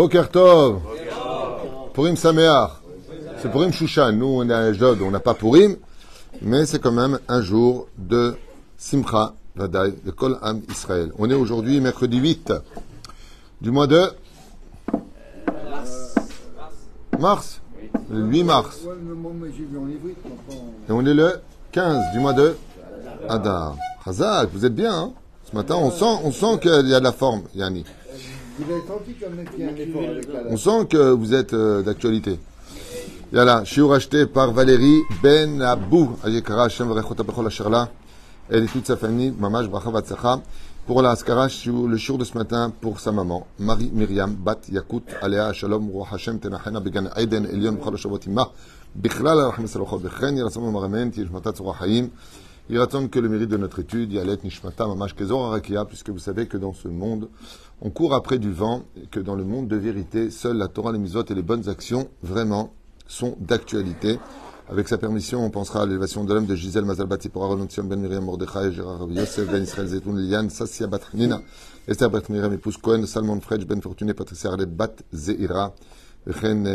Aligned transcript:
Boker 0.00 0.30
Tov. 0.30 0.80
Purim 1.92 2.16
Sameach. 2.16 2.70
C'est 3.36 3.50
Purim 3.50 3.70
Shushan. 3.70 4.12
Nous, 4.12 4.24
on 4.24 4.48
est 4.48 4.54
à 4.54 4.72
Jod, 4.72 5.02
on 5.02 5.10
n'a 5.10 5.20
pas 5.20 5.34
Purim, 5.34 5.76
mais 6.40 6.64
c'est 6.64 6.78
quand 6.78 6.90
même 6.90 7.18
un 7.28 7.42
jour 7.42 7.86
de 7.98 8.34
Simcha, 8.78 9.34
Vadaï, 9.54 9.92
de 10.02 10.10
Kol 10.10 10.38
Am 10.40 10.62
Israël. 10.70 11.12
On 11.18 11.28
est 11.28 11.34
aujourd'hui 11.34 11.82
mercredi 11.82 12.16
8 12.16 12.50
du 13.60 13.70
mois 13.70 13.86
de 13.86 14.10
mars. 17.18 17.60
Le 18.10 18.22
8 18.22 18.44
mars. 18.44 18.78
Et 20.88 20.92
on 20.92 21.04
est 21.04 21.12
le 21.12 21.40
15 21.72 22.12
du 22.14 22.20
mois 22.20 22.32
de 22.32 22.56
Adar. 23.28 23.76
Hazak, 24.06 24.48
vous 24.54 24.64
êtes 24.64 24.74
bien, 24.74 24.94
hein? 24.94 25.12
Ce 25.44 25.54
matin, 25.54 25.74
on 25.76 25.90
sent, 25.90 26.22
on 26.24 26.32
sent 26.32 26.58
qu'il 26.62 26.88
y 26.88 26.94
a 26.94 27.00
de 27.00 27.04
la 27.04 27.12
forme, 27.12 27.42
Yanni. 27.54 27.84
On 30.50 30.56
sent 30.56 30.86
que 30.88 31.10
vous 31.12 31.34
êtes 31.34 31.54
euh, 31.54 31.82
d'actualité. 31.82 32.38
Yalla, 33.32 33.64
shiur 33.64 33.92
acheté 33.92 34.26
par 34.26 34.52
Valérie 34.52 35.02
Ben 35.22 35.62
Abou, 35.62 36.16
Ayekara 36.24 36.64
Hashem 36.64 36.88
Varechota 36.88 37.22
Bechol 37.22 37.46
Asherla, 37.46 37.88
elle 38.48 38.64
et 38.64 38.66
toute 38.66 38.86
sa 38.86 38.96
famille, 38.96 39.32
Mamash 39.38 39.68
Bracha 39.68 39.90
Vatsacha, 39.90 40.42
pour 40.84 41.02
la 41.02 41.10
Askara, 41.10 41.46
le 41.46 41.96
shiur 41.96 42.18
de 42.18 42.24
ce 42.24 42.36
matin 42.36 42.72
pour 42.80 42.98
sa 42.98 43.12
maman, 43.12 43.46
Marie 43.60 43.92
Myriam 43.94 44.34
Bat 44.34 44.62
Yakut, 44.72 45.04
Alea 45.22 45.52
Shalom, 45.52 45.88
Ruach 45.88 46.12
Hashem 46.12 46.40
Tenachena 46.40 46.80
Began 46.80 47.10
Aiden 47.14 47.46
Elion 47.46 47.74
Bchol 47.74 47.96
Shavot 47.96 48.18
Ima, 48.26 48.50
Bichlal 48.96 49.38
Arachim 49.38 49.68
Salachot 49.68 49.98
Bechen, 50.00 50.36
Yiratzon 50.36 50.68
Maramen, 50.68 51.12
Tishmatat 51.12 51.52
Tzorah 51.52 51.76
Haim, 51.82 52.10
Yiratzon 52.68 53.06
que 53.06 53.20
le 53.20 53.28
mérite 53.28 53.50
de 53.50 53.56
notre 53.56 53.78
étude, 53.78 54.12
Yalet 54.12 54.42
Nishmata 54.42 54.88
Mamash 54.88 55.14
Kezor 55.14 55.52
Arakia, 55.52 55.84
puisque 55.84 56.10
vous 56.10 56.18
savez 56.18 56.48
que 56.48 56.56
dans 56.56 56.72
ce 56.72 56.88
monde, 56.88 57.28
on 57.81 57.89
court 57.89 58.13
après 58.13 58.39
du 58.39 58.51
vent, 58.51 58.83
et 59.01 59.07
que 59.07 59.19
dans 59.19 59.35
le 59.35 59.43
monde 59.43 59.67
de 59.67 59.75
vérité, 59.75 60.29
seule 60.31 60.57
la 60.57 60.67
Torah, 60.67 60.91
les 60.91 60.99
mitzvot 60.99 61.23
et 61.29 61.33
les 61.33 61.41
bonnes 61.41 61.67
actions, 61.69 62.07
vraiment, 62.23 62.73
sont 63.07 63.35
d'actualité. 63.39 64.17
Avec 64.67 64.87
sa 64.87 64.97
permission, 64.97 65.45
on 65.45 65.51
pensera 65.51 65.83
à 65.83 65.85
l'élévation 65.85 66.23
de 66.23 66.33
l'homme 66.33 66.47
de 66.47 66.55
Gisèle 66.55 66.85
Mazalbati 66.85 67.29
pour 67.29 67.43
Aaron 67.43 67.67
Tzion 67.67 67.83
Ben 67.83 67.99
Miriam 67.99 68.23
Mordechai, 68.23 68.71
Gérard 68.71 68.99
Rav 68.99 69.11
Yosef 69.11 69.51
Ben 69.51 69.61
Israël 69.61 69.87
Zetoun 69.87 70.17
Liliane, 70.17 70.49
Sassia 70.49 70.87
Bat 70.87 71.01
Nina, 71.13 71.41
Esther 71.87 72.09
Bat 72.09 72.29
Miriam 72.29 72.51
épouse 72.51 72.77
Cohen, 72.77 73.05
Salmon 73.05 73.39
Fredj 73.41 73.65
Ben 73.65 73.79
Fortuné, 73.79 74.15
Patricia 74.15 74.49
Arlet 74.49 74.65
Bat 74.65 75.03
Zeira, 75.13 75.71
וכן 76.27 76.67
אה, 76.67 76.71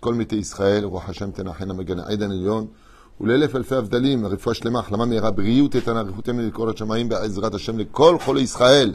כל 0.00 0.14
מתי 0.14 0.36
ישראל, 0.36 0.84
רוח 0.84 1.08
השם 1.08 1.30
תנחנה 1.30 1.74
מגן 1.74 2.00
עדן 2.00 2.30
עליון, 2.30 2.66
ולאלף 3.20 3.56
אלפי 3.56 3.74
הבדלים, 3.74 4.26
רפואה 4.26 4.54
שלמה, 4.54 4.78
החלמה 4.78 5.04
מהירה, 5.04 5.30
בריאות 5.30 5.76
איתנה, 5.76 6.00
אריכות 6.00 6.28
ימים 6.28 6.46
לקרוא 6.46 6.70
השמיים, 6.70 7.08
בעזרת 7.08 7.54
השם 7.54 7.78
לכל 7.78 8.18
חולי 8.18 8.40
ישראל, 8.40 8.94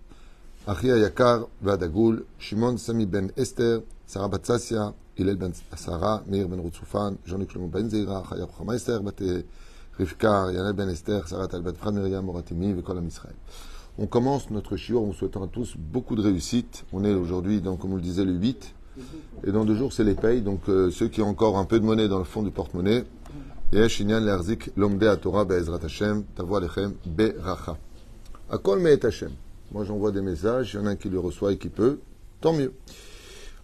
אחי 0.66 0.92
היקר 0.92 1.44
והדגול, 1.62 2.22
שמעון 2.38 2.76
סמי 2.76 3.06
בן 3.06 3.26
אסתר, 3.42 3.80
שרה 4.08 4.28
בת 4.28 4.44
ססיה, 4.44 4.88
הלל 5.18 5.34
בן 5.34 5.50
שרה, 5.76 6.18
מאיר 6.26 6.46
בן 6.46 6.58
רוצופן, 6.58 7.14
ז'וני 7.26 7.44
שלמה 7.52 7.66
בן 7.66 7.88
זעירה, 7.88 8.24
חיה 8.24 8.44
רוחמה 8.44 8.76
אסתר, 8.76 9.02
בת 9.02 9.22
אה, 9.22 9.36
רבקה, 10.00 10.46
ינאל 10.54 10.72
בן 10.72 10.88
אסתר, 10.88 11.26
שרה 11.26 11.46
טל 11.46 11.60
בת 11.60 11.76
פחד 11.76 11.94
מרים, 11.94 12.24
מורת 12.24 12.52
אמי 12.52 12.74
וכל 12.76 12.98
עם 12.98 13.06
ישראל. 13.06 13.34
On 13.98 14.06
commence 14.06 14.50
notre 14.50 14.76
shiur 14.76 15.00
en 15.00 15.06
vous 15.06 15.14
souhaitant 15.14 15.42
à 15.42 15.46
tous 15.46 15.74
beaucoup 15.78 16.16
de 16.16 16.22
réussite. 16.22 16.84
On 16.92 17.02
est 17.02 17.14
aujourd'hui, 17.14 17.62
donc, 17.62 17.78
comme 17.80 17.94
on 17.94 17.96
le 17.96 18.02
disait, 18.02 18.26
le 18.26 18.32
8. 18.32 18.74
Et 19.44 19.52
dans 19.52 19.64
deux 19.64 19.74
jours, 19.74 19.90
c'est 19.90 20.04
les 20.04 20.14
payes. 20.14 20.42
Donc, 20.42 20.68
euh, 20.68 20.90
ceux 20.90 21.08
qui 21.08 21.22
ont 21.22 21.28
encore 21.28 21.56
un 21.56 21.64
peu 21.64 21.80
de 21.80 21.84
monnaie 21.84 22.06
dans 22.06 22.18
le 22.18 22.24
fond 22.24 22.42
du 22.42 22.50
porte-monnaie, 22.50 23.04
יש 23.72 24.00
עניין 24.00 24.22
להחזיק 24.22 24.68
לומדי 24.76 25.08
התורה 25.08 25.44
בעזרת 25.44 25.84
השם, 25.84 26.20
תבוא 26.34 26.56
עליכם 26.56 26.90
ברכה. 27.06 27.72
הכל 28.50 28.78
מאת 28.78 29.04
השם. 29.04 29.30
Moi, 29.71 29.85
j'envoie 29.85 30.11
des 30.11 30.21
messages. 30.21 30.73
Il 30.73 30.77
y 30.77 30.79
en 30.79 30.85
a 30.85 30.91
un 30.91 30.95
qui 30.95 31.09
le 31.09 31.19
reçoit 31.19 31.53
et 31.53 31.57
qui 31.57 31.69
peut. 31.69 31.99
Tant 32.41 32.53
mieux. 32.53 32.73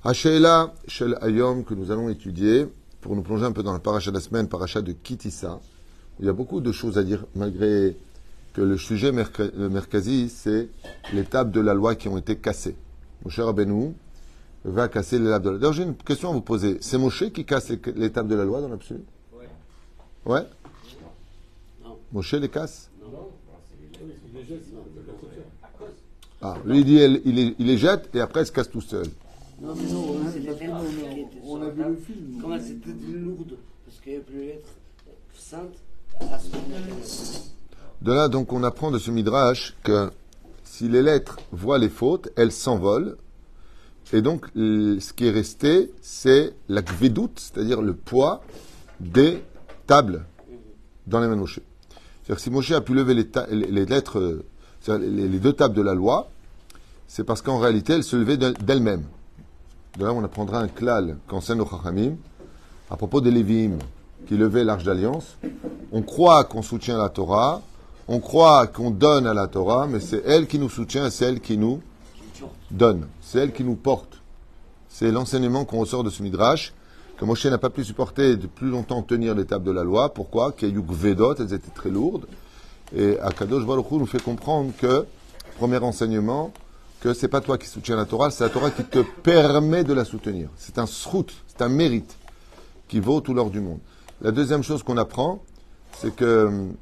Hachéla 0.04 0.74
Shel 0.88 1.18
Ayom 1.22 1.64
que 1.64 1.74
nous 1.74 1.92
allons 1.92 2.10
étudier 2.10 2.68
pour 3.02 3.16
nous 3.16 3.24
plonger 3.24 3.46
un 3.46 3.52
peu 3.52 3.64
dans 3.64 3.74
le 3.74 3.80
paracha 3.80 4.12
de 4.12 4.16
la 4.16 4.22
semaine, 4.22 4.48
paracha 4.48 4.82
de 4.82 4.94
Kitissa. 4.94 5.60
Il 6.20 6.26
y 6.26 6.30
a 6.30 6.34
beaucoup 6.34 6.62
de 6.62 6.72
choses 6.72 6.98
à 6.98 7.04
dire 7.04 7.26
malgré 7.36 7.98
que 8.54 8.62
le 8.62 8.78
sujet 8.78 9.12
le 9.12 9.70
Merkazi, 9.70 10.30
c'est 10.30 10.70
les 11.14 11.24
tables 11.26 11.52
de 11.52 11.60
la 11.60 11.74
loi 11.74 11.96
qui 11.96 12.08
ont 12.08 12.18
été 12.18 12.38
cassées. 12.38 12.76
Mon 13.24 13.30
cher 13.30 13.54
va 14.64 14.88
casser 14.88 15.20
les 15.20 15.26
tables 15.26 15.46
de 15.46 15.50
la 15.50 15.52
loi. 15.52 15.60
D'ailleurs, 15.60 15.74
j'ai 15.74 15.84
une 15.84 15.96
question 15.96 16.30
à 16.30 16.34
vous 16.34 16.42
poser. 16.42 16.78
C'est 16.82 16.98
Moshe 16.98 17.30
qui 17.32 17.46
casse 17.46 17.70
les, 17.70 18.12
tables 18.12 18.30
de 18.30 18.36
la 18.36 18.46
loi 18.46 18.62
dans 18.62 18.70
l'absolu? 18.70 19.02
Ouais. 19.34 19.48
Ouais? 20.26 20.48
Moshe 22.12 22.34
les 22.34 22.50
casse? 22.50 22.90
Non. 23.02 23.30
Ah, 26.42 26.56
lui 26.66 26.80
il 26.80 26.86
dit 26.86 26.96
il, 26.96 27.22
il 27.26 27.36
les, 27.36 27.56
il 27.60 27.66
les 27.66 27.78
jette 27.78 28.10
et 28.14 28.20
après 28.20 28.42
il 28.44 28.46
se 28.46 28.52
casse 28.52 28.70
tout 28.70 28.82
seul. 28.82 29.06
Non, 29.62 29.74
mais 29.76 29.92
non, 29.92 30.14
merde 30.20 30.34
qui 30.40 30.48
était 30.48 30.68
on, 31.44 31.52
on 31.54 31.62
a 31.64 31.70
vu 31.70 31.84
le 31.84 31.96
film. 31.96 32.40
Comment 32.42 32.60
c'était 32.60 32.92
lourde 33.12 33.58
Parce 33.86 34.00
qu'il 34.02 34.12
n'y 34.14 34.18
a 34.20 34.22
plus 34.22 34.40
les 34.40 34.46
lettres 34.48 34.70
saintes 35.36 35.74
à 36.22 36.38
ce 36.40 36.46
moment-là. 36.50 36.96
De 38.04 38.14
là, 38.14 38.28
donc, 38.28 38.54
on 38.54 38.64
apprend 38.64 38.92
de 38.92 39.00
ce 39.00 39.10
midrash 39.10 39.76
que 39.84 40.12
si 40.64 40.88
les 40.88 41.02
lettres 41.02 41.38
voient 41.52 41.80
les 41.80 41.90
fautes, 41.90 42.30
elles 42.36 42.52
s'envolent. 42.52 43.18
Et 44.14 44.22
donc, 44.22 44.46
ce 44.56 45.14
qui 45.14 45.26
est 45.26 45.32
resté, 45.32 45.92
c'est 46.02 46.54
la 46.70 46.84
gvedout, 46.84 47.32
c'est-à-dire 47.38 47.82
le 47.82 47.96
poids 47.96 48.44
des 49.00 49.44
tables 49.88 50.26
dans 51.08 51.20
les 51.20 51.28
mains 51.28 51.36
de 51.36 51.40
Moshe. 51.42 51.60
C'est-à-dire 52.24 52.36
que 52.36 52.42
si 52.42 52.52
Moshe 52.52 52.72
a 52.72 52.82
pu 52.82 52.94
lever 52.94 53.16
les, 53.16 53.28
les- 53.52 53.72
les 53.72 53.86
lettres, 53.88 54.20
euh, 54.20 54.46
les, 54.88 55.40
deux 55.40 55.54
tables 55.54 55.76
de 55.76 55.82
la 55.82 55.94
loi, 55.94 56.30
c'est 57.08 57.24
parce 57.24 57.42
qu'en 57.42 57.58
réalité, 57.60 57.94
elles 57.94 58.04
se 58.04 58.16
levaient 58.16 58.38
d'elles- 58.38 58.58
d'elles-mêmes. 58.58 59.04
De 59.98 60.06
là, 60.06 60.14
on 60.14 60.24
apprendra 60.24 60.60
un 60.60 60.68
klal 60.68 61.18
qu'enseigne 61.28 61.62
au 61.62 61.68
Chachamim 61.68 62.16
à 62.90 62.96
propos 62.96 63.22
des 63.22 63.32
Lévim 63.32 63.78
qui 64.28 64.38
levaient 64.38 64.64
l'arche 64.64 64.84
d'alliance. 64.84 65.38
On 65.92 66.02
croit 66.02 66.44
qu'on 66.44 66.62
soutient 66.62 66.98
la 66.98 67.10
Torah, 67.10 67.62
on 68.08 68.20
croit 68.20 68.68
qu'on 68.68 68.92
donne 68.92 69.26
à 69.28 69.34
la 69.34 69.48
Torah, 69.48 69.88
mais 69.88 70.00
c'est 70.00 70.24
elle 70.26 70.48
qui 70.48 70.60
nous 70.60 70.70
soutient, 70.70 71.10
c'est 71.10 71.26
elle 71.26 71.40
qui 71.40 71.58
nous 71.58 71.82
donne, 72.72 73.08
c'est 73.22 73.40
elle 73.40 73.54
qui 73.54 73.64
nous 73.64 73.76
porte. 73.76 74.22
C'est 74.90 75.12
l'enseignement 75.12 75.66
qu'on 75.66 75.80
ressort 75.80 76.04
de 76.04 76.10
ce 76.10 76.24
midrash, 76.24 76.74
que 77.18 77.26
Moshe 77.26 77.46
n'a 77.46 77.58
pas 77.58 77.70
pu 77.70 77.84
supporter 77.84 78.36
de 78.36 78.48
plus 78.48 78.70
longtemps 78.70 79.02
tenir 79.02 79.34
les 79.36 79.46
tables 79.46 79.66
de 79.66 79.72
la 79.72 79.84
loi. 79.84 80.14
Pourquoi? 80.14 80.52
Gvedot, 80.52 81.36
elles 81.36 81.54
étaient 81.54 81.72
très 81.74 81.90
lourdes. 81.90 82.26
Et 82.96 83.20
Akadosh 83.20 83.66
Baruch 83.66 83.92
Hu 83.92 83.96
nous 83.96 84.06
fait 84.06 84.22
comprendre 84.22 84.72
que, 84.78 85.06
premier 85.58 85.78
enseignement, 85.78 86.54
que 87.02 87.14
c'est 87.14 87.28
pas 87.28 87.42
toi 87.42 87.58
qui 87.58 87.68
soutiens 87.68 87.96
la 87.96 88.06
Torah, 88.06 88.32
c'est 88.32 88.44
la 88.44 88.50
Torah 88.50 88.72
qui 88.72 88.84
te 88.84 89.00
permet 89.00 89.84
de 89.84 89.94
la 89.94 90.06
soutenir. 90.06 90.50
C'est 90.56 90.80
un 90.80 90.86
srout, 90.86 91.32
c'est 91.48 91.62
un 91.62 91.70
mérite 91.70 92.18
qui 92.88 93.00
vaut 93.00 93.22
tout 93.22 93.34
l'or 93.34 93.50
du 93.50 93.60
monde. 93.60 93.80
La 94.22 94.32
deuxième 94.32 94.64
chose 94.64 94.84
qu'on 94.84 94.98
apprend, 94.98 95.44
c'est 96.00 96.16
que 96.16 96.46
hum, 96.46 96.74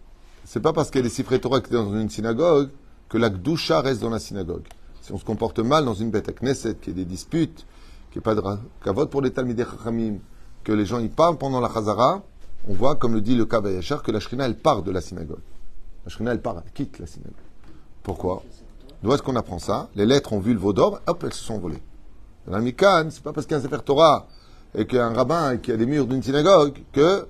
c'est 0.46 0.60
pas 0.60 0.74
parce 0.74 0.96
a 0.96 1.02
des 1.02 1.10
siffrés 1.10 1.40
Torah 1.40 1.60
qui 1.60 1.70
est 1.70 1.78
dans 1.78 1.96
une 1.96 2.10
synagogue 2.10 2.70
que 3.10 3.18
la 3.18 3.30
Gdusha 3.30 3.82
reste 3.82 4.02
dans 4.02 4.10
la 4.10 4.20
synagogue. 4.20 4.66
Si 5.02 5.12
on 5.12 5.18
se 5.18 5.26
comporte 5.26 5.60
mal 5.60 5.86
dans 5.86 5.94
une 5.94 6.12
bête 6.12 6.30
à 6.30 6.34
Knesset, 6.34 6.76
qu'il 6.76 6.98
y 6.98 7.02
ait 7.02 7.04
des 7.04 7.10
disputes, 7.10 7.66
qu'il 8.12 8.20
n'y 8.20 8.30
ait 8.30 8.36
pas 8.36 8.36
de 8.36 8.42
kavod 8.84 9.10
pour 9.10 9.22
les 9.22 9.32
Talmidei 9.32 9.64
Chachamim, 9.64 10.18
que 10.64 10.72
les 10.72 10.86
gens 10.86 11.00
y 11.00 11.10
parlent 11.10 11.38
pendant 11.38 11.60
la 11.60 11.70
Chazara, 11.72 12.24
on 12.68 12.74
voit, 12.74 12.96
comme 12.96 13.14
le 13.14 13.22
dit 13.22 13.36
le 13.36 13.46
Kav 13.46 13.72
Yachar, 13.72 14.02
que 14.02 14.12
la 14.12 14.20
Shrina, 14.20 14.46
elle 14.46 14.58
part 14.58 14.82
de 14.82 14.92
la 14.92 15.02
synagogue. 15.02 15.42
La 16.06 16.12
Shrina, 16.12 16.32
elle 16.32 16.42
part, 16.42 16.62
quitte 16.74 17.00
la 17.00 17.08
synagogue. 17.08 17.34
Pourquoi 18.04 18.44
D'où 19.02 19.12
est-ce 19.14 19.22
qu'on 19.22 19.36
apprend 19.36 19.60
ça 19.60 19.90
Les 19.96 20.06
lettres 20.06 20.34
ont 20.34 20.40
vu 20.40 20.54
le 20.54 20.60
veau 20.60 20.72
d'or, 20.74 21.00
hop, 21.08 21.24
elles 21.24 21.34
se 21.34 21.44
sont 21.44 21.58
volées. 21.58 21.82
La 22.48 22.60
Mikan, 22.60 23.08
c'est 23.10 23.24
pas 23.24 23.34
parce 23.34 23.48
qu'il 23.48 23.56
y 23.56 23.60
a 23.60 23.60
un 23.60 23.64
Sefer 23.64 23.84
Torah 23.84 24.28
et 24.76 24.86
qu'il 24.86 24.98
y 24.98 25.02
a 25.02 25.06
un 25.08 25.14
rabbin 25.14 25.54
et 25.54 25.60
qu'il 25.60 25.72
y 25.72 25.74
a 25.74 25.78
des 25.78 25.86
murs 25.86 26.06
d'une 26.06 26.22
synagogue 26.22 26.84
que 26.92 27.28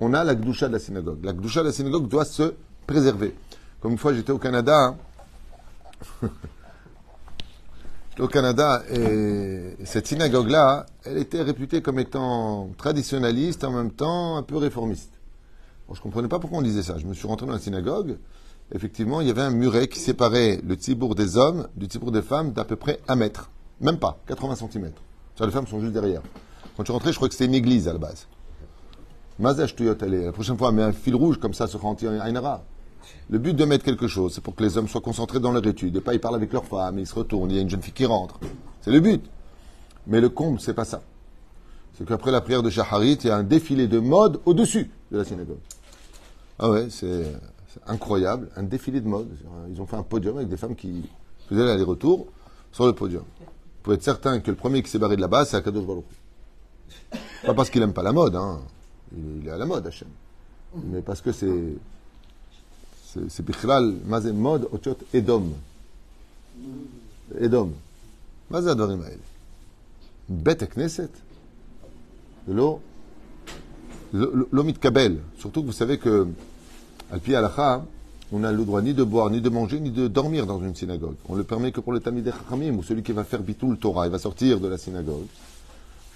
on 0.00 0.14
a 0.14 0.24
la 0.24 0.34
Gdusha 0.34 0.68
de 0.68 0.72
la 0.74 0.78
synagogue. 0.78 1.24
La 1.24 1.32
Gdusha 1.32 1.60
de 1.60 1.66
la 1.66 1.72
synagogue 1.72 2.08
doit 2.08 2.24
se 2.24 2.54
préserver. 2.86 3.34
Comme 3.80 3.92
une 3.92 3.98
fois, 3.98 4.14
j'étais 4.14 4.32
au 4.32 4.38
Canada. 4.38 4.74
hein. 4.78 4.96
j'étais 8.10 8.20
au 8.22 8.28
Canada 8.28 8.82
et 8.90 9.76
cette 9.84 10.06
synagogue-là, 10.06 10.86
elle 11.04 11.18
était 11.18 11.42
réputée 11.42 11.82
comme 11.82 11.98
étant 11.98 12.70
traditionnaliste, 12.78 13.64
en 13.64 13.72
même 13.72 13.92
temps 13.92 14.36
un 14.36 14.42
peu 14.42 14.56
réformiste. 14.56 15.12
Je 15.88 15.98
ne 15.98 16.02
comprenais 16.02 16.28
pas 16.28 16.38
pourquoi 16.38 16.58
on 16.58 16.62
disait 16.62 16.82
ça. 16.82 16.98
Je 16.98 17.06
me 17.06 17.14
suis 17.14 17.26
rentré 17.26 17.46
dans 17.46 17.52
la 17.52 17.58
synagogue. 17.58 18.18
Effectivement, 18.74 19.20
il 19.20 19.28
y 19.28 19.30
avait 19.30 19.42
un 19.42 19.50
muret 19.50 19.86
qui 19.86 20.00
séparait 20.00 20.60
le 20.66 20.76
tibour 20.76 21.14
des 21.14 21.36
hommes 21.36 21.68
du 21.76 21.86
tibour 21.86 22.10
des 22.10 22.22
femmes 22.22 22.52
d'à 22.52 22.64
peu 22.64 22.76
près 22.76 23.00
un 23.06 23.14
mètre. 23.14 23.50
Même 23.80 23.98
pas, 23.98 24.18
80 24.26 24.56
cm. 24.56 24.90
Les 25.40 25.50
femmes 25.50 25.66
sont 25.66 25.80
juste 25.80 25.92
derrière. 25.92 26.22
Quand 26.76 26.84
je 26.84 26.92
suis 26.92 27.12
je 27.12 27.14
croyais 27.14 27.28
que 27.28 27.34
c'était 27.34 27.46
une 27.46 27.54
église 27.54 27.86
à 27.88 27.92
la 27.92 27.98
base. 27.98 28.26
La 29.38 30.32
prochaine 30.32 30.58
fois, 30.58 30.72
mets 30.72 30.82
un 30.82 30.92
fil 30.92 31.14
rouge 31.14 31.38
comme 31.38 31.54
ça 31.54 31.66
sur 31.66 31.80
Ainara. 31.86 32.64
Le 33.30 33.38
but 33.38 33.54
de 33.54 33.64
mettre 33.64 33.84
quelque 33.84 34.08
chose, 34.08 34.34
c'est 34.34 34.40
pour 34.40 34.54
que 34.56 34.64
les 34.64 34.76
hommes 34.76 34.88
soient 34.88 35.00
concentrés 35.00 35.38
dans 35.38 35.52
leur 35.52 35.64
étude 35.66 35.96
et 35.96 36.00
pas 36.00 36.14
ils 36.14 36.20
parlent 36.20 36.34
avec 36.34 36.52
leur 36.52 36.64
femme, 36.64 36.98
ils 36.98 37.06
se 37.06 37.14
retournent, 37.14 37.50
il 37.50 37.56
y 37.56 37.58
a 37.58 37.62
une 37.62 37.70
jeune 37.70 37.82
fille 37.82 37.92
qui 37.92 38.06
rentre. 38.06 38.40
C'est 38.80 38.90
le 38.90 39.00
but. 39.00 39.24
Mais 40.06 40.20
le 40.20 40.28
comble, 40.28 40.58
c'est 40.58 40.74
pas 40.74 40.84
ça. 40.84 41.02
C'est 41.96 42.06
qu'après 42.06 42.30
la 42.30 42.40
prière 42.40 42.62
de 42.62 42.70
Shaharit, 42.70 43.18
il 43.24 43.26
y 43.28 43.30
a 43.30 43.36
un 43.36 43.42
défilé 43.42 43.88
de 43.88 43.98
mode 43.98 44.40
au-dessus 44.44 44.90
de 45.10 45.18
la 45.18 45.24
synagogue. 45.24 45.58
Ah 46.58 46.70
ouais, 46.70 46.88
c'est 46.90 47.32
incroyable, 47.86 48.48
un 48.56 48.62
défilé 48.62 49.00
de 49.00 49.08
mode. 49.08 49.28
Ils 49.70 49.80
ont 49.80 49.86
fait 49.86 49.96
un 49.96 50.02
podium 50.02 50.36
avec 50.36 50.48
des 50.48 50.56
femmes 50.56 50.76
qui 50.76 51.08
faisaient 51.48 51.64
l'aller-retour 51.64 52.26
sur 52.72 52.86
le 52.86 52.92
podium. 52.92 53.22
Vous 53.22 53.82
pouvez 53.82 53.96
être 53.96 54.02
certain 54.02 54.40
que 54.40 54.50
le 54.50 54.56
premier 54.56 54.82
qui 54.82 54.90
s'est 54.90 54.98
barré 54.98 55.16
de 55.16 55.20
là-bas, 55.20 55.44
c'est 55.44 55.56
Akadosh 55.56 55.84
Baruch. 55.84 56.04
Pas 57.44 57.54
parce 57.54 57.70
qu'il 57.70 57.80
aime 57.82 57.92
pas 57.92 58.02
la 58.02 58.12
mode, 58.12 58.36
hein. 58.36 58.60
Il 59.16 59.46
est 59.46 59.50
à 59.50 59.56
la 59.56 59.66
mode, 59.66 59.86
Hachem. 59.86 60.08
Mais 60.84 61.00
parce 61.00 61.20
que 61.20 61.32
c'est. 61.32 61.74
C'est 63.28 63.42
Bichlal, 63.42 63.94
Mazé 64.04 64.32
mode, 64.32 64.68
Otiot 64.72 64.98
Edom. 65.14 65.52
Edom. 67.40 67.72
Mazé 68.50 68.68
Advarim 68.68 69.02
Hael. 69.02 69.20
Bet 70.28 70.58
Knesset. 70.66 71.08
L'eau. 72.48 72.80
L'eau 74.12 74.62
mitkabel. 74.62 75.20
Surtout 75.38 75.62
que 75.62 75.66
vous 75.66 75.72
savez 75.72 75.98
que, 75.98 76.28
al 77.10 77.20
pi 77.20 77.34
halacha, 77.34 77.84
on 78.32 78.40
n'a 78.40 78.52
le 78.52 78.64
droit 78.64 78.82
ni 78.82 78.94
de 78.94 79.04
boire, 79.04 79.30
ni 79.30 79.40
de 79.40 79.48
manger, 79.48 79.80
ni 79.80 79.90
de 79.90 80.08
dormir 80.08 80.46
dans 80.46 80.60
une 80.60 80.74
synagogue. 80.74 81.14
On 81.28 81.34
le 81.34 81.44
permet 81.44 81.72
que 81.72 81.80
pour 81.80 81.92
le 81.92 82.00
Tamid 82.00 82.24
Chachamim, 82.24 82.76
ou 82.76 82.82
celui 82.82 83.02
qui 83.02 83.12
va 83.12 83.24
faire 83.24 83.42
bitul 83.42 83.78
Torah, 83.78 84.06
il 84.06 84.10
va 84.10 84.18
sortir 84.18 84.58
de 84.60 84.68
la 84.68 84.78
synagogue. 84.78 85.26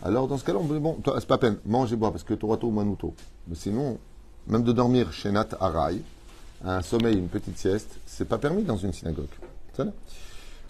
Alors, 0.03 0.29
dans 0.29 0.39
ce 0.39 0.45
cas-là, 0.45 0.59
on 0.61 0.65
dit, 0.67 0.79
bon, 0.81 0.97
c'est 1.19 1.27
pas 1.27 1.39
peine, 1.39 1.59
mange 1.67 1.93
et 1.93 1.97
bois, 1.97 2.11
parce 2.11 2.25
que 2.25 2.35
Torah 2.35 2.59
ou 2.63 2.71
Manuto. 2.71 3.15
Mais 3.49 3.55
sinon, 3.55 3.99
même 4.47 4.63
de 4.63 4.73
dormir 4.73 5.13
chez 5.13 5.31
Nat 5.31 5.49
Arai, 5.61 6.01
un 6.65 6.83
sommeil, 6.83 7.17
une 7.17 7.29
petite 7.29 7.59
sieste, 7.59 7.97
c'est 8.07 8.27
pas 8.27 8.39
permis 8.39 8.63
dans 8.63 8.77
une 8.77 8.93
synagogue. 8.93 9.27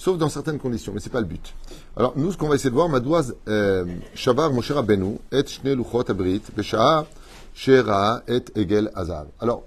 Sauf 0.01 0.17
dans 0.17 0.31
certaines 0.31 0.59
conditions, 0.59 0.93
mais 0.95 1.01
c'est 1.01 1.13
pas 1.13 1.21
le 1.21 1.27
but. 1.27 1.55
Alors, 1.95 2.15
nous, 2.17 2.33
ce 2.33 2.39
qu'on 2.39 2.49
va 2.49 2.55
essayer 2.55 2.71
de 2.71 2.75
voir, 2.75 2.89
Madouaz, 2.89 3.35
euh, 3.49 3.85
Shavar 4.15 4.51
Moshe 4.51 4.71
Rabbeinu, 4.71 5.19
et 5.31 5.47
Shne 5.47 5.75
Luchot 5.75 6.11
Abrit, 6.11 6.41
Besha'a, 6.57 7.05
Shera, 7.53 8.23
et 8.27 8.43
Egel 8.55 8.91
Azar. 8.95 9.27
Alors, 9.41 9.63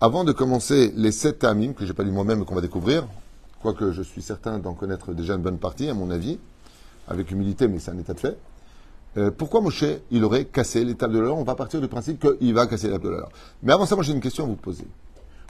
avant 0.00 0.24
de 0.24 0.32
commencer 0.32 0.92
les 0.96 1.12
sept 1.12 1.38
tamim, 1.38 1.72
que 1.72 1.86
j'ai 1.86 1.92
pas 1.92 2.02
lu 2.02 2.10
moi-même 2.10 2.42
et 2.42 2.44
qu'on 2.44 2.56
va 2.56 2.62
découvrir, 2.62 3.06
quoique 3.62 3.92
je 3.92 4.02
suis 4.02 4.22
certain 4.22 4.58
d'en 4.58 4.74
connaître 4.74 5.12
déjà 5.12 5.34
une 5.34 5.42
bonne 5.42 5.58
partie, 5.58 5.88
à 5.88 5.94
mon 5.94 6.10
avis, 6.10 6.40
avec 7.06 7.30
humilité, 7.30 7.68
mais 7.68 7.78
c'est 7.78 7.92
un 7.92 7.98
état 7.98 8.14
de 8.14 8.18
fait. 8.18 8.36
Euh, 9.18 9.30
pourquoi 9.30 9.60
Moshe, 9.60 9.84
il 10.10 10.24
aurait 10.24 10.46
cassé 10.46 10.84
l'étape 10.84 11.12
de 11.12 11.20
la 11.20 11.26
loi 11.26 11.36
On 11.36 11.44
va 11.44 11.54
partir 11.54 11.80
du 11.80 11.86
principe 11.86 12.18
qu'il 12.18 12.54
va 12.54 12.66
casser 12.66 12.88
l'étape 12.88 13.04
de 13.04 13.10
la 13.10 13.18
loi. 13.18 13.28
Mais 13.62 13.72
avant 13.72 13.86
ça, 13.86 13.94
moi 13.94 14.02
j'ai 14.02 14.14
une 14.14 14.20
question 14.20 14.42
à 14.42 14.46
vous 14.48 14.56
poser. 14.56 14.88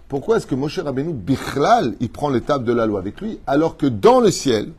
Pourquoi 0.08 0.36
est-ce 0.36 0.46
que 0.46 0.54
Moshe 0.54 0.78
Rabbeinu, 0.78 1.12
Bichlal, 1.12 1.96
il 2.00 2.10
prend 2.10 2.28
l'étape 2.28 2.64
de 2.64 2.72
la 2.72 2.86
loi 2.86 2.98
avec 3.00 3.20
lui, 3.20 3.40
alors 3.46 3.76
que 3.76 3.86
dans 3.86 4.20
le 4.20 4.30
ciel, 4.30 4.72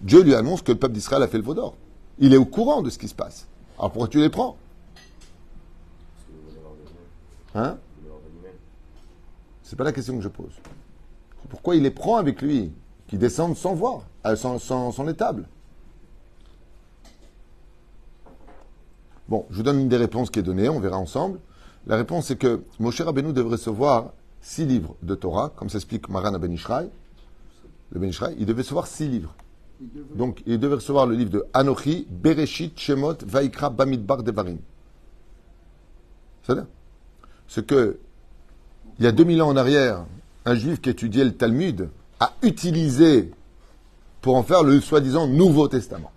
Dieu 0.00 0.22
lui 0.22 0.34
annonce 0.34 0.62
que 0.62 0.72
le 0.72 0.78
peuple 0.78 0.94
d'Israël 0.94 1.22
a 1.22 1.28
fait 1.28 1.38
le 1.38 1.44
veau 1.44 1.54
d'or? 1.54 1.76
Il 2.18 2.32
est 2.32 2.38
au 2.38 2.46
courant 2.46 2.82
de 2.82 2.90
ce 2.90 2.98
qui 2.98 3.08
se 3.08 3.14
passe. 3.14 3.46
Alors 3.78 3.92
pourquoi 3.92 4.08
tu 4.08 4.18
les 4.18 4.30
prends? 4.30 4.56
Hein? 7.54 7.76
C'est 9.62 9.76
pas 9.76 9.84
la 9.84 9.92
question 9.92 10.16
que 10.16 10.22
je 10.22 10.28
pose. 10.28 10.52
Pourquoi 11.48 11.76
il 11.76 11.82
les 11.82 11.90
prend 11.90 12.16
avec 12.16 12.42
lui, 12.42 12.72
qui 13.06 13.18
descendent 13.18 13.56
sans 13.56 13.74
voir, 13.74 14.02
euh, 14.26 14.36
sans, 14.36 14.58
sans, 14.58 15.02
l'étable. 15.04 15.48
Bon, 19.28 19.46
je 19.50 19.56
vous 19.56 19.62
donne 19.62 19.80
une 19.80 19.88
des 19.88 19.96
réponses 19.96 20.30
qui 20.30 20.38
est 20.38 20.42
donnée, 20.42 20.68
on 20.68 20.80
verra 20.80 20.96
ensemble. 20.96 21.40
La 21.86 21.96
réponse 21.96 22.26
c'est 22.26 22.36
que 22.36 22.62
Moshe 22.78 23.00
Rabbeinu 23.00 23.32
devrait 23.32 23.52
recevoir 23.52 24.12
six 24.40 24.66
livres 24.66 24.96
de 25.02 25.14
Torah, 25.14 25.52
comme 25.56 25.68
s'explique 25.68 26.08
Maran 26.08 26.38
Ben 26.38 26.52
Ishraï. 26.52 26.90
Le 27.92 28.00
Ben 28.00 28.08
Ishraï, 28.08 28.34
il 28.38 28.46
devait 28.46 28.62
recevoir 28.62 28.86
six 28.86 29.08
livres. 29.08 29.34
Donc, 30.14 30.42
il 30.46 30.58
devait 30.58 30.74
recevoir 30.74 31.06
le 31.06 31.14
livre 31.14 31.30
de 31.30 31.46
Anochi, 31.54 32.06
Bereshit, 32.10 32.78
Shemot, 32.78 33.16
Vaikra, 33.26 33.70
Bamidbar, 33.70 34.22
Devarim. 34.22 34.58
C'est-à-dire 36.42 36.66
Ce 37.46 37.60
que, 37.60 37.98
il 38.98 39.04
y 39.04 39.08
a 39.08 39.12
2000 39.12 39.40
ans 39.42 39.48
en 39.48 39.56
arrière, 39.56 40.04
un 40.44 40.54
juif 40.54 40.80
qui 40.80 40.90
étudiait 40.90 41.24
le 41.24 41.34
Talmud 41.34 41.88
a 42.18 42.32
utilisé 42.42 43.30
pour 44.20 44.36
en 44.36 44.42
faire 44.42 44.62
le 44.62 44.80
soi-disant 44.80 45.26
Nouveau 45.26 45.68
Testament. 45.68 46.12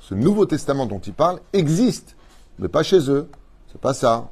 Ce 0.00 0.14
Nouveau 0.14 0.44
Testament 0.44 0.86
dont 0.86 0.98
il 0.98 1.14
parle 1.14 1.40
existe, 1.52 2.16
mais 2.58 2.68
pas 2.68 2.82
chez 2.82 3.10
eux. 3.10 3.28
C'est 3.70 3.80
pas 3.80 3.94
ça. 3.94 4.30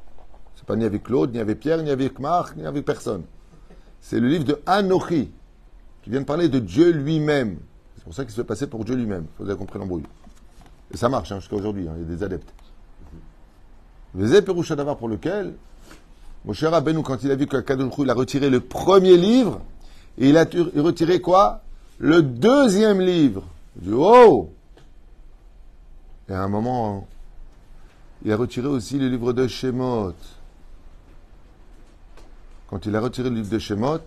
Pas 0.66 0.76
ni 0.76 0.84
avec 0.84 1.04
Claude, 1.04 1.32
ni 1.32 1.38
avec 1.38 1.60
Pierre, 1.60 1.82
ni 1.82 1.90
avec 1.90 2.18
Marc, 2.18 2.56
ni 2.56 2.66
avec 2.66 2.84
personne. 2.84 3.22
C'est 4.00 4.20
le 4.20 4.28
livre 4.28 4.44
de 4.44 4.60
Anochi, 4.66 5.30
qui 6.02 6.10
vient 6.10 6.20
de 6.20 6.26
parler 6.26 6.48
de 6.48 6.58
Dieu 6.58 6.90
lui-même. 6.90 7.58
C'est 7.96 8.04
pour 8.04 8.14
ça 8.14 8.24
qu'il 8.24 8.32
se 8.32 8.36
fait 8.36 8.46
passer 8.46 8.66
pour 8.66 8.84
Dieu 8.84 8.94
lui-même. 8.94 9.26
Vous 9.38 9.48
avez 9.48 9.58
compris 9.58 9.78
l'embrouille. 9.78 10.04
Et 10.92 10.96
ça 10.96 11.08
marche 11.08 11.32
hein, 11.32 11.40
jusqu'à 11.40 11.56
aujourd'hui, 11.56 11.88
hein, 11.88 11.94
il 11.96 12.02
y 12.02 12.12
a 12.12 12.16
des 12.16 12.22
adeptes. 12.22 12.52
Vezé 14.14 14.42
Perusha 14.42 14.76
Davar 14.76 14.96
pour 14.96 15.08
lequel, 15.08 15.54
Moshe 16.44 16.64
Rabbeinu, 16.64 17.02
quand 17.02 17.22
il 17.22 17.30
a 17.30 17.34
vu 17.34 17.46
que 17.46 17.56
Kadosh 17.58 17.92
il 17.98 18.10
a 18.10 18.14
retiré 18.14 18.50
le 18.50 18.60
premier 18.60 19.16
livre, 19.16 19.60
et 20.18 20.30
il 20.30 20.38
a 20.38 20.46
retiré 20.76 21.20
quoi? 21.20 21.62
Le 21.98 22.22
deuxième 22.22 23.00
livre. 23.00 23.44
Il 23.76 23.88
dit, 23.88 23.94
oh 23.94 24.50
Et 26.28 26.32
à 26.32 26.42
un 26.42 26.48
moment, 26.48 27.06
il 28.24 28.32
a 28.32 28.36
retiré 28.36 28.68
aussi 28.68 28.98
le 28.98 29.08
livre 29.08 29.32
de 29.32 29.46
Shemot. 29.46 30.14
Quand 32.68 32.84
il 32.84 32.96
a 32.96 33.00
retiré 33.00 33.30
le 33.30 33.36
livre 33.36 33.48
de 33.48 33.58
Shemot, 33.58 34.00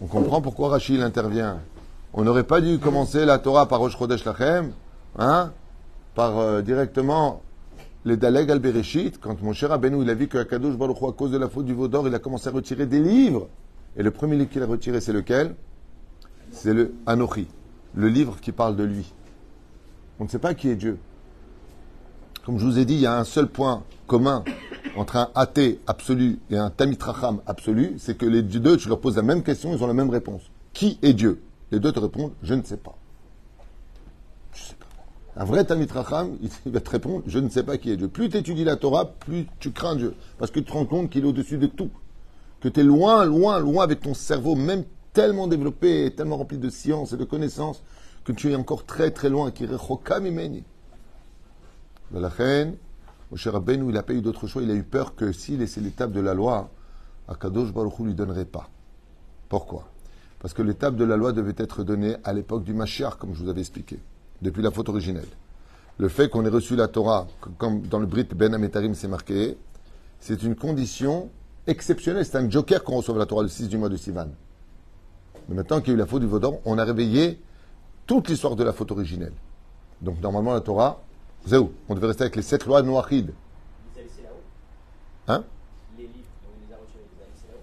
on 0.00 0.06
comprend 0.06 0.40
pourquoi 0.40 0.70
Rachid 0.70 1.00
intervient. 1.02 1.60
On 2.14 2.24
n'aurait 2.24 2.44
pas 2.44 2.62
dû 2.62 2.78
commencer 2.78 3.26
la 3.26 3.38
Torah 3.38 3.68
par 3.68 3.80
Rosh 3.80 3.98
Lachem, 4.00 4.72
hein, 5.18 5.52
par 6.14 6.38
euh, 6.38 6.62
directement 6.62 7.42
les 8.06 8.16
Daleg 8.16 8.50
al 8.50 8.58
Bereshit. 8.58 9.20
Quand 9.20 9.42
mon 9.42 9.52
cher 9.52 9.68
Rabbeinu, 9.68 10.02
il 10.02 10.08
a 10.08 10.14
vu 10.14 10.28
que 10.28 10.38
Akadosh 10.38 10.76
Baruch 10.76 10.96
à 11.02 11.12
cause 11.12 11.30
de 11.30 11.36
la 11.36 11.48
faute 11.48 11.66
du 11.66 11.74
veau 11.74 11.88
d'or, 11.88 12.08
il 12.08 12.14
a 12.14 12.18
commencé 12.18 12.48
à 12.48 12.52
retirer 12.52 12.86
des 12.86 13.00
livres. 13.00 13.48
Et 13.96 14.02
le 14.02 14.10
premier 14.10 14.36
livre 14.36 14.48
qu'il 14.48 14.62
a 14.62 14.66
retiré, 14.66 15.00
c'est 15.02 15.12
lequel? 15.12 15.54
C'est 16.52 16.72
le 16.72 16.94
Anochi, 17.04 17.48
le 17.94 18.08
livre 18.08 18.38
qui 18.40 18.52
parle 18.52 18.76
de 18.76 18.84
lui. 18.84 19.12
On 20.18 20.24
ne 20.24 20.28
sait 20.28 20.38
pas 20.38 20.54
qui 20.54 20.70
est 20.70 20.76
Dieu. 20.76 20.98
Comme 22.46 22.58
je 22.58 22.64
vous 22.64 22.78
ai 22.78 22.86
dit, 22.86 22.94
il 22.94 23.00
y 23.00 23.06
a 23.06 23.18
un 23.18 23.24
seul 23.24 23.48
point 23.48 23.82
commun 24.06 24.42
entre 24.96 25.16
un 25.16 25.30
athée 25.34 25.80
absolu 25.86 26.38
et 26.50 26.56
un 26.56 26.70
tamitracham 26.70 27.40
absolu, 27.46 27.94
c'est 27.98 28.16
que 28.16 28.26
les 28.26 28.42
deux, 28.42 28.76
tu 28.76 28.88
leur 28.88 29.00
poses 29.00 29.16
la 29.16 29.22
même 29.22 29.42
question, 29.42 29.74
ils 29.74 29.82
ont 29.82 29.86
la 29.86 29.94
même 29.94 30.10
réponse. 30.10 30.42
Qui 30.72 30.98
est 31.02 31.12
Dieu? 31.12 31.42
Les 31.70 31.80
deux 31.80 31.92
te 31.92 31.98
répondent, 31.98 32.32
je 32.42 32.54
ne 32.54 32.62
sais 32.62 32.76
pas. 32.76 32.96
Je 34.52 34.62
sais 34.62 34.74
pas. 34.74 34.86
Un 35.40 35.44
vrai 35.44 35.64
tamitracham, 35.64 36.36
il 36.64 36.72
va 36.72 36.80
te 36.80 36.90
répondre, 36.90 37.24
je 37.26 37.38
ne 37.38 37.48
sais 37.48 37.62
pas 37.62 37.76
qui 37.76 37.90
est 37.90 37.96
Dieu. 37.96 38.08
Plus 38.08 38.28
tu 38.28 38.36
étudies 38.36 38.64
la 38.64 38.76
Torah, 38.76 39.06
plus 39.06 39.46
tu 39.58 39.72
crains 39.72 39.96
Dieu. 39.96 40.14
Parce 40.38 40.50
que 40.50 40.60
tu 40.60 40.66
te 40.66 40.72
rends 40.72 40.86
compte 40.86 41.10
qu'il 41.10 41.24
est 41.24 41.28
au-dessus 41.28 41.58
de 41.58 41.66
tout. 41.66 41.90
Que 42.60 42.68
tu 42.68 42.80
es 42.80 42.84
loin, 42.84 43.24
loin, 43.24 43.58
loin 43.58 43.84
avec 43.84 44.00
ton 44.00 44.14
cerveau, 44.14 44.54
même 44.54 44.84
tellement 45.12 45.46
développé, 45.46 46.06
et 46.06 46.14
tellement 46.14 46.36
rempli 46.36 46.58
de 46.58 46.70
science 46.70 47.12
et 47.12 47.16
de 47.16 47.24
connaissances, 47.24 47.82
que 48.24 48.32
tu 48.32 48.50
es 48.50 48.54
encore 48.54 48.84
très 48.84 49.10
très 49.10 49.28
loin. 49.28 49.50
Qui 49.50 49.64
imeni. 49.64 50.64
Moshe 53.30 53.46
Rabbeinu, 53.46 53.86
il 53.88 53.94
n'a 53.94 54.02
pas 54.02 54.12
eu 54.12 54.20
d'autre 54.20 54.46
choix. 54.46 54.62
Il 54.62 54.70
a 54.70 54.74
eu 54.74 54.84
peur 54.84 55.14
que 55.14 55.32
s'il 55.32 55.58
laissait 55.58 55.80
l'étape 55.80 56.12
de 56.12 56.20
la 56.20 56.34
loi, 56.34 56.70
Akadosh 57.28 57.72
Baruch 57.72 57.98
Hu 57.98 58.04
lui 58.04 58.14
donnerait 58.14 58.44
pas. 58.44 58.68
Pourquoi? 59.48 59.88
Parce 60.38 60.54
que 60.54 60.62
l'étape 60.62 60.96
de 60.96 61.04
la 61.04 61.16
loi 61.16 61.32
devait 61.32 61.54
être 61.56 61.82
donnée 61.82 62.16
à 62.24 62.32
l'époque 62.32 62.62
du 62.62 62.74
Mashiach, 62.74 63.16
comme 63.18 63.34
je 63.34 63.42
vous 63.42 63.48
avais 63.48 63.60
expliqué, 63.60 63.98
depuis 64.42 64.62
la 64.62 64.70
faute 64.70 64.88
originelle. 64.88 65.28
Le 65.98 66.08
fait 66.08 66.28
qu'on 66.28 66.44
ait 66.44 66.50
reçu 66.50 66.76
la 66.76 66.88
Torah, 66.88 67.26
comme 67.58 67.82
dans 67.82 67.98
le 67.98 68.06
Brit 68.06 68.28
Ben 68.34 68.52
Ametarim 68.54 68.94
c'est 68.94 69.08
marqué, 69.08 69.56
c'est 70.20 70.42
une 70.42 70.54
condition 70.54 71.30
exceptionnelle. 71.66 72.24
C'est 72.24 72.36
un 72.36 72.48
joker 72.50 72.84
qu'on 72.84 72.96
reçoit 72.96 73.16
la 73.16 73.26
Torah 73.26 73.42
le 73.42 73.48
6 73.48 73.68
du 73.68 73.78
mois 73.78 73.88
de 73.88 73.96
Sivan. 73.96 74.28
Mais 75.48 75.54
maintenant 75.54 75.80
qu'il 75.80 75.88
y 75.88 75.90
a 75.92 75.94
eu 75.94 75.98
la 75.98 76.06
faute 76.06 76.20
du 76.20 76.28
Vaudor, 76.28 76.60
on 76.64 76.78
a 76.78 76.84
réveillé 76.84 77.40
toute 78.06 78.28
l'histoire 78.28 78.56
de 78.56 78.64
la 78.64 78.72
faute 78.72 78.92
originelle. 78.92 79.32
Donc 80.02 80.20
normalement 80.20 80.52
la 80.52 80.60
Torah, 80.60 81.00
où 81.54 81.72
On 81.88 81.94
devait 81.94 82.08
rester 82.08 82.22
avec 82.24 82.36
les 82.36 82.42
sept 82.42 82.66
lois 82.66 82.82
noachides. 82.82 83.32
Hein? 85.28 85.44
Les 85.98 86.04
livres, 86.04 86.14
on 86.44 86.68
les 86.68 86.72
a 86.72 86.78
retirés, 86.78 87.04
les 87.16 87.22
a 87.22 87.26
laissés 87.26 87.46
là-haut? 87.48 87.60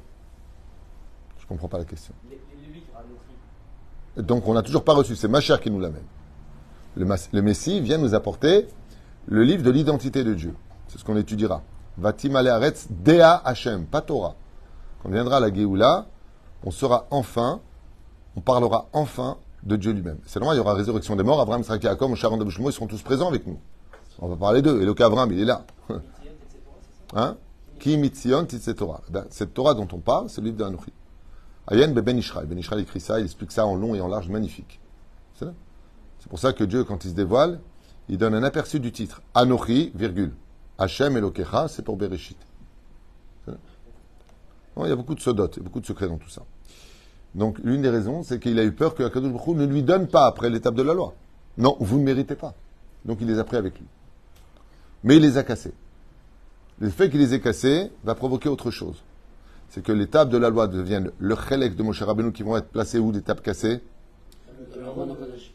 Je 1.39 1.47
comprends 1.47 1.67
pas 1.69 1.77
la 1.77 1.85
question. 1.85 2.13
Les, 2.29 2.39
les 2.61 2.73
livres 2.73 2.87
à 2.95 3.03
notre 4.15 4.27
Donc 4.27 4.47
on 4.47 4.53
n'a 4.53 4.63
toujours 4.63 4.83
pas 4.83 4.93
reçu, 4.93 5.15
c'est 5.15 5.29
Machar 5.29 5.61
qui 5.61 5.71
nous 5.71 5.79
l'amène. 5.79 6.03
Le, 6.95 7.05
le 7.05 7.41
Messie 7.41 7.79
vient 7.79 7.97
nous 7.97 8.13
apporter 8.15 8.67
le 9.27 9.43
livre 9.43 9.63
de 9.63 9.71
l'identité 9.71 10.23
de 10.23 10.33
Dieu. 10.33 10.53
C'est 10.87 10.97
ce 10.97 11.05
qu'on 11.05 11.15
étudiera. 11.15 11.63
Vatim 11.97 12.33
Dea 12.89 13.41
Hashem, 13.45 13.85
pas 13.85 14.01
Torah. 14.01 14.35
Quand 15.01 15.09
on 15.09 15.11
viendra 15.11 15.37
à 15.37 15.39
la 15.39 15.53
Géoula, 15.53 16.07
on 16.63 16.71
sera 16.71 17.07
enfin, 17.11 17.61
on 18.35 18.41
parlera 18.41 18.87
enfin 18.93 19.37
de 19.65 19.75
Dieu 19.75 19.91
lui-même. 19.91 20.17
C'est 20.25 20.39
normal, 20.39 20.57
il 20.57 20.59
y 20.59 20.61
aura 20.61 20.73
résurrection 20.73 21.15
des 21.15 21.23
morts, 21.23 21.39
Abraham, 21.39 21.61
Moshe, 21.61 22.23
Aaron, 22.23 22.37
David, 22.37 22.51
Shlomo, 22.51 22.69
ils 22.69 22.73
seront 22.73 22.87
tous 22.87 23.01
présents 23.01 23.27
avec 23.27 23.47
nous. 23.47 23.59
On 24.19 24.27
va 24.27 24.35
parler 24.35 24.61
d'eux. 24.61 24.81
Et 24.81 24.85
le 24.85 25.01
Avram, 25.01 25.31
il 25.31 25.39
est 25.39 25.45
là. 25.45 25.65
Hein? 27.15 27.37
Qui 27.79 27.95
mitzion 27.97 28.43
titse 28.45 28.73
Torah 28.75 29.01
ben, 29.07 29.25
Cette 29.29 29.53
Torah 29.53 29.75
dont 29.75 29.87
on 29.91 29.99
parle, 29.99 30.31
c'est 30.31 30.41
le 30.41 30.45
livre 30.45 30.57
d'Anochi. 30.57 30.91
Ayen 31.67 31.89
Ben 31.89 32.17
Ishraï. 32.17 32.47
Ben 32.47 32.57
Ishraï 32.57 32.81
écrit 32.81 32.99
ça, 32.99 33.19
il 33.19 33.25
explique 33.25 33.51
ça 33.51 33.67
en 33.67 33.75
long 33.75 33.93
et 33.93 34.01
en 34.01 34.07
large, 34.07 34.29
magnifique. 34.29 34.79
C'est 35.35 35.45
là. 35.45 35.53
C'est 36.17 36.27
pour 36.27 36.39
ça 36.39 36.53
que 36.53 36.63
Dieu, 36.63 36.83
quand 36.85 37.05
il 37.05 37.11
se 37.11 37.15
dévoile, 37.15 37.59
il 38.09 38.17
donne 38.17 38.33
un 38.33 38.41
aperçu 38.41 38.79
du 38.79 38.91
titre. 38.91 39.21
Anochi, 39.35 39.91
virgule. 39.93 40.33
Hachem 40.79 41.15
Elokecha, 41.17 41.67
c'est 41.67 41.83
pour 41.83 41.97
Bereshit. 41.97 42.37
Non, 43.47 44.85
il 44.85 44.89
y 44.89 44.91
a 44.91 44.95
beaucoup 44.95 45.13
de 45.13 45.19
sodot, 45.19 45.49
il 45.51 45.57
y 45.57 45.59
a 45.59 45.63
beaucoup 45.63 45.81
de 45.81 45.85
secrets 45.85 46.07
dans 46.07 46.17
tout 46.17 46.29
ça. 46.29 46.41
Donc, 47.35 47.57
l'une 47.63 47.81
des 47.81 47.89
raisons, 47.89 48.23
c'est 48.23 48.39
qu'il 48.39 48.59
a 48.59 48.63
eu 48.63 48.71
peur 48.71 48.93
que 48.95 49.03
Akadosh 49.03 49.31
Baruch 49.31 49.55
ne 49.55 49.65
lui 49.65 49.83
donne 49.83 50.07
pas 50.07 50.27
après 50.27 50.49
l'étape 50.49 50.75
de 50.75 50.83
la 50.83 50.93
loi. 50.93 51.13
Non, 51.57 51.75
vous 51.79 51.97
ne 51.97 52.03
méritez 52.03 52.35
pas. 52.35 52.53
Donc, 53.05 53.17
il 53.21 53.27
les 53.27 53.39
a 53.39 53.43
pris 53.43 53.57
avec 53.57 53.77
lui. 53.77 53.85
Mais 55.03 55.17
il 55.17 55.21
les 55.21 55.37
a 55.37 55.43
cassés. 55.43 55.73
Le 56.79 56.89
fait 56.89 57.09
qu'il 57.09 57.19
les 57.19 57.33
ait 57.33 57.39
cassés 57.39 57.91
va 58.03 58.15
provoquer 58.15 58.49
autre 58.49 58.71
chose. 58.71 59.01
C'est 59.69 59.83
que 59.83 60.03
tables 60.05 60.31
de 60.31 60.37
la 60.37 60.49
loi 60.49 60.67
deviennent 60.67 61.11
le 61.17 61.35
chélek 61.35 61.75
de 61.75 61.83
Moshe 61.83 62.03
Rabbeinu 62.03 62.31
qui 62.31 62.43
vont 62.43 62.55
être 62.57 62.67
placées 62.67 62.99
où 62.99 63.11
des 63.11 63.21
tables 63.21 63.41
cassées? 63.41 63.81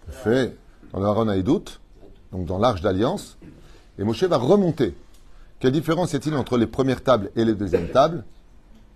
Fait 0.09 0.57
dans 0.93 1.01
le 1.01 1.07
Haron 1.07 1.29
Haïdout, 1.29 1.81
donc 2.33 2.47
dans 2.47 2.59
l'arche 2.59 2.81
d'alliance. 2.81 3.39
Et 3.99 4.05
Moshe 4.05 4.25
va 4.25 4.37
remonter. 4.37 4.95
Quelle 5.61 5.73
différence 5.73 6.13
y 6.13 6.17
a-t-il 6.17 6.35
entre 6.35 6.57
les 6.57 6.67
premières 6.67 7.03
tables 7.03 7.31
et 7.37 7.45
les 7.45 7.55
deuxièmes 7.55 7.89
tables? 7.89 8.25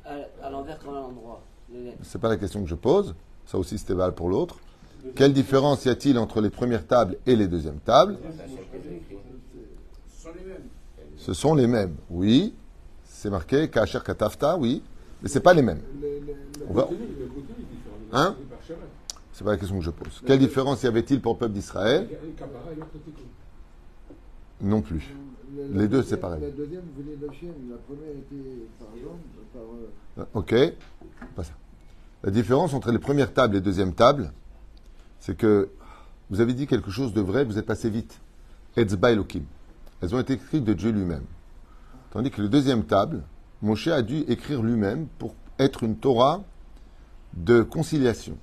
À 0.05 0.51
l'envers 0.51 0.79
comme 0.79 0.95
à 0.95 1.01
l'endroit. 1.01 1.22
C'est 2.03 2.21
pas 2.21 2.29
la 2.29 2.37
question 2.37 2.63
que 2.63 2.69
je 2.69 2.75
pose. 2.75 3.15
Ça 3.47 3.59
aussi, 3.59 3.79
c'était 3.79 3.95
valable 3.95 4.15
pour 4.17 4.29
l'autre. 4.29 4.57
Quelle 5.17 5.33
différence 5.33 5.85
y 5.85 5.89
a-t-il 5.89 6.17
entre 6.19 6.41
les 6.41 6.51
premières 6.51 6.87
tables 6.87 7.17
et 7.27 7.35
les 7.35 7.49
deuxièmes 7.49 7.81
tables? 7.85 8.17
Ce 11.17 11.35
sont 11.35 11.55
les 11.55 11.67
mêmes. 11.67 11.97
Oui. 12.11 12.55
C'est 13.05 13.31
marqué 13.31 13.69
Kacher 13.69 14.01
Katafta, 14.05 14.57
oui. 14.57 14.83
Mais 15.23 15.29
c'est 15.29 15.41
pas 15.41 15.55
les 15.55 15.63
mêmes. 15.63 15.81
On 16.69 16.73
va- 16.75 16.89
Hein? 18.13 18.37
C'est 19.33 19.45
pas 19.45 19.53
la 19.53 19.57
question 19.57 19.79
que 19.79 19.85
je 19.85 19.91
pose. 19.91 20.21
Quelle 20.27 20.39
différence 20.39 20.83
y 20.83 20.87
avait-il 20.87 21.21
pour 21.21 21.35
le 21.35 21.39
peuple 21.39 21.55
d'Israël? 21.55 22.09
Non 24.61 24.83
plus. 24.83 25.15
Le- 25.57 25.63
Les 25.75 25.83
la 25.83 25.87
deux, 25.87 26.03
c'est 26.03 26.17
pareil. 26.17 26.41
La 26.43 26.51
deuxième 26.51 26.83
venait 26.97 27.17
d'Hachem. 27.17 27.53
La 27.71 27.77
première 27.79 28.11
était 28.11 28.67
par 28.79 28.89
l'homme, 29.03 29.19
par. 29.53 29.63
euh, 29.63 30.25
Ok, 30.35 30.55
pas 31.37 31.45
ça. 31.45 31.53
La 32.25 32.31
différence 32.31 32.73
entre 32.73 32.93
les 32.93 33.01
premières 33.01 33.35
tables 33.35 33.57
et 33.57 33.59
les 33.59 33.65
deuxièmes 33.65 33.95
tables, 33.95 34.33
c'est 35.19 35.37
que 35.37 35.71
vous 36.31 36.41
avez 36.41 36.55
dit 36.55 36.67
quelque 36.67 36.91
chose 36.91 37.13
de 37.13 37.21
vrai, 37.21 37.45
vous 37.45 37.59
êtes 37.59 37.67
passé 37.67 37.91
vite. 37.91 38.21
Elles 38.77 38.95
ont 38.95 40.21
été 40.21 40.35
écrites 40.35 40.65
de 40.65 40.73
Dieu 40.73 40.91
lui-même. 40.91 41.25
Tandis 42.11 42.31
que 42.31 42.41
les 42.41 42.49
deuxièmes 42.49 42.85
tables, 42.85 43.23
Moshe 43.61 43.89
a 43.89 44.03
dû 44.03 44.19
écrire 44.29 44.63
lui-même 44.63 45.09
pour 45.19 45.35
être 45.59 45.83
une 45.83 45.97
Torah 45.97 46.43
de 47.35 47.63
conciliation. 47.63 48.39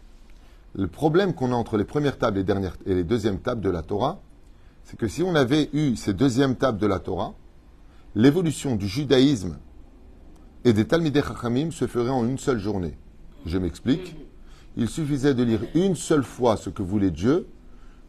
Le 0.75 0.87
problème 0.87 1.33
qu'on 1.33 1.51
a 1.51 1.55
entre 1.55 1.77
les 1.77 1.83
premières 1.83 2.17
tables 2.17 2.37
et 2.37 2.93
les 2.93 3.03
deuxièmes 3.03 3.39
tables 3.39 3.61
de 3.61 3.69
la 3.69 3.81
Torah, 3.81 4.19
c'est 4.83 4.97
que 4.97 5.07
si 5.07 5.23
on 5.23 5.35
avait 5.35 5.69
eu 5.73 5.95
ces 5.95 6.13
deuxièmes 6.13 6.55
tables 6.55 6.79
de 6.79 6.87
la 6.87 6.99
Torah, 6.99 7.33
l'évolution 8.13 8.75
du 8.75 8.87
judaïsme 8.87 9.57
et 10.65 10.73
des 10.73 10.85
Talmidei 10.85 11.21
Chachamim 11.21 11.71
se 11.71 11.87
ferait 11.87 12.09
en 12.09 12.27
une 12.27 12.37
seule 12.37 12.59
journée. 12.59 12.97
Je 13.45 13.57
m'explique. 13.57 14.15
Il 14.77 14.89
suffisait 14.89 15.33
de 15.33 15.43
lire 15.43 15.61
une 15.75 15.95
seule 15.95 16.23
fois 16.23 16.57
ce 16.57 16.69
que 16.69 16.83
voulait 16.83 17.11
Dieu 17.11 17.47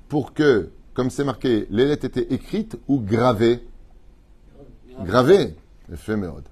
pour 0.08 0.34
que, 0.34 0.70
comme 0.94 1.10
c'est 1.10 1.24
marqué, 1.24 1.66
les 1.70 1.86
lettres 1.86 2.04
étaient 2.04 2.32
écrites 2.34 2.76
ou 2.88 3.00
gravées. 3.00 3.66
Gravées, 5.04 5.54
éphémérode. 5.92 6.48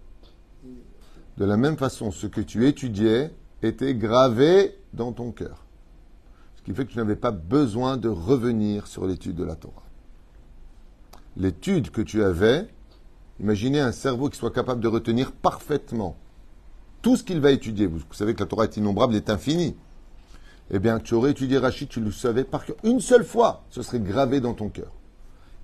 De 1.37 1.45
la 1.45 1.57
même 1.57 1.77
façon, 1.77 2.11
ce 2.11 2.27
que 2.27 2.41
tu 2.41 2.67
étudiais 2.67 3.33
était 3.63 3.95
gravé 3.95 4.77
dans 4.93 5.13
ton 5.13 5.31
cœur. 5.31 5.65
Ce 6.57 6.63
qui 6.63 6.73
fait 6.73 6.87
que 6.87 6.93
tu 6.93 6.99
n'avais 6.99 7.17
pas 7.17 7.31
besoin 7.31 7.97
de 7.97 8.09
revenir 8.09 8.87
sur 8.87 9.07
l'étude 9.07 9.37
de 9.37 9.45
la 9.45 9.55
Torah. 9.55 9.85
L'étude 11.37 11.91
que 11.91 12.03
tu 12.03 12.25
avais, 12.25 12.69
Imaginez 13.41 13.81
un 13.81 13.93
cerveau 13.93 14.29
qui 14.29 14.39
soit 14.39 14.51
capable 14.51 14.81
de 14.81 14.89
retenir 14.89 15.33
parfaitement 15.33 16.17
tout 17.09 17.17
ce 17.17 17.23
qu'il 17.23 17.41
va 17.41 17.53
étudier. 17.53 17.87
Vous 17.87 18.01
savez 18.11 18.35
que 18.35 18.41
la 18.41 18.45
Torah 18.45 18.65
est 18.65 18.77
innombrable, 18.77 19.15
est 19.15 19.31
infinie. 19.31 19.75
Eh 20.71 20.79
bien, 20.79 20.99
tu 20.99 21.15
aurais 21.15 21.31
étudié 21.31 21.57
Rachid, 21.57 21.89
tu 21.89 22.01
le 22.01 22.13
savais 22.13 22.45
par 22.45 22.67
cœur. 22.67 22.77
Une 22.85 23.01
seule 23.01 23.25
fois, 23.25 23.65
ce 23.71 23.81
serait 23.81 23.99
gravé 23.99 24.41
dans 24.43 24.53
ton 24.53 24.69
cœur. 24.69 24.93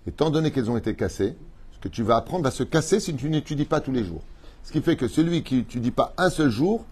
Étant 0.07 0.31
donné 0.31 0.53
qu'elles 0.53 0.71
ont 0.71 0.79
été 0.79 0.95
cassées, 0.95 1.37
ce 1.73 1.79
que 1.81 1.89
tu 1.89 2.03
vas 2.03 2.17
apprendre 2.17 2.45
va 2.45 2.51
se 2.51 2.63
casser 2.63 2.99
si 2.99 3.15
tu 3.15 3.29
n'étudies 3.29 3.67
pas 3.67 3.83
tous 3.83 3.93
les 3.93 4.05
jours. 4.05 4.23
Ce 4.63 4.73
qui 4.73 4.81
fait 4.81 4.97
que 4.97 5.07
celui 5.07 5.43
qui 5.43 5.57
n'étudie 5.57 5.91
pas 5.91 6.15
un 6.17 6.31
seul 6.31 6.49
jour 6.49 6.87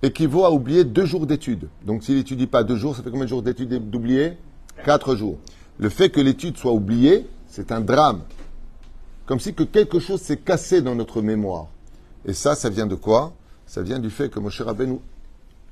équivaut 0.00 0.44
à 0.44 0.52
oublier 0.52 0.84
deux 0.84 1.04
jours 1.04 1.26
d'études. 1.26 1.68
Donc 1.84 2.04
s'il 2.04 2.14
n'étudie 2.14 2.46
pas 2.46 2.62
deux 2.62 2.76
jours, 2.76 2.94
ça 2.94 3.02
fait 3.02 3.10
combien 3.10 3.24
de 3.24 3.30
jours 3.30 3.42
d'études 3.42 3.90
d'oublier? 3.90 4.38
Quatre 4.84 5.16
jours. 5.16 5.38
Le 5.80 5.88
fait 5.88 6.10
que 6.10 6.20
l'étude 6.20 6.56
soit 6.56 6.70
oubliée, 6.70 7.26
c'est 7.48 7.72
un 7.72 7.80
drame 7.80 8.20
comme 9.24 9.40
si 9.40 9.54
que 9.54 9.64
quelque 9.64 9.98
chose 9.98 10.20
s'est 10.20 10.36
cassé 10.36 10.82
dans 10.82 10.94
notre 10.94 11.20
mémoire. 11.20 11.66
Et 12.26 12.32
ça, 12.32 12.54
ça 12.54 12.70
vient 12.70 12.86
de 12.86 12.94
quoi? 12.94 13.32
Ça 13.66 13.82
vient 13.82 13.98
du 13.98 14.10
fait 14.10 14.28
que 14.28 14.38
Moshe 14.38 14.60
Rabbeinu 14.60 14.98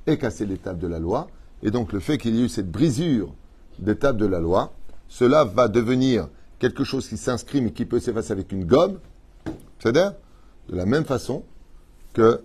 ait 0.07 0.19
cassé 0.19 0.47
l'étape 0.47 0.79
de 0.79 0.87
la 0.87 0.99
loi, 0.99 1.29
et 1.63 1.71
donc 1.71 1.93
le 1.93 2.01
fait 2.01 2.19
qu'il 2.19 2.35
y 2.35 2.41
ait 2.41 2.45
eu 2.45 2.49
cette 2.49 2.71
brisure 2.71 3.33
d'étape 3.79 4.17
de 4.17 4.27
la 4.27 4.41
loi, 4.41 4.73
cela 5.09 5.45
va 5.45 5.69
devenir 5.69 6.29
quelque 6.59 6.85
chose 6.85 7.09
qui 7.09 7.17
s'inscrit 7.17 7.61
mais 7.61 7.73
qui 7.73 7.85
peut 7.85 8.01
s'effacer 8.01 8.33
avec 8.33 8.53
une 8.53 8.65
gomme, 8.65 8.99
c'est-à-dire 9.79 10.13
de 10.69 10.77
la 10.77 10.87
même 10.87 11.05
façon 11.05 11.43
que 12.13 12.43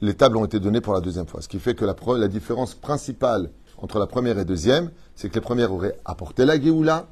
les 0.00 0.14
tables 0.14 0.36
ont 0.36 0.44
été 0.44 0.60
données 0.60 0.80
pour 0.80 0.92
la 0.92 1.00
deuxième 1.00 1.26
fois. 1.26 1.40
Ce 1.40 1.48
qui 1.48 1.58
fait 1.58 1.74
que 1.74 1.84
la, 1.84 2.28
différence 2.28 2.74
principale 2.74 3.50
entre 3.78 3.98
la 3.98 4.06
première 4.06 4.32
et 4.32 4.36
la 4.36 4.44
deuxième, 4.44 4.90
c'est 5.14 5.28
que 5.28 5.34
les 5.34 5.40
premières 5.40 5.72
auraient 5.72 5.98
apporté 6.04 6.44
la 6.44 6.60
Géoula, 6.60 7.06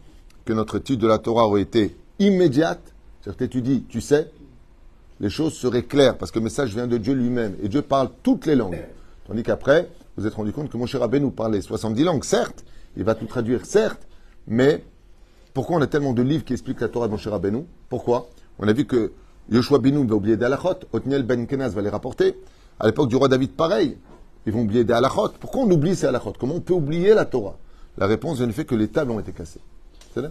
que 0.44 0.52
notre 0.52 0.76
étude 0.76 1.00
de 1.00 1.06
la 1.06 1.18
Torah 1.18 1.46
aurait 1.46 1.62
été 1.62 1.96
immédiate, 2.18 2.92
c'est-à-dire 3.20 3.38
que 3.38 3.44
tu 3.44 3.62
dis, 3.62 3.84
tu 3.88 4.00
sais, 4.00 4.30
les 5.22 5.30
choses 5.30 5.54
seraient 5.54 5.84
claires, 5.84 6.18
parce 6.18 6.30
que 6.30 6.40
le 6.40 6.44
message 6.44 6.74
vient 6.74 6.88
de 6.88 6.98
Dieu 6.98 7.14
lui-même, 7.14 7.54
et 7.62 7.68
Dieu 7.68 7.80
parle 7.80 8.10
toutes 8.22 8.44
les 8.44 8.56
langues. 8.56 8.84
Tandis 9.26 9.44
qu'apraprès, 9.44 9.88
vous 10.16 10.22
vous 10.22 10.26
êtes 10.26 10.34
rendu 10.34 10.52
compte 10.52 10.68
que 10.68 10.76
mon 10.76 10.84
cher 10.84 11.02
Abbé 11.02 11.20
nous 11.20 11.30
parlait 11.30 11.62
70 11.62 12.04
langues, 12.04 12.24
certes, 12.24 12.64
il 12.96 13.04
va 13.04 13.14
tout 13.14 13.26
traduire, 13.26 13.64
certes, 13.64 14.06
mais 14.48 14.84
pourquoi 15.54 15.76
on 15.76 15.80
a 15.80 15.86
tellement 15.86 16.12
de 16.12 16.22
livres 16.22 16.44
qui 16.44 16.52
expliquent 16.52 16.80
la 16.80 16.88
Torah 16.88 17.06
de 17.06 17.12
mon 17.12 17.18
cher 17.18 17.32
Rabbeinu 17.32 17.64
Pourquoi? 17.88 18.30
On 18.58 18.66
a 18.66 18.72
vu 18.72 18.84
que 18.84 19.12
Yoshua 19.50 19.78
Binoum 19.78 20.08
va 20.08 20.16
oublier 20.16 20.36
des 20.36 20.48
Otniel 20.92 21.22
Ben 21.22 21.46
Kenaz 21.46 21.70
va 21.74 21.82
les 21.82 21.88
rapporter. 21.88 22.36
À 22.80 22.86
l'époque 22.86 23.08
du 23.08 23.16
roi 23.16 23.28
David, 23.28 23.52
pareil. 23.52 23.98
Ils 24.46 24.52
vont 24.52 24.62
oublier 24.62 24.82
des. 24.82 24.98
Pourquoi 25.38 25.62
on 25.62 25.70
oublie 25.70 25.94
ces 25.94 26.06
halachot? 26.06 26.32
Comment 26.38 26.56
on 26.56 26.60
peut 26.60 26.74
oublier 26.74 27.14
la 27.14 27.26
Torah? 27.26 27.56
La 27.96 28.06
réponse 28.06 28.38
vient 28.38 28.46
du 28.46 28.52
fait 28.52 28.64
que 28.64 28.74
les 28.74 28.88
tables 28.88 29.12
ont 29.12 29.20
été 29.20 29.32
cassées. 29.32 29.60
C'est 30.14 30.22
là? 30.22 30.30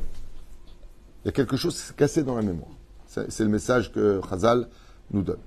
Il 1.24 1.28
y 1.28 1.30
a 1.30 1.32
quelque 1.32 1.56
chose 1.56 1.80
qui 1.80 1.94
cassé 1.94 2.24
dans 2.24 2.36
la 2.36 2.42
mémoire. 2.42 2.72
C'est 3.12 3.44
le 3.44 3.50
message 3.50 3.92
que 3.92 4.22
Chazal 4.30 4.70
nous 5.12 5.22
donne. 5.22 5.40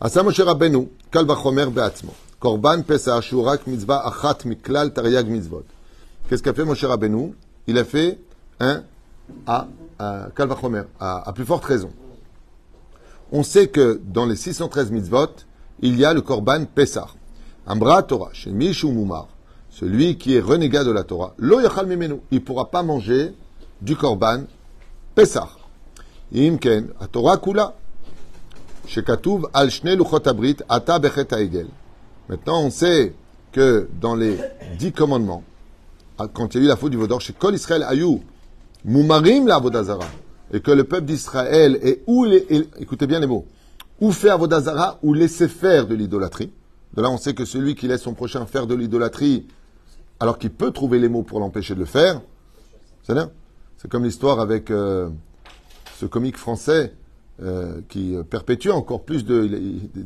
Asa 0.00 0.22
Moshe 0.22 0.38
Rabbeinu, 0.40 0.88
Kal 1.10 1.26
Vachomer 1.26 1.66
Be'atzmo. 1.66 2.14
Korban 2.38 2.82
Pesach, 2.82 3.24
Shurak 3.24 3.66
Mitzvah 3.66 4.06
Achat 4.06 4.44
Miklal 4.44 4.92
Tariag 4.92 5.26
Mitzvot. 5.26 5.64
Qu'est-ce 6.28 6.42
qu'a 6.42 6.54
fait 6.54 6.64
Moshe 6.64 6.84
Rabbeinu? 6.84 7.34
Il 7.66 7.78
a 7.78 7.84
fait 7.84 8.20
un 8.60 8.84
à, 9.44 9.66
à 9.98 10.28
Kal 10.36 10.48
Vachomer, 10.48 10.82
à, 11.00 11.32
plus 11.34 11.44
forte 11.44 11.64
raison. 11.64 11.90
On 13.32 13.42
sait 13.42 13.66
que 13.66 14.00
dans 14.04 14.26
les 14.26 14.36
613 14.36 14.92
mitzvot, 14.92 15.30
il 15.80 15.98
y 15.98 16.04
a 16.04 16.14
le 16.14 16.20
Korban 16.20 16.64
Pesach. 16.72 17.08
Ambra 17.66 18.04
Torah, 18.04 18.30
chez 18.32 18.50
Mishu 18.50 18.86
Mumar, 18.86 19.26
celui 19.68 20.16
qui 20.16 20.36
est 20.36 20.40
renégat 20.40 20.84
de 20.84 20.92
la 20.92 21.02
Torah, 21.02 21.34
Lo 21.38 21.60
Yachal 21.60 21.86
Mimenu, 21.86 22.20
il 22.30 22.36
ne 22.36 22.44
pourra 22.44 22.70
pas 22.70 22.84
manger 22.84 23.34
du 23.82 23.96
Korban 23.96 24.44
Pesach. 25.16 25.59
Imken, 26.34 26.88
Torah 27.12 27.38
Kula, 27.38 27.74
Shekatuv 28.86 29.48
al 29.52 29.68
Ata 30.68 30.98
Bechet 30.98 31.32
Haegel. 31.32 31.68
Maintenant, 32.28 32.62
on 32.62 32.70
sait 32.70 33.14
que 33.52 33.88
dans 34.00 34.14
les 34.14 34.38
dix 34.78 34.92
commandements, 34.92 35.42
quand 36.34 36.54
il 36.54 36.58
y 36.58 36.62
a 36.62 36.66
eu 36.66 36.68
la 36.68 36.76
faute 36.76 36.90
du 36.90 36.96
Vaudor, 36.96 37.20
chez 37.20 37.32
Kol 37.32 37.54
Israël 37.54 37.82
Ayou, 37.82 38.22
Mumarim 38.84 39.46
la 39.46 39.56
Avodazara, 39.56 40.06
et 40.52 40.60
que 40.60 40.70
le 40.70 40.84
peuple 40.84 41.06
d'Israël 41.06 41.78
est 41.82 42.02
où 42.06 42.24
il 42.26 42.34
est- 42.34 42.68
écoutez 42.80 43.06
bien 43.06 43.20
les 43.20 43.26
mots, 43.26 43.46
ou 44.00 44.12
fait 44.12 44.30
Avodazara, 44.30 44.98
ou 45.02 45.12
laisser 45.14 45.48
faire 45.48 45.86
de 45.86 45.94
l'idolâtrie. 45.94 46.52
De 46.94 47.02
là, 47.02 47.10
on 47.10 47.16
sait 47.18 47.34
que 47.34 47.44
celui 47.44 47.74
qui 47.74 47.86
laisse 47.88 48.02
son 48.02 48.14
prochain 48.14 48.46
faire 48.46 48.66
de 48.66 48.74
l'idolâtrie, 48.74 49.46
alors 50.18 50.38
qu'il 50.38 50.50
peut 50.50 50.70
trouver 50.70 50.98
les 50.98 51.08
mots 51.08 51.22
pour 51.22 51.40
l'empêcher 51.40 51.74
de 51.74 51.80
le 51.80 51.86
faire. 51.86 52.20
C'est 53.02 53.88
comme 53.88 54.04
l'histoire 54.04 54.40
avec 54.40 54.70
euh, 54.70 55.08
ce 56.00 56.06
comique 56.06 56.38
français 56.38 56.94
euh, 57.42 57.80
qui 57.88 58.16
euh, 58.16 58.22
perpétue 58.22 58.70
encore 58.70 59.04
plus 59.04 59.24
de, 59.24 59.50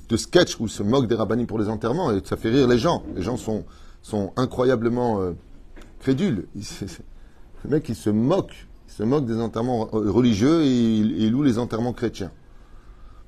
de 0.08 0.16
sketchs 0.16 0.58
où 0.58 0.66
se 0.66 0.82
moque 0.82 1.06
des 1.06 1.14
rabbinim 1.14 1.46
pour 1.46 1.58
les 1.58 1.68
enterrements 1.68 2.10
et 2.10 2.20
ça 2.24 2.36
fait 2.36 2.50
rire 2.50 2.66
les 2.66 2.78
gens. 2.78 3.04
Les 3.14 3.22
gens 3.22 3.36
sont, 3.36 3.64
incroyablement 4.36 5.20
euh, 5.20 5.32
crédules. 6.00 6.48
Le 6.54 7.70
mec, 7.70 7.88
il 7.88 7.94
se 7.94 8.10
moque, 8.10 8.66
il 8.88 8.92
se 8.92 9.02
moque 9.04 9.24
des 9.24 9.40
enterrements 9.40 9.88
religieux 9.92 10.62
et 10.62 10.98
il, 10.98 11.30
loue 11.30 11.44
les 11.44 11.58
enterrements 11.58 11.92
chrétiens. 11.92 12.32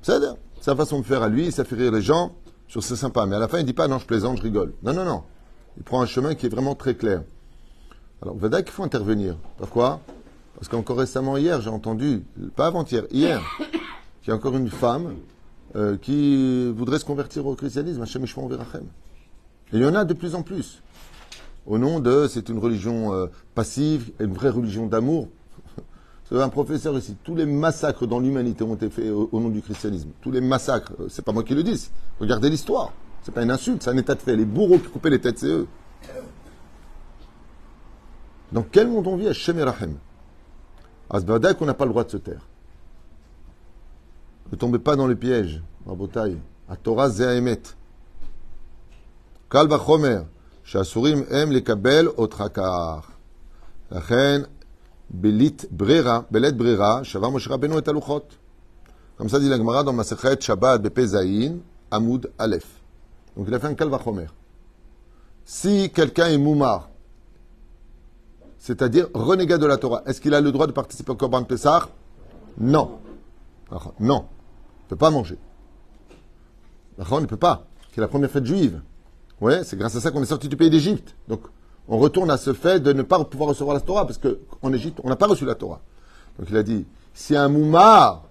C'est 0.01 0.19
sa 0.59 0.75
façon 0.75 0.99
de 0.99 1.05
faire 1.05 1.23
à 1.23 1.29
lui, 1.29 1.51
ça 1.51 1.63
fait 1.63 1.75
rire 1.75 1.91
les 1.91 2.01
gens, 2.01 2.33
sur 2.67 2.83
c'est 2.83 2.97
sympa. 2.97 3.25
Mais 3.25 3.37
à 3.37 3.39
la 3.39 3.47
fin, 3.47 3.59
il 3.59 3.65
dit 3.65 3.73
pas 3.73 3.87
non, 3.87 3.97
je 3.97 4.05
plaisante, 4.05 4.37
je 4.37 4.43
rigole. 4.43 4.73
Non, 4.83 4.93
non, 4.93 5.05
non. 5.05 5.23
Il 5.77 5.83
prend 5.83 6.01
un 6.01 6.05
chemin 6.05 6.35
qui 6.35 6.45
est 6.45 6.49
vraiment 6.49 6.75
très 6.75 6.95
clair. 6.95 7.23
Alors, 8.21 8.35
voyez 8.35 8.63
qu'il 8.63 8.73
faut 8.73 8.83
intervenir. 8.83 9.37
Pourquoi? 9.57 10.01
Parce 10.57 10.69
qu'encore 10.69 10.97
récemment, 10.97 11.37
hier, 11.37 11.61
j'ai 11.61 11.69
entendu, 11.69 12.23
pas 12.55 12.67
avant-hier, 12.67 13.03
hier, 13.11 13.41
qu'il 14.21 14.29
y 14.29 14.31
a 14.31 14.35
encore 14.35 14.57
une 14.57 14.69
femme 14.69 15.13
euh, 15.75 15.97
qui 15.97 16.71
voudrait 16.71 16.97
se 16.97 17.05
convertir 17.05 17.45
au 17.45 17.53
christianisme, 17.53 18.01
Hashem 18.01 18.23
Yishmor 18.23 18.49
Verachem. 18.49 18.85
Et 19.71 19.77
il 19.77 19.81
y 19.83 19.85
en 19.85 19.93
a 19.93 20.03
de 20.03 20.15
plus 20.15 20.33
en 20.33 20.41
plus. 20.41 20.81
Au 21.67 21.77
nom 21.77 21.99
de, 21.99 22.27
c'est 22.27 22.49
une 22.49 22.57
religion 22.57 23.13
euh, 23.13 23.27
passive, 23.53 24.11
une 24.19 24.33
vraie 24.33 24.49
religion 24.49 24.87
d'amour. 24.87 25.27
Un 26.31 26.49
professeur 26.49 26.97
ici. 26.97 27.15
Tous 27.23 27.35
les 27.35 27.45
massacres 27.45 28.07
dans 28.07 28.19
l'humanité 28.19 28.63
ont 28.63 28.73
été 28.73 28.89
faits 28.89 29.11
au, 29.11 29.39
nom 29.39 29.49
du 29.49 29.61
christianisme. 29.61 30.09
Tous 30.21 30.31
les 30.31 30.41
massacres, 30.41 30.93
euh, 30.99 31.07
c'est 31.07 31.23
pas 31.23 31.33
moi 31.33 31.43
qui 31.43 31.53
le 31.53 31.61
dis. 31.61 31.89
Regardez 32.19 32.49
l'histoire. 32.49 32.93
C'est 33.21 33.33
pas 33.33 33.43
une 33.43 33.51
insulte, 33.51 33.83
c'est 33.83 33.91
un 33.91 33.97
état 33.97 34.15
de 34.15 34.21
fait. 34.21 34.35
Les 34.35 34.45
bourreaux 34.45 34.79
qui 34.79 34.87
coupaient 34.87 35.11
les 35.11 35.21
têtes, 35.21 35.39
c'est 35.39 35.47
eux. 35.47 35.67
Dans 38.51 38.63
quel 38.63 38.87
monde 38.87 39.05
on 39.05 39.17
vit 39.17 39.27
et 39.27 39.63
Rahem 39.63 39.97
Asbada 41.09 41.53
qu'on 41.53 41.65
n'a 41.65 41.73
pas 41.73 41.85
le 41.85 41.91
droit 41.91 42.03
de 42.03 42.11
se 42.11 42.17
taire. 42.17 42.45
Ne 44.51 44.57
tombez 44.57 44.79
pas 44.79 44.95
dans 44.95 45.07
le 45.07 45.15
piège, 45.15 45.61
Rabotai. 45.85 46.37
À 46.69 46.75
Torah 46.75 47.09
Zeaemet. 47.09 47.61
Kalba 49.49 49.79
Chomer. 49.79 50.21
Shasurim 50.63 51.25
em 51.31 51.49
le 51.51 51.61
kabel 51.61 52.09
otrakar. 52.17 53.09
Lachen 53.89 54.47
belit 55.09 55.65
brera, 55.71 56.25
belet 56.29 56.51
brera, 56.51 57.03
shava 57.03 57.29
Moshe 57.29 57.47
Rabbeinu 57.47 57.77
et 57.77 57.89
aluchot. 57.89 58.25
Comme 59.17 59.29
ça 59.29 59.39
dit 59.39 59.47
la 59.47 59.57
Gemara 59.57 59.83
dans 59.83 59.93
Masechet 59.93 60.41
Shabbat 60.41 60.81
Bepezaïn, 60.81 61.59
Amoud 61.89 62.29
Aleph. 62.37 62.67
Donc 63.37 63.45
il 63.47 63.53
a 63.53 63.59
fait 63.59 63.67
un 63.67 63.75
Kalva 63.75 63.99
Chomer. 64.03 64.27
Si 65.45 65.89
quelqu'un 65.91 66.27
est 66.27 66.37
moumar, 66.37 66.89
c'est-à-dire 68.59 69.07
renégat 69.13 69.57
de 69.57 69.65
la 69.65 69.77
Torah, 69.77 70.03
est-ce 70.05 70.21
qu'il 70.21 70.33
a 70.33 70.41
le 70.41 70.51
droit 70.51 70.67
de 70.67 70.71
participer 70.71 71.11
au 71.11 71.15
Korban 71.15 71.43
Pessah 71.43 71.89
Non. 72.59 72.99
Alors, 73.69 73.93
Non. 73.99 74.25
Il 74.81 74.85
ne 74.85 74.89
peut 74.89 74.95
pas 74.95 75.09
manger. 75.09 75.37
Il 76.97 77.19
ne 77.19 77.25
peut 77.25 77.37
pas. 77.37 77.65
C'est 77.93 78.01
la 78.01 78.07
première 78.07 78.31
fête 78.31 78.45
juive. 78.45 78.81
Ouais, 79.41 79.63
c'est 79.63 79.77
grâce 79.77 79.95
à 79.95 79.99
ça 79.99 80.11
qu'on 80.11 80.23
est 80.23 80.27
sorti 80.27 80.47
du 80.47 80.55
pays 80.55 80.69
d'Égypte. 80.69 81.15
Donc, 81.27 81.41
on 81.87 81.97
retourne 81.97 82.31
à 82.31 82.37
ce 82.37 82.53
fait 82.53 82.79
de 82.79 82.91
ne 82.93 83.03
pas 83.03 83.23
pouvoir 83.23 83.49
recevoir 83.49 83.75
la 83.75 83.81
Torah, 83.81 84.05
parce 84.05 84.17
qu'en 84.19 84.73
Égypte, 84.73 84.99
on 85.03 85.09
n'a 85.09 85.15
pas 85.15 85.27
reçu 85.27 85.45
la 85.45 85.55
Torah. 85.55 85.81
Donc, 86.39 86.47
il 86.49 86.57
a 86.57 86.63
dit, 86.63 86.85
si 87.13 87.35
un 87.35 87.49
moumar, 87.49 88.23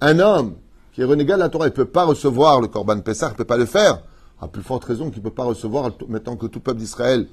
un 0.00 0.18
homme 0.18 0.56
qui 0.92 1.02
est 1.02 1.04
renégat 1.04 1.34
de 1.34 1.40
la 1.40 1.48
Torah, 1.48 1.66
il 1.66 1.70
ne 1.70 1.74
peut 1.74 1.84
pas 1.84 2.04
recevoir 2.04 2.60
le 2.60 2.68
Korban 2.68 3.00
Pessah, 3.00 3.28
il 3.28 3.32
ne 3.32 3.36
peut 3.36 3.44
pas 3.44 3.56
le 3.56 3.66
faire, 3.66 4.02
à 4.40 4.48
plus 4.48 4.62
forte 4.62 4.84
raison 4.84 5.10
qu'il 5.10 5.18
ne 5.18 5.28
peut 5.28 5.34
pas 5.34 5.44
recevoir, 5.44 5.90
maintenant 6.08 6.36
que 6.36 6.46
tout 6.46 6.60
peuple 6.60 6.78
d'Israël 6.78 7.26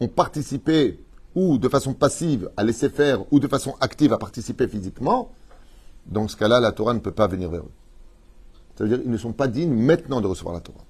ont 0.00 0.08
participé, 0.08 0.98
ou 1.38 1.56
de 1.56 1.68
façon 1.68 1.94
passive 1.94 2.50
à 2.56 2.64
laisser 2.64 2.90
faire, 2.90 3.20
ou 3.30 3.38
de 3.38 3.46
façon 3.46 3.76
active 3.80 4.12
à 4.12 4.18
participer 4.18 4.66
physiquement, 4.66 5.30
dans 6.06 6.26
ce 6.26 6.36
cas-là, 6.36 6.58
la 6.58 6.72
Torah 6.72 6.94
ne 6.94 6.98
peut 6.98 7.12
pas 7.12 7.28
venir 7.28 7.48
vers 7.48 7.62
eux. 7.62 7.72
Ça 8.76 8.82
veut 8.84 8.90
dire 8.90 9.00
qu'ils 9.00 9.10
ne 9.10 9.16
sont 9.16 9.32
pas 9.32 9.46
dignes 9.46 9.72
maintenant 9.72 10.20
de 10.20 10.26
recevoir 10.26 10.54
la 10.54 10.60
Torah. 10.60 10.84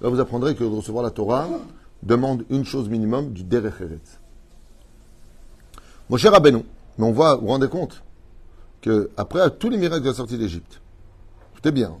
Là, 0.00 0.08
vous 0.08 0.18
apprendrez 0.18 0.56
que 0.56 0.64
recevoir 0.64 1.04
la 1.04 1.12
Torah 1.12 1.48
demande 2.02 2.44
une 2.50 2.64
chose 2.64 2.88
minimum, 2.88 3.32
du 3.32 3.44
Derech 3.44 3.80
Eretz. 3.80 4.18
Mon 6.10 6.16
cher 6.16 6.32
Rabbeinu, 6.32 6.64
mais 6.98 7.06
on 7.06 7.12
voit, 7.12 7.36
vous 7.36 7.42
vous 7.42 7.48
rendez 7.48 7.68
compte 7.68 8.02
que 8.80 9.10
après 9.16 9.48
tous 9.50 9.70
les 9.70 9.78
miracles 9.78 10.02
de 10.02 10.08
la 10.08 10.14
sortie 10.14 10.38
d'Égypte, 10.38 10.80
écoutez 11.52 11.70
bien, 11.70 11.92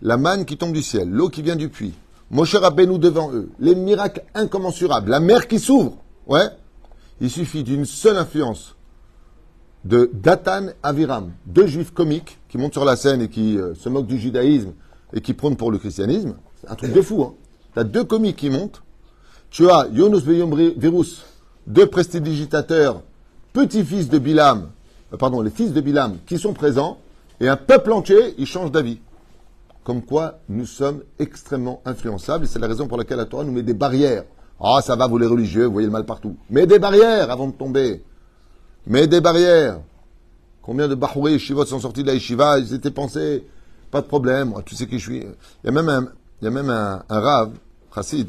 la 0.00 0.16
manne 0.16 0.44
qui 0.44 0.56
tombe 0.56 0.72
du 0.72 0.82
ciel, 0.82 1.10
l'eau 1.10 1.28
qui 1.28 1.42
vient 1.42 1.56
du 1.56 1.68
puits, 1.68 1.94
Moshe 2.30 2.54
Rabbeinu 2.54 3.00
devant 3.00 3.32
eux, 3.32 3.50
les 3.58 3.74
miracles 3.74 4.22
incommensurables, 4.34 5.10
la 5.10 5.20
mer 5.20 5.48
qui 5.48 5.58
s'ouvre, 5.58 5.96
ouais, 6.26 6.48
il 7.20 7.30
suffit 7.30 7.62
d'une 7.62 7.84
seule 7.84 8.16
influence 8.16 8.76
de 9.84 10.10
Datan 10.12 10.68
Aviram, 10.82 11.32
deux 11.46 11.66
juifs 11.66 11.92
comiques 11.92 12.38
qui 12.48 12.58
montent 12.58 12.74
sur 12.74 12.84
la 12.84 12.96
scène 12.96 13.22
et 13.22 13.28
qui 13.28 13.58
euh, 13.58 13.74
se 13.74 13.88
moquent 13.88 14.06
du 14.06 14.18
judaïsme 14.18 14.72
et 15.12 15.20
qui 15.20 15.34
prônent 15.34 15.56
pour 15.56 15.70
le 15.70 15.78
christianisme. 15.78 16.36
C'est 16.60 16.70
un 16.70 16.74
truc 16.74 16.92
de 16.92 17.00
fou. 17.00 17.22
Hein. 17.22 17.34
Tu 17.72 17.80
as 17.80 17.84
deux 17.84 18.04
comiques 18.04 18.36
qui 18.36 18.50
montent. 18.50 18.82
Tu 19.50 19.68
as 19.70 19.88
Yonus 19.92 20.22
Virus, 20.22 21.24
deux 21.66 21.86
prestidigitateurs, 21.86 23.02
petits-fils 23.52 24.08
de 24.08 24.18
Bilam, 24.18 24.70
euh, 25.12 25.16
pardon, 25.16 25.40
les 25.40 25.50
fils 25.50 25.72
de 25.72 25.80
Bilam 25.80 26.18
qui 26.26 26.38
sont 26.38 26.52
présents, 26.52 26.98
et 27.40 27.48
un 27.48 27.56
peuple 27.56 27.92
entier, 27.92 28.34
il 28.38 28.46
change 28.46 28.70
d'avis. 28.70 29.00
Comme 29.82 30.02
quoi, 30.02 30.40
nous 30.48 30.66
sommes 30.66 31.02
extrêmement 31.18 31.80
influençables, 31.84 32.44
et 32.44 32.46
c'est 32.46 32.58
la 32.58 32.68
raison 32.68 32.86
pour 32.86 32.98
laquelle 32.98 33.16
la 33.16 33.24
Torah 33.24 33.44
nous 33.44 33.52
met 33.52 33.62
des 33.62 33.74
barrières. 33.74 34.24
Ah, 34.60 34.80
ça 34.82 34.96
va, 34.96 35.06
vous 35.06 35.18
les 35.18 35.26
religieux, 35.26 35.64
vous 35.66 35.72
voyez 35.72 35.86
le 35.86 35.92
mal 35.92 36.04
partout. 36.04 36.36
Mais 36.50 36.66
des 36.66 36.78
barrières 36.78 37.30
avant 37.30 37.48
de 37.48 37.52
tomber. 37.52 38.02
Mais 38.86 39.06
des 39.06 39.20
barrières. 39.20 39.80
Combien 40.62 40.88
de 40.88 40.94
Bahouré 40.94 41.34
et 41.34 41.38
Shivot 41.38 41.64
sont 41.64 41.80
sortis 41.80 42.02
de 42.02 42.08
la 42.08 42.14
Yeshiva 42.14 42.58
Ils 42.58 42.74
étaient 42.74 42.90
pensés, 42.90 43.46
pas 43.90 44.02
de 44.02 44.06
problème, 44.06 44.54
tu 44.66 44.74
sais 44.74 44.86
qui 44.86 44.98
je 44.98 45.10
suis. 45.10 45.18
Il 45.18 45.66
y 45.66 45.68
a 45.68 45.72
même 45.72 45.88
un, 45.88 46.08
il 46.40 46.44
y 46.44 46.48
a 46.48 46.50
même 46.50 46.68
un, 46.68 47.02
un 47.08 47.20
Rav, 47.20 47.52
Chassid, 47.94 48.28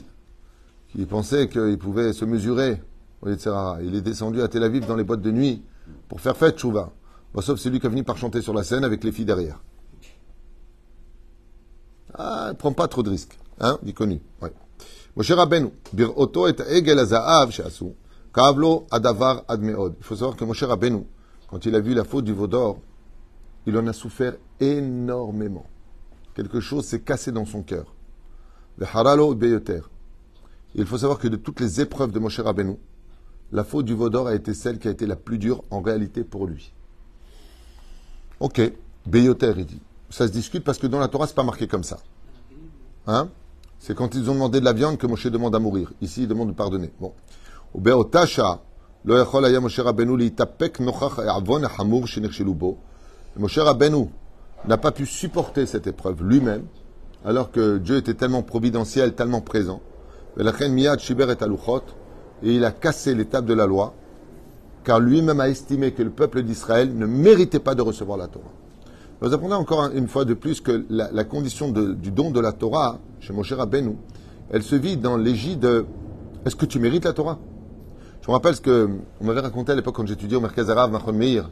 qui 0.91 1.05
pensait 1.05 1.49
qu'il 1.49 1.77
pouvait 1.77 2.13
se 2.13 2.23
mesurer 2.23 2.81
Yetzirah. 3.29 3.79
Il 3.83 3.95
est 3.95 4.01
descendu 4.01 4.41
à 4.41 4.47
Tel 4.47 4.63
Aviv 4.63 4.87
dans 4.87 4.95
les 4.95 5.03
boîtes 5.03 5.21
de 5.21 5.31
nuit 5.31 5.61
pour 6.09 6.21
faire 6.21 6.35
fête, 6.35 6.57
Chouva. 6.57 6.91
Bon, 7.33 7.41
sauf 7.41 7.59
celui 7.59 7.79
qui 7.79 7.87
est 7.87 7.89
venu 7.89 8.03
par 8.03 8.17
chanter 8.17 8.41
sur 8.41 8.53
la 8.53 8.63
scène 8.63 8.83
avec 8.83 9.03
les 9.03 9.11
filles 9.11 9.25
derrière. 9.25 9.61
Ah, 12.13 12.47
ne 12.49 12.53
prend 12.53 12.73
pas 12.73 12.87
trop 12.87 13.03
de 13.03 13.09
risques. 13.09 13.37
Hein, 13.59 13.77
dit 13.83 13.93
connu. 13.93 14.21
Ouais. 14.41 14.51
Moshe 15.15 15.31
Rabbeinu, 15.31 15.71
adavar 18.91 19.43
ad 19.47 19.61
me'od. 19.61 19.95
Il 19.99 20.03
faut 20.03 20.15
savoir 20.15 20.37
que 20.37 20.45
Moshe 20.45 20.63
Rabbeinu, 20.63 21.05
quand 21.49 21.65
il 21.65 21.75
a 21.75 21.79
vu 21.79 21.93
la 21.93 22.03
faute 22.03 22.25
du 22.25 22.33
veau 22.33 22.47
d'or, 22.47 22.79
il 23.65 23.77
en 23.77 23.85
a 23.87 23.93
souffert 23.93 24.35
énormément. 24.59 25.65
Quelque 26.33 26.61
chose 26.61 26.85
s'est 26.85 27.01
cassé 27.01 27.31
dans 27.31 27.45
son 27.45 27.61
cœur. 27.61 27.93
Le 28.77 28.85
haralo 28.85 29.35
beyoter. 29.35 29.81
Il 30.75 30.85
faut 30.85 30.97
savoir 30.97 31.19
que 31.19 31.27
de 31.27 31.35
toutes 31.35 31.59
les 31.59 31.81
épreuves 31.81 32.11
de 32.11 32.19
Moshe 32.19 32.39
Rabbeinu, 32.39 32.77
la 33.51 33.65
faute 33.65 33.85
du 33.85 33.93
veau 33.93 34.09
d'or 34.09 34.27
a 34.27 34.35
été 34.35 34.53
celle 34.53 34.79
qui 34.79 34.87
a 34.87 34.91
été 34.91 35.05
la 35.05 35.17
plus 35.17 35.37
dure 35.37 35.63
en 35.69 35.81
réalité 35.81 36.23
pour 36.23 36.47
lui. 36.47 36.71
Ok, 38.39 38.61
beyoter, 39.05 39.53
il 39.57 39.65
dit. 39.65 39.81
Ça 40.09 40.25
se 40.27 40.31
discute 40.31 40.63
parce 40.63 40.77
que 40.77 40.87
dans 40.87 40.99
la 40.99 41.09
Torah, 41.09 41.27
c'est 41.27 41.35
pas 41.35 41.43
marqué 41.43 41.67
comme 41.67 41.83
ça. 41.83 41.99
Hein? 43.07 43.29
C'est 43.81 43.95
quand 43.95 44.13
ils 44.13 44.29
ont 44.29 44.35
demandé 44.35 44.59
de 44.59 44.65
la 44.65 44.73
viande 44.73 44.99
que 44.99 45.07
Moshe 45.07 45.25
demande 45.25 45.55
à 45.55 45.59
mourir. 45.59 45.91
Ici, 46.01 46.21
il 46.21 46.27
demande 46.27 46.49
de 46.49 46.53
pardonner. 46.53 46.91
Bon. 46.99 47.13
Moshe 53.37 53.57
Rabbeinu 53.57 54.09
n'a 54.67 54.77
pas 54.77 54.91
pu 54.91 55.07
supporter 55.07 55.65
cette 55.65 55.87
épreuve 55.87 56.23
lui-même, 56.23 56.65
alors 57.25 57.49
que 57.49 57.79
Dieu 57.79 57.97
était 57.97 58.13
tellement 58.13 58.43
providentiel, 58.43 59.15
tellement 59.15 59.41
présent. 59.41 59.81
Et 60.37 60.43
il 62.53 62.65
a 62.65 62.71
cassé 62.71 63.15
l'étape 63.15 63.45
de 63.45 63.53
la 63.55 63.65
loi, 63.65 63.95
car 64.83 64.99
lui-même 64.99 65.39
a 65.39 65.49
estimé 65.49 65.91
que 65.93 66.03
le 66.03 66.11
peuple 66.11 66.43
d'Israël 66.43 66.95
ne 66.95 67.07
méritait 67.07 67.57
pas 67.57 67.73
de 67.73 67.81
recevoir 67.81 68.19
la 68.19 68.27
Torah. 68.27 68.45
Nous 69.23 69.35
apprenons 69.35 69.57
encore 69.57 69.91
une 69.93 70.07
fois 70.07 70.25
de 70.25 70.33
plus 70.33 70.61
que 70.61 70.83
la, 70.89 71.23
condition 71.23 71.69
du 71.69 72.09
don 72.09 72.31
de 72.31 72.39
la 72.39 72.53
Torah, 72.53 72.97
chez 73.19 73.33
Moshe 73.33 73.53
Rabbeinu, 73.53 73.95
elle 74.49 74.63
se 74.63 74.75
vit 74.75 74.97
dans 74.97 75.15
l'égide 75.15 75.59
de 75.59 75.85
est-ce 76.43 76.55
que 76.55 76.65
tu 76.65 76.79
mérites 76.79 77.05
la 77.05 77.13
Torah? 77.13 77.37
Je 78.23 78.27
me 78.27 78.33
rappelle 78.33 78.55
ce 78.55 78.61
que 78.61 78.89
on 79.19 79.25
m'avait 79.25 79.41
raconté 79.41 79.73
à 79.73 79.75
l'époque 79.75 79.95
quand 79.95 80.07
j'étudiais 80.07 80.37
au 80.37 80.41
Merkaz 80.41 80.71
Arav 80.71 80.91
Nachon 80.91 81.13
Meir, 81.13 81.51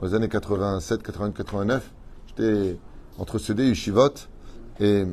dans 0.00 0.08
les 0.08 0.14
années 0.14 0.28
87, 0.28 1.04
88, 1.04 1.36
89. 1.36 1.92
J'étais 2.26 2.76
entre 3.18 3.38
CD 3.38 3.62
et 3.62 3.68
Yeshivot, 3.68 4.08
et 4.80 5.04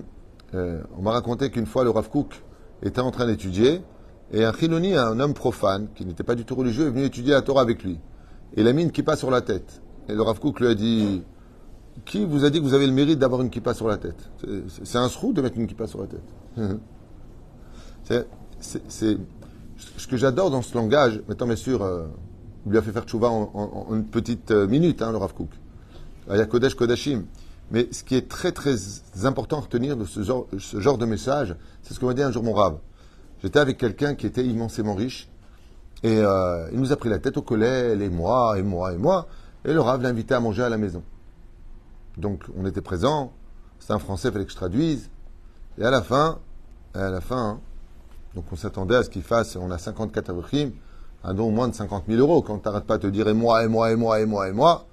euh, 0.55 0.81
on 0.97 1.03
m'a 1.03 1.11
raconté 1.11 1.51
qu'une 1.51 1.67
fois 1.67 1.83
le 1.83 1.91
Rav 1.91 2.09
Kook 2.09 2.41
était 2.81 3.01
en 3.01 3.11
train 3.11 3.27
d'étudier, 3.27 3.83
et 4.31 4.43
un 4.43 4.51
Chiloni, 4.51 4.95
un 4.95 5.19
homme 5.19 5.35
profane, 5.35 5.89
qui 5.93 6.07
n'était 6.07 6.23
pas 6.23 6.33
du 6.33 6.43
tout 6.43 6.55
religieux, 6.55 6.87
est 6.87 6.89
venu 6.89 7.03
étudier 7.03 7.33
la 7.33 7.43
Torah 7.43 7.61
avec 7.61 7.83
lui. 7.83 7.99
Et 8.55 8.61
il 8.61 8.67
a 8.67 8.73
mis 8.73 8.81
une 8.81 9.15
sur 9.15 9.29
la 9.29 9.41
tête. 9.41 9.83
Et 10.09 10.15
le 10.15 10.23
Rav 10.23 10.39
Kook 10.39 10.59
lui 10.59 10.67
a 10.67 10.73
dit 10.73 11.21
qui 12.05 12.25
vous 12.25 12.43
a 12.45 12.49
dit 12.49 12.59
que 12.59 12.63
vous 12.63 12.73
avez 12.73 12.87
le 12.87 12.93
mérite 12.93 13.19
d'avoir 13.19 13.41
une 13.41 13.49
kippa 13.49 13.73
sur 13.73 13.87
la 13.87 13.97
tête 13.97 14.29
C'est- 14.83 14.97
un 14.97 15.09
srou 15.09 15.31
de 15.33 15.41
mettre 15.41 15.57
une 15.57 15.67
kippa 15.67 15.87
sur 15.87 16.01
la 16.01 16.07
tête. 16.07 16.23
C'est- 18.03 19.17
ce 19.97 20.07
que 20.07 20.17
j'adore 20.17 20.49
dans 20.51 20.61
ce 20.61 20.75
langage, 20.75 21.21
maintenant 21.27 21.47
bien 21.47 21.55
sûr, 21.55 21.81
euh, 21.83 22.05
il 22.65 22.71
lui 22.71 22.77
a 22.77 22.81
fait 22.81 22.91
faire 22.91 23.03
tchouva 23.03 23.29
en, 23.29 23.49
en- 23.53 23.87
en 23.89 23.95
une 23.95 24.05
petite 24.05 24.51
euh, 24.51 24.67
minute, 24.67 25.01
hein, 25.01 25.11
le 25.11 25.17
Rav 25.17 25.33
Kook. 25.33 25.49
Il 26.29 26.37
y 26.37 26.39
a 26.39 26.45
Kodesh 26.45 26.75
Kodashim. 26.75 27.23
Mais 27.71 27.87
ce 27.91 28.03
qui 28.03 28.15
est 28.15 28.29
très 28.29 28.51
très 28.51 28.75
important 29.23 29.57
à 29.57 29.61
retenir 29.61 29.97
de 29.97 30.05
ce 30.05 30.21
genre, 30.23 30.47
ce 30.57 30.79
genre 30.79 30.97
de 30.97 31.05
message, 31.05 31.55
c'est 31.81 31.93
ce 31.93 31.99
que 31.99 32.05
m'a 32.05 32.13
dit 32.13 32.21
un 32.21 32.31
jour 32.31 32.43
mon 32.43 32.53
Rav. 32.53 32.77
J'étais 33.41 33.59
avec 33.59 33.77
quelqu'un 33.77 34.15
qui 34.15 34.25
était 34.25 34.45
immensément 34.45 34.93
riche 34.95 35.29
Et 36.03 36.17
euh, 36.19 36.69
il 36.73 36.79
nous 36.79 36.91
a 36.91 36.95
pris 36.97 37.09
la 37.09 37.19
tête 37.19 37.37
au 37.37 37.41
collet, 37.41 37.97
et 37.97 38.09
moi, 38.09 38.57
et 38.59 38.63
moi, 38.63 38.93
et 38.93 38.97
moi. 38.97 39.27
Et 39.65 39.73
le 39.73 39.79
Rav 39.81 40.01
l'a 40.01 40.09
invité 40.09 40.33
à 40.33 40.39
manger 40.41 40.63
à 40.63 40.69
la 40.69 40.77
maison. 40.77 41.01
Donc 42.17 42.43
on 42.57 42.65
était 42.65 42.81
présents, 42.81 43.33
c'est 43.79 43.93
un 43.93 43.99
Français, 43.99 44.29
il 44.29 44.31
fallait 44.31 44.45
que 44.45 44.51
je 44.51 44.55
traduise. 44.55 45.09
Et 45.77 45.83
à 45.83 45.91
la 45.91 46.01
fin, 46.01 46.39
à 46.93 47.09
la 47.09 47.21
fin, 47.21 47.49
hein, 47.49 47.59
donc 48.35 48.45
on 48.51 48.55
s'attendait 48.55 48.95
à 48.95 49.03
ce 49.03 49.09
qu'il 49.09 49.23
fasse, 49.23 49.55
on 49.55 49.71
a 49.71 49.77
54 49.77 50.29
avrichim, 50.29 50.71
un 51.23 51.33
don 51.33 51.51
moins 51.51 51.67
de 51.67 51.73
50 51.73 52.05
000 52.07 52.19
euros. 52.19 52.41
Quand 52.41 52.59
tu 52.59 52.67
n'arrêtes 52.67 52.85
pas 52.85 52.97
de 52.97 53.03
te 53.03 53.07
dire 53.07 53.27
et 53.27 53.33
moi, 53.33 53.63
et 53.63 53.67
moi, 53.67 53.91
et 53.91 53.95
moi, 53.95 54.19
et 54.19 54.25
moi, 54.25 54.47
et 54.49 54.51
moi. 54.51 54.85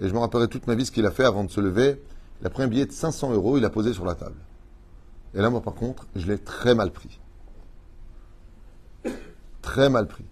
Et 0.00 0.08
je 0.08 0.14
me 0.14 0.18
rappellerai 0.18 0.48
toute 0.48 0.66
ma 0.66 0.74
vie 0.74 0.86
ce 0.86 0.92
qu'il 0.92 1.06
a 1.06 1.10
fait 1.10 1.24
avant 1.24 1.44
de 1.44 1.50
se 1.50 1.60
lever. 1.60 2.02
Il 2.40 2.46
a 2.46 2.50
pris 2.50 2.62
un 2.62 2.68
billet 2.68 2.86
de 2.86 2.92
500 2.92 3.32
euros, 3.32 3.56
il 3.56 3.62
l'a 3.62 3.70
posé 3.70 3.92
sur 3.92 4.04
la 4.04 4.14
table. 4.14 4.36
Et 5.34 5.40
là, 5.40 5.50
moi, 5.50 5.60
par 5.60 5.74
contre, 5.74 6.06
je 6.14 6.26
l'ai 6.26 6.38
très 6.38 6.74
mal 6.74 6.90
pris. 6.90 7.20
Très 9.62 9.90
mal 9.90 10.06
pris. 10.06 10.24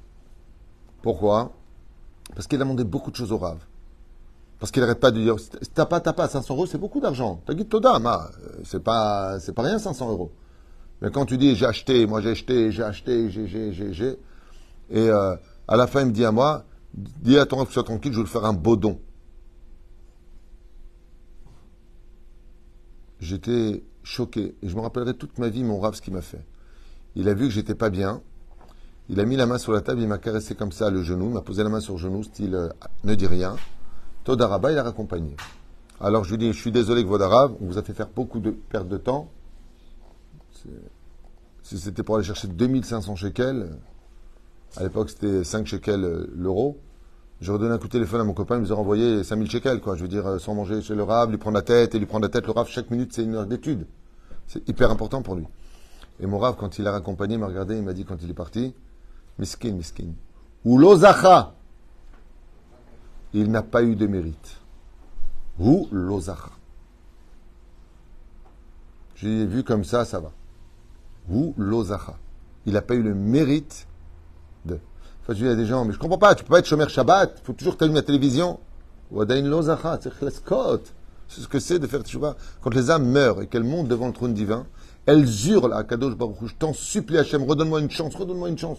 Pourquoi? 1.02 1.52
Parce 2.34 2.46
qu'il 2.46 2.60
a 2.60 2.64
demandé 2.64 2.84
beaucoup 2.84 3.10
de 3.10 3.16
choses 3.16 3.32
au 3.32 3.38
Rav. 3.38 3.58
Parce 4.58 4.72
qu'il 4.72 4.80
n'arrête 4.80 5.00
pas 5.00 5.10
de 5.10 5.20
dire 5.20 5.36
T'as 5.74 5.86
pas, 5.86 6.00
t'as 6.00 6.12
pas, 6.12 6.28
500 6.28 6.54
euros, 6.54 6.66
c'est 6.66 6.78
beaucoup 6.78 7.00
d'argent. 7.00 7.42
T'as 7.46 7.54
dit 7.54 7.66
Toda, 7.66 7.98
ma, 7.98 8.30
euh, 8.42 8.60
c'est 8.64 8.82
pas, 8.82 9.38
c'est 9.40 9.52
pas 9.52 9.62
rien 9.62 9.78
500 9.78 10.10
euros. 10.10 10.32
Mais 11.02 11.10
quand 11.10 11.26
tu 11.26 11.36
dis 11.36 11.54
J'ai 11.54 11.66
acheté, 11.66 12.06
moi 12.06 12.20
j'ai 12.20 12.30
acheté, 12.30 12.72
j'ai 12.72 12.82
acheté, 12.82 13.30
j'ai, 13.30 13.46
j'ai, 13.46 13.72
j'ai, 13.72 13.92
j'ai. 13.92 14.18
Et 14.90 15.10
euh, 15.10 15.36
à 15.68 15.76
la 15.76 15.86
fin, 15.86 16.00
il 16.00 16.06
me 16.06 16.12
dit 16.12 16.24
à 16.24 16.32
moi 16.32 16.64
Dis 16.94 17.38
à 17.38 17.44
ton 17.44 17.64
sois 17.66 17.82
tranquille, 17.82 18.12
je 18.12 18.18
vais 18.18 18.24
lui 18.24 18.30
faire 18.30 18.44
un 18.46 18.54
beau 18.54 18.76
don. 18.76 18.98
J'étais 23.20 23.82
choqué. 24.02 24.54
Et 24.62 24.68
je 24.68 24.74
me 24.76 24.80
rappellerai 24.80 25.14
toute 25.14 25.38
ma 25.38 25.48
vie 25.48 25.64
mon 25.64 25.78
Rav 25.78 25.94
ce 25.94 26.00
qu'il 26.00 26.14
m'a 26.14 26.22
fait. 26.22 26.44
Il 27.14 27.28
a 27.28 27.34
vu 27.34 27.48
que 27.48 27.52
j'étais 27.52 27.74
pas 27.74 27.90
bien. 27.90 28.22
Il 29.08 29.20
a 29.20 29.24
mis 29.24 29.36
la 29.36 29.46
main 29.46 29.58
sur 29.58 29.72
la 29.72 29.82
table, 29.82 30.00
il 30.00 30.08
m'a 30.08 30.18
caressé 30.18 30.54
comme 30.54 30.72
ça 30.72 30.90
le 30.90 31.02
genou, 31.02 31.26
il 31.26 31.34
m'a 31.34 31.40
posé 31.40 31.62
la 31.62 31.68
main 31.68 31.80
sur 31.80 31.94
le 31.94 32.00
genou, 32.00 32.22
style 32.24 32.54
euh, 32.54 32.68
ne 33.04 33.14
dis 33.14 33.26
rien. 33.26 33.56
Todaraba, 34.26 34.72
il 34.72 34.78
a 34.78 34.82
raccompagné. 34.82 35.36
Alors 36.00 36.24
je 36.24 36.32
lui 36.32 36.38
dis, 36.38 36.52
je 36.52 36.58
suis 36.58 36.72
désolé 36.72 37.04
que 37.04 37.08
Vodarav, 37.08 37.54
on 37.60 37.66
vous 37.66 37.78
a 37.78 37.82
fait 37.84 37.94
faire 37.94 38.08
beaucoup 38.08 38.40
de 38.40 38.50
perte 38.50 38.88
de 38.88 38.96
temps. 38.96 39.28
Si 41.62 41.78
c'était 41.78 42.02
pour 42.02 42.16
aller 42.16 42.24
chercher 42.24 42.48
2500 42.48 43.14
shekels, 43.14 43.70
à 44.76 44.82
l'époque 44.82 45.10
c'était 45.10 45.44
5 45.44 45.64
shekels 45.64 46.04
euh, 46.04 46.26
l'euro, 46.34 46.76
j'aurais 47.40 47.60
donné 47.60 47.74
un 47.74 47.78
coup 47.78 47.86
de 47.86 47.92
téléphone 47.92 48.20
à 48.20 48.24
mon 48.24 48.34
copain, 48.34 48.56
il 48.56 48.62
nous 48.62 48.72
a 48.72 48.74
renvoyé 48.74 49.22
5000 49.22 49.48
shekels, 49.48 49.80
quoi. 49.80 49.94
Je 49.94 50.02
veux 50.02 50.08
dire, 50.08 50.26
euh, 50.26 50.38
sans 50.38 50.54
manger 50.54 50.82
chez 50.82 50.96
le 50.96 51.04
Rav, 51.04 51.30
lui 51.30 51.38
prendre 51.38 51.54
la 51.54 51.62
tête, 51.62 51.94
et 51.94 52.00
lui 52.00 52.06
prendre 52.06 52.24
la 52.24 52.28
tête, 52.28 52.46
le 52.46 52.52
Rav, 52.52 52.66
chaque 52.66 52.90
minute 52.90 53.12
c'est 53.12 53.22
une 53.22 53.36
heure 53.36 53.46
d'étude. 53.46 53.86
C'est 54.48 54.68
hyper 54.68 54.90
important 54.90 55.22
pour 55.22 55.36
lui. 55.36 55.46
Et 56.18 56.26
mon 56.26 56.38
Rav, 56.38 56.56
quand 56.58 56.78
il 56.78 56.84
l'a 56.84 56.90
raccompagné, 56.90 57.34
il 57.34 57.40
m'a 57.40 57.46
regardé, 57.46 57.76
il 57.76 57.84
m'a 57.84 57.92
dit 57.92 58.04
quand 58.04 58.16
il 58.20 58.28
est 58.28 58.34
parti, 58.34 58.74
miskin, 59.38 59.74
miskin. 59.74 60.08
Ou 60.64 60.78
lozacha, 60.78 61.54
il 63.32 63.50
n'a 63.50 63.62
pas 63.62 63.82
eu 63.82 63.96
de 63.96 64.06
mérite. 64.06 64.60
Ou 65.58 65.88
lozacha. 65.90 66.50
J'ai 69.16 69.46
vu 69.46 69.64
comme 69.64 69.84
ça, 69.84 70.04
ça 70.04 70.20
va. 70.20 70.32
Ou 71.30 71.54
lozacha. 71.56 72.16
Il 72.66 72.74
n'a 72.74 72.82
pas 72.82 72.94
eu 72.94 73.02
le 73.02 73.14
mérite 73.14 73.86
de. 74.64 74.78
Enfin, 75.22 75.34
je 75.34 75.44
dis 75.44 75.48
à 75.48 75.54
des 75.54 75.66
gens, 75.66 75.84
mais 75.84 75.92
je 75.92 75.98
comprends 75.98 76.18
pas, 76.18 76.34
tu 76.34 76.44
peux 76.44 76.50
pas 76.50 76.58
être 76.58 76.66
chômeur 76.66 76.88
Shabbat, 76.88 77.38
il 77.40 77.44
faut 77.44 77.52
toujours 77.52 77.74
que 77.74 77.78
tu 77.78 77.84
allumes 77.84 77.96
la 77.96 78.02
télévision. 78.02 78.60
Lozacha, 79.10 79.98
c'est. 80.02 80.12
C'est 81.28 81.40
ce 81.40 81.48
que 81.48 81.58
c'est 81.58 81.78
de 81.78 81.86
faire. 81.86 82.02
Quand 82.60 82.74
les 82.74 82.90
âmes 82.90 83.08
meurent 83.08 83.42
et 83.42 83.46
qu'elles 83.46 83.64
montent 83.64 83.88
devant 83.88 84.06
le 84.06 84.12
trône 84.12 84.34
divin, 84.34 84.66
elles 85.06 85.26
hurlent 85.48 85.72
à 85.72 85.84
Kadosh 85.84 86.14
Baruch 86.14 86.36
je 86.44 86.54
t'en 86.54 86.72
supplie 86.72 87.18
Hachem, 87.18 87.42
redonne-moi 87.42 87.80
une 87.80 87.90
chance, 87.90 88.14
redonne-moi 88.14 88.48
une 88.48 88.58
chance. 88.58 88.78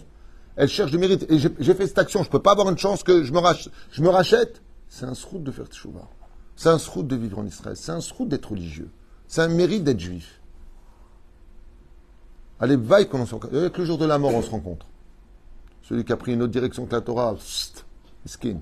Elles 0.58 0.68
cherchent 0.68 0.90
du 0.90 0.98
mérite. 0.98 1.24
Et 1.30 1.38
j'ai 1.38 1.74
fait 1.74 1.86
cette 1.86 1.98
action, 1.98 2.24
je 2.24 2.28
peux 2.28 2.42
pas 2.42 2.50
avoir 2.50 2.68
une 2.68 2.76
chance 2.76 3.04
que 3.04 3.22
je 3.22 3.32
me, 3.32 3.38
rach- 3.38 3.68
je 3.92 4.02
me 4.02 4.08
rachète. 4.08 4.60
C'est 4.88 5.06
un 5.06 5.14
srout 5.14 5.38
de 5.38 5.52
faire 5.52 5.66
tchouva. 5.66 6.08
C'est 6.56 6.68
un 6.68 6.78
srout 6.78 7.04
de 7.04 7.14
vivre 7.14 7.38
en 7.38 7.46
Israël. 7.46 7.76
C'est 7.76 7.92
un 7.92 8.00
srout 8.00 8.26
d'être 8.26 8.50
religieux. 8.50 8.90
C'est 9.28 9.40
un 9.42 9.48
mérite 9.48 9.84
d'être 9.84 10.00
juif. 10.00 10.40
Allez, 12.58 12.74
vaille 12.74 13.08
qu'on 13.08 13.20
en 13.20 13.26
soit. 13.26 13.44
Avec 13.44 13.78
le 13.78 13.84
jour 13.84 13.98
de 13.98 14.04
la 14.04 14.18
mort, 14.18 14.34
on 14.34 14.42
se 14.42 14.50
rencontre. 14.50 14.86
Celui 15.82 16.04
qui 16.04 16.12
a 16.12 16.16
pris 16.16 16.32
une 16.32 16.42
autre 16.42 16.50
direction 16.50 16.86
que 16.86 16.92
la 16.92 17.02
Torah, 17.02 17.36
psst, 17.36 17.84
miskin. 18.24 18.58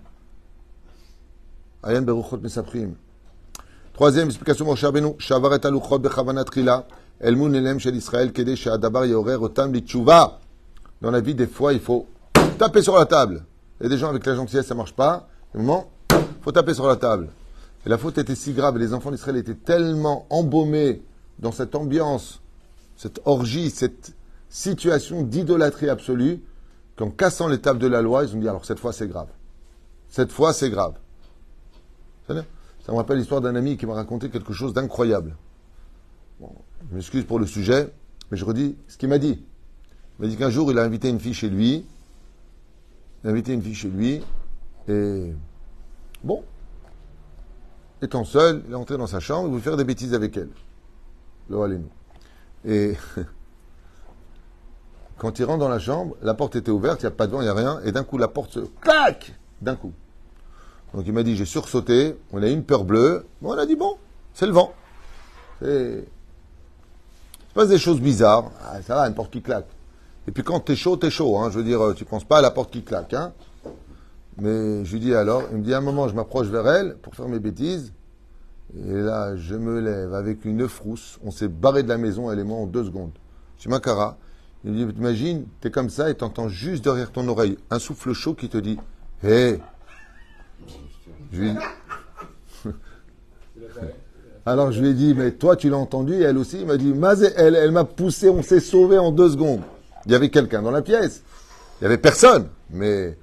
Ayan 1.82 2.02
beruchot 2.02 2.36
mesaprim. 2.36 2.94
Troisième 3.94 4.26
explication, 4.26 4.66
Moshe 4.66 4.84
Rabbeinu, 4.84 5.14
Shavaret 5.18 5.64
aluchot 5.64 5.98
bechavana 5.98 6.44
trila, 6.44 6.86
el 7.20 7.36
mun 7.36 7.54
elem 7.54 7.78
shel 7.78 7.96
Israël, 7.96 8.34
kede 8.34 8.54
she'adabar 8.54 9.06
yorer 9.06 9.42
otam 9.42 9.72
litchouva. 9.72 10.40
Dans 11.00 11.10
la 11.10 11.20
vie, 11.20 11.34
des 11.34 11.46
fois, 11.46 11.72
il 11.72 11.80
faut 11.80 12.06
taper 12.58 12.82
sur 12.82 12.96
la 12.96 13.06
table. 13.06 13.44
Il 13.80 13.84
y 13.84 13.86
a 13.86 13.88
des 13.90 13.98
gens 13.98 14.08
avec 14.08 14.24
la 14.24 14.34
gentillesse, 14.34 14.66
ça 14.66 14.74
marche 14.74 14.94
pas. 14.94 15.28
Moment, 15.54 15.90
il 16.10 16.42
faut 16.42 16.52
taper 16.52 16.74
sur 16.74 16.86
la 16.86 16.96
table. 16.96 17.28
Et 17.84 17.88
la 17.88 17.98
faute 17.98 18.18
était 18.18 18.34
si 18.34 18.52
grave, 18.52 18.76
et 18.76 18.80
les 18.80 18.94
enfants 18.94 19.10
d'Israël 19.10 19.36
étaient 19.36 19.54
tellement 19.54 20.26
embaumés 20.30 21.02
dans 21.38 21.52
cette 21.52 21.74
ambiance, 21.74 22.40
cette 22.96 23.20
orgie, 23.24 23.70
cette 23.70 24.14
situation 24.48 25.22
d'idolâtrie 25.22 25.88
absolue, 25.88 26.42
qu'en 26.96 27.10
cassant 27.10 27.48
les 27.48 27.60
tables 27.60 27.78
de 27.78 27.86
la 27.86 28.02
loi, 28.02 28.24
ils 28.24 28.34
ont 28.34 28.40
dit 28.40 28.48
alors 28.48 28.64
cette 28.64 28.78
fois 28.78 28.92
c'est 28.92 29.06
grave. 29.06 29.28
Cette 30.08 30.32
fois 30.32 30.52
c'est 30.52 30.70
grave. 30.70 30.94
Ça 32.26 32.92
me 32.92 32.96
rappelle 32.96 33.18
l'histoire 33.18 33.40
d'un 33.40 33.54
ami 33.54 33.76
qui 33.76 33.86
m'a 33.86 33.94
raconté 33.94 34.30
quelque 34.30 34.52
chose 34.52 34.72
d'incroyable. 34.72 35.36
Bon, 36.40 36.52
je 36.90 36.96
m'excuse 36.96 37.24
pour 37.24 37.38
le 37.38 37.46
sujet, 37.46 37.92
mais 38.30 38.36
je 38.36 38.44
redis 38.44 38.76
ce 38.88 38.96
qu'il 38.96 39.08
m'a 39.08 39.18
dit. 39.18 39.44
Il 40.18 40.22
m'a 40.22 40.28
dit 40.28 40.36
qu'un 40.36 40.50
jour 40.50 40.70
il 40.70 40.78
a 40.78 40.82
invité 40.82 41.08
une 41.08 41.20
fille 41.20 41.34
chez 41.34 41.48
lui. 41.48 41.86
Il 43.22 43.28
a 43.28 43.32
invité 43.32 43.52
une 43.52 43.62
fille 43.62 43.74
chez 43.74 43.88
lui. 43.88 44.22
Et 44.88 45.32
bon, 46.22 46.44
étant 48.02 48.24
seul, 48.24 48.62
il 48.66 48.72
est 48.72 48.76
entré 48.76 48.96
dans 48.96 49.06
sa 49.06 49.20
chambre, 49.20 49.48
il 49.48 49.50
voulait 49.50 49.62
faire 49.62 49.76
des 49.76 49.84
bêtises 49.84 50.14
avec 50.14 50.36
elle. 50.36 50.48
Le 51.48 51.78
nous. 51.78 51.90
Et 52.64 52.96
quand 55.18 55.38
il 55.38 55.44
rentre 55.44 55.60
dans 55.60 55.68
la 55.68 55.78
chambre, 55.78 56.16
la 56.22 56.34
porte 56.34 56.56
était 56.56 56.70
ouverte, 56.70 57.02
il 57.02 57.04
n'y 57.04 57.08
a 57.08 57.12
pas 57.12 57.26
de 57.26 57.32
vent, 57.32 57.40
il 57.40 57.44
n'y 57.44 57.50
a 57.50 57.54
rien, 57.54 57.80
et 57.84 57.92
d'un 57.92 58.04
coup 58.04 58.18
la 58.18 58.28
porte 58.28 58.52
se 58.52 58.60
claque 58.80 59.32
d'un 59.60 59.76
coup. 59.76 59.92
Donc 60.94 61.04
il 61.06 61.12
m'a 61.12 61.22
dit 61.22 61.36
j'ai 61.36 61.44
sursauté, 61.44 62.16
on 62.32 62.42
a 62.42 62.48
eu 62.48 62.52
une 62.52 62.64
peur 62.64 62.84
bleue, 62.84 63.26
bon, 63.42 63.54
on 63.54 63.58
a 63.58 63.66
dit 63.66 63.76
bon, 63.76 63.96
c'est 64.34 64.46
le 64.46 64.52
vent. 64.52 64.72
C'est. 65.60 66.04
Il 66.04 67.48
se 67.48 67.54
passe 67.54 67.68
des 67.68 67.78
choses 67.78 68.00
bizarres, 68.00 68.50
ah, 68.64 68.82
ça 68.82 68.96
va, 68.96 69.08
une 69.08 69.14
porte 69.14 69.30
qui 69.30 69.42
claque. 69.42 69.66
Et 70.28 70.32
puis 70.32 70.42
quand 70.42 70.60
t'es 70.60 70.76
chaud, 70.76 70.96
t'es 70.96 71.10
chaud, 71.10 71.38
hein, 71.38 71.50
je 71.50 71.58
veux 71.58 71.64
dire, 71.64 71.94
tu 71.94 72.04
penses 72.04 72.24
pas 72.24 72.38
à 72.38 72.42
la 72.42 72.50
porte 72.50 72.72
qui 72.72 72.82
claque, 72.82 73.14
hein. 73.14 73.32
Mais 74.38 74.84
je 74.84 74.92
lui 74.92 75.00
dis 75.00 75.14
alors, 75.14 75.44
il 75.50 75.58
me 75.58 75.62
dit 75.62 75.72
à 75.72 75.78
un 75.78 75.80
moment, 75.80 76.08
je 76.08 76.14
m'approche 76.14 76.48
vers 76.48 76.68
elle 76.68 76.96
pour 76.96 77.14
faire 77.14 77.28
mes 77.28 77.38
bêtises. 77.38 77.92
Et 78.76 78.92
là, 78.92 79.36
je 79.36 79.54
me 79.54 79.80
lève 79.80 80.12
avec 80.12 80.44
une 80.44 80.68
frousse. 80.68 81.18
On 81.24 81.30
s'est 81.30 81.48
barré 81.48 81.82
de 81.82 81.88
la 81.88 81.96
maison, 81.96 82.30
elle 82.30 82.40
et 82.40 82.44
moi, 82.44 82.58
en 82.58 82.66
deux 82.66 82.84
secondes. 82.84 83.12
Je 83.56 83.62
suis 83.62 83.70
Makara. 83.70 84.18
Il 84.64 84.72
me 84.72 84.84
dit, 84.84 84.94
t'imagines, 84.94 85.46
t'es 85.60 85.70
comme 85.70 85.88
ça 85.88 86.10
et 86.10 86.14
t'entends 86.14 86.48
juste 86.48 86.82
derrière 86.82 87.12
ton 87.12 87.26
oreille 87.28 87.56
un 87.70 87.78
souffle 87.78 88.12
chaud 88.12 88.34
qui 88.34 88.48
te 88.48 88.58
dit, 88.58 88.78
hé. 89.22 89.60
Je 91.32 91.40
lui... 91.40 91.52
Alors 94.44 94.70
je 94.70 94.80
lui 94.80 94.90
ai 94.90 94.94
dit, 94.94 95.14
mais 95.14 95.32
toi 95.32 95.56
tu 95.56 95.70
l'as 95.70 95.76
entendu? 95.76 96.14
Et 96.14 96.22
elle 96.22 96.36
aussi. 96.36 96.60
Il 96.60 96.66
m'a 96.66 96.76
dit, 96.76 97.26
elle, 97.36 97.54
elle 97.54 97.70
m'a 97.70 97.84
poussé, 97.84 98.28
on 98.28 98.42
s'est 98.42 98.60
sauvé 98.60 98.98
en 98.98 99.12
deux 99.12 99.30
secondes. 99.30 99.62
Il 100.06 100.12
y 100.12 100.14
avait 100.14 100.30
quelqu'un 100.30 100.62
dans 100.62 100.70
la 100.70 100.82
pièce. 100.82 101.22
Il 101.80 101.84
y 101.84 101.86
avait 101.86 101.98
personne. 101.98 102.48
Mais 102.70 103.18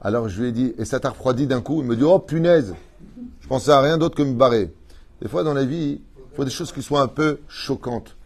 alors 0.00 0.28
je 0.28 0.40
lui 0.40 0.48
ai 0.48 0.52
dit, 0.52 0.74
et 0.78 0.84
ça 0.84 1.00
t'a 1.00 1.10
refroidi 1.10 1.46
d'un 1.46 1.60
coup? 1.60 1.82
Il 1.82 1.86
me 1.86 1.96
dit, 1.96 2.04
oh 2.04 2.18
punaise, 2.18 2.74
je 3.40 3.48
pensais 3.48 3.70
à 3.70 3.80
rien 3.80 3.98
d'autre 3.98 4.16
que 4.16 4.22
me 4.22 4.34
barrer. 4.34 4.72
Des 5.20 5.28
fois 5.28 5.42
dans 5.42 5.54
la 5.54 5.64
vie, 5.64 6.00
il 6.16 6.36
faut 6.36 6.44
des 6.44 6.50
choses 6.50 6.72
qui 6.72 6.82
soient 6.82 7.02
un 7.02 7.08
peu 7.08 7.40
choquantes. 7.48 8.16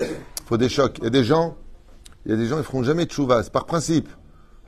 Il 0.00 0.06
faut 0.46 0.56
des 0.56 0.68
chocs. 0.68 0.98
Il 0.98 1.04
y 1.04 1.06
a 1.08 1.10
des 1.10 1.24
gens, 1.24 1.56
il 2.26 2.32
y 2.32 2.34
a 2.34 2.36
des 2.36 2.46
gens, 2.46 2.58
ils 2.58 2.64
feront 2.64 2.82
jamais 2.82 3.06
de 3.06 3.10
chouva. 3.10 3.42
C'est 3.42 3.52
par 3.52 3.66
principe. 3.66 4.08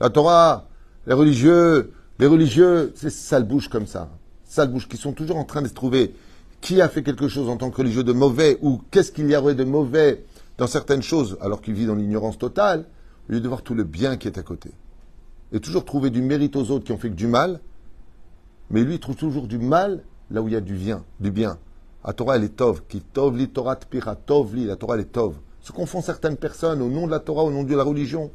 La 0.00 0.10
Torah, 0.10 0.68
les 1.06 1.14
religieux, 1.14 1.92
les 2.18 2.26
religieux, 2.26 2.92
c'est 2.96 3.10
sale 3.10 3.44
bouche 3.44 3.68
comme 3.68 3.86
ça. 3.86 4.10
Sale 4.44 4.68
bouche, 4.68 4.88
qui 4.88 4.96
sont 4.96 5.12
toujours 5.12 5.36
en 5.36 5.44
train 5.44 5.62
de 5.62 5.68
se 5.68 5.74
trouver 5.74 6.14
qui 6.60 6.80
a 6.80 6.88
fait 6.88 7.02
quelque 7.02 7.28
chose 7.28 7.48
en 7.48 7.56
tant 7.56 7.70
que 7.70 7.76
religieux 7.76 8.02
de 8.02 8.12
mauvais 8.12 8.58
ou 8.60 8.80
qu'est-ce 8.90 9.12
qu'il 9.12 9.30
y 9.30 9.36
aurait 9.36 9.54
de 9.54 9.64
mauvais 9.64 10.24
dans 10.58 10.66
certaines 10.66 11.02
choses 11.02 11.36
alors 11.40 11.60
qu'il 11.60 11.74
vit 11.74 11.86
dans 11.86 11.94
l'ignorance 11.94 12.38
totale, 12.38 12.86
au 13.28 13.32
lieu 13.32 13.40
de 13.40 13.48
voir 13.48 13.62
tout 13.62 13.74
le 13.74 13.84
bien 13.84 14.16
qui 14.16 14.28
est 14.28 14.38
à 14.38 14.42
côté. 14.42 14.70
Et 15.52 15.60
toujours 15.60 15.84
trouver 15.84 16.10
du 16.10 16.22
mérite 16.22 16.56
aux 16.56 16.70
autres 16.70 16.84
qui 16.84 16.92
ont 16.92 16.98
fait 16.98 17.10
que 17.10 17.14
du 17.14 17.26
mal, 17.26 17.60
mais 18.70 18.82
lui 18.82 18.94
il 18.94 19.00
trouve 19.00 19.16
toujours 19.16 19.46
du 19.46 19.58
mal 19.58 20.02
là 20.30 20.42
où 20.42 20.48
il 20.48 20.54
y 20.54 20.56
a 20.56 20.60
du 20.60 20.74
bien. 20.74 21.04
Du 21.20 21.30
bien. 21.30 21.58
La 22.04 22.12
Torah 22.12 22.36
elle 22.36 22.44
est 22.44 22.56
tov, 22.56 22.82
qui 22.88 23.00
tov 23.00 23.36
li 23.36 23.48
Torah 23.48 23.76
tpira, 23.76 24.16
tov 24.16 24.54
li, 24.54 24.64
la 24.64 24.76
Torah 24.76 24.94
elle 24.94 25.02
est 25.02 25.12
tov. 25.12 25.34
Ce 25.60 25.72
qu'en 25.72 25.86
font 25.86 26.02
certaines 26.02 26.36
personnes 26.36 26.80
au 26.80 26.88
nom 26.88 27.06
de 27.06 27.10
la 27.10 27.20
Torah, 27.20 27.42
au 27.42 27.50
nom 27.50 27.64
de 27.64 27.74
la 27.74 27.82
religion, 27.82 28.30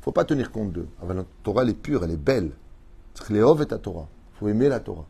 faut 0.00 0.12
pas 0.12 0.24
tenir 0.24 0.50
compte 0.50 0.72
d'eux. 0.72 0.88
Ah 1.00 1.06
ben, 1.06 1.14
La 1.14 1.24
Torah 1.42 1.62
elle 1.62 1.70
est 1.70 1.74
pure, 1.74 2.04
elle 2.04 2.10
est 2.10 2.16
belle. 2.16 2.50
Tzchleov 3.14 3.62
est 3.62 3.70
la 3.70 3.78
Torah. 3.78 4.08
faut 4.38 4.48
aimer 4.48 4.68
la 4.68 4.80
Torah. 4.80 5.06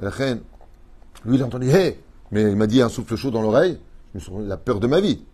La 0.00 0.10
reine, 0.10 0.40
lui, 1.24 1.36
il 1.36 1.42
a 1.42 1.46
entendu, 1.46 1.68
hé 1.70 2.00
Mais 2.30 2.42
il 2.42 2.56
m'a 2.56 2.66
dit 2.66 2.80
un 2.80 2.88
souffle 2.88 3.16
chaud 3.16 3.30
dans 3.30 3.42
l'oreille. 3.42 3.78
Je 4.14 4.18
me 4.18 4.38
suis 4.38 4.48
la 4.48 4.56
peur 4.56 4.80
de 4.80 4.86
ma 4.86 5.00
vie. 5.00 5.24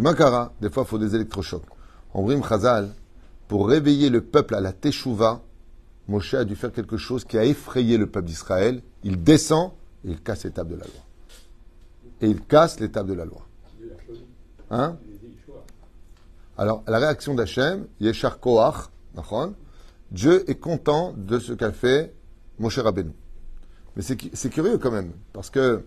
Makara, 0.00 0.52
des 0.60 0.70
fois, 0.70 0.84
il 0.84 0.88
faut 0.88 0.98
des 0.98 1.14
électrochocs. 1.14 1.64
En 2.14 2.22
Brim 2.22 2.42
Chazal, 2.42 2.94
pour 3.48 3.68
réveiller 3.68 4.08
le 4.08 4.22
peuple 4.22 4.54
à 4.54 4.60
la 4.60 4.72
Teshuvah, 4.72 5.42
Moshe 6.08 6.34
a 6.34 6.44
dû 6.44 6.56
faire 6.56 6.72
quelque 6.72 6.96
chose 6.96 7.24
qui 7.24 7.38
a 7.38 7.44
effrayé 7.44 7.98
le 7.98 8.06
peuple 8.06 8.26
d'Israël. 8.26 8.82
Il 9.04 9.22
descend 9.22 9.72
et 10.04 10.10
il 10.10 10.20
casse 10.20 10.44
l'étape 10.44 10.68
de 10.68 10.76
la 10.76 10.84
loi. 10.84 11.02
Et 12.20 12.28
il 12.28 12.40
casse 12.40 12.80
l'étape 12.80 13.06
de 13.06 13.12
la 13.14 13.24
loi. 13.24 13.46
Hein? 14.70 14.96
Alors, 16.56 16.82
la 16.86 16.98
réaction 16.98 17.34
d'Hachem, 17.34 17.86
Yeshar 18.00 18.40
Koach, 18.40 18.88
Dieu 20.10 20.48
est 20.50 20.56
content 20.56 21.14
de 21.16 21.38
ce 21.38 21.52
qu'a 21.52 21.72
fait 21.72 22.14
Moshe 22.58 22.78
Rabbeinu. 22.78 23.12
Mais 23.96 24.02
c'est 24.02 24.50
curieux 24.50 24.78
quand 24.78 24.90
même, 24.90 25.12
parce 25.32 25.50
que 25.50 25.84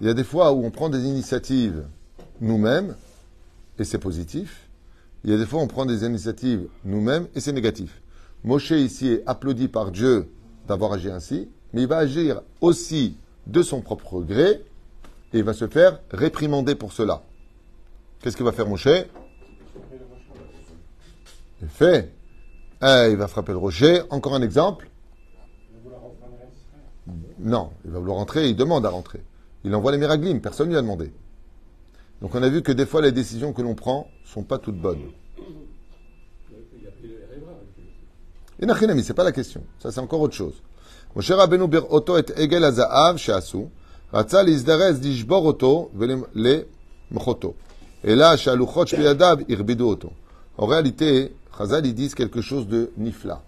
il 0.00 0.06
y 0.06 0.10
a 0.10 0.14
des 0.14 0.24
fois 0.24 0.52
où 0.52 0.64
on 0.64 0.70
prend 0.70 0.88
des 0.88 1.04
initiatives 1.04 1.84
nous-mêmes, 2.40 2.94
et 3.78 3.84
c'est 3.84 3.98
positif. 3.98 4.68
Il 5.24 5.30
y 5.30 5.34
a 5.34 5.38
des 5.38 5.46
fois 5.46 5.60
on 5.60 5.66
prend 5.66 5.86
des 5.86 6.04
initiatives 6.04 6.68
nous-mêmes, 6.84 7.28
et 7.34 7.40
c'est 7.40 7.52
négatif. 7.52 8.02
Moshe 8.44 8.72
ici 8.72 9.08
est 9.08 9.22
applaudi 9.26 9.68
par 9.68 9.90
Dieu 9.90 10.28
d'avoir 10.68 10.92
agi 10.92 11.10
ainsi, 11.10 11.48
mais 11.72 11.82
il 11.82 11.88
va 11.88 11.98
agir 11.98 12.42
aussi 12.60 13.16
de 13.46 13.62
son 13.62 13.80
propre 13.80 14.20
gré, 14.20 14.62
et 15.32 15.38
il 15.38 15.44
va 15.44 15.52
se 15.52 15.66
faire 15.66 16.00
réprimander 16.10 16.74
pour 16.74 16.92
cela. 16.92 17.22
Qu'est-ce 18.20 18.36
que 18.36 18.44
va 18.44 18.52
faire 18.52 18.68
Moshe? 18.68 18.88
Il 21.62 21.68
fait. 21.68 22.12
Eh, 22.82 23.08
il 23.10 23.16
va 23.16 23.28
frapper 23.28 23.52
le 23.52 23.58
rocher. 23.58 24.02
Encore 24.10 24.34
un 24.34 24.42
exemple? 24.42 24.88
Non, 27.38 27.70
il 27.84 27.90
va 27.90 27.98
vouloir 27.98 28.18
rentrer, 28.18 28.48
il 28.48 28.56
demande 28.56 28.84
à 28.86 28.90
rentrer. 28.90 29.22
Il 29.64 29.74
envoie 29.74 29.92
les 29.92 29.98
miraglim, 29.98 30.40
personne 30.40 30.68
ne 30.68 30.72
lui 30.72 30.78
a 30.78 30.82
demandé. 30.82 31.12
Donc 32.24 32.34
on 32.34 32.42
a 32.42 32.48
vu 32.48 32.62
que 32.62 32.72
des 32.72 32.86
fois 32.86 33.02
les 33.02 33.12
décisions 33.12 33.52
que 33.52 33.60
l'on 33.60 33.74
prend 33.74 34.08
sont 34.24 34.44
pas 34.44 34.56
toutes 34.56 34.78
bonnes. 34.80 35.10
Et 38.58 38.64
Nachinami, 38.64 39.04
c'est 39.04 39.12
pas 39.12 39.24
la 39.24 39.32
question. 39.32 39.62
Ça, 39.78 39.92
c'est 39.92 40.00
encore 40.00 40.22
autre 40.22 40.32
chose. 40.32 40.54
Moshe 41.14 41.30
Rabbeinu 41.30 41.68
bir 41.68 41.84
oto 41.92 42.16
et 42.16 42.24
egel 42.36 42.64
hazaav 42.64 43.18
she'asu, 43.18 43.66
lishbor 45.02 45.44
oto 45.44 45.90
vele 45.94 46.66
mchoto. 47.10 47.56
Et 48.02 48.14
là, 48.14 48.38
shaluchot 48.38 48.86
shbiyadav 48.86 49.42
irbidu 49.50 49.82
oto. 49.82 50.10
En 50.56 50.64
réalité, 50.64 51.30
Chazal, 51.58 51.84
ils 51.84 51.94
disent 51.94 52.14
quelque 52.14 52.40
chose 52.40 52.66
de 52.66 52.90
nifla. 52.96 53.42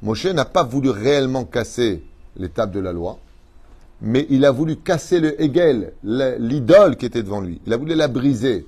Moshe 0.00 0.24
n'a 0.24 0.46
pas 0.46 0.62
voulu 0.62 0.88
réellement 0.88 1.44
casser 1.44 2.02
l'étape 2.38 2.72
de 2.72 2.80
la 2.80 2.94
loi, 2.94 3.18
mais 4.00 4.26
il 4.30 4.44
a 4.44 4.50
voulu 4.50 4.76
casser 4.76 5.20
le 5.20 5.40
Hegel, 5.42 5.92
le- 6.02 6.36
l'idole 6.38 6.96
qui 6.96 7.06
était 7.06 7.22
devant 7.22 7.40
lui. 7.40 7.60
Il 7.66 7.72
a 7.72 7.76
voulu 7.76 7.94
la 7.94 8.08
briser. 8.08 8.66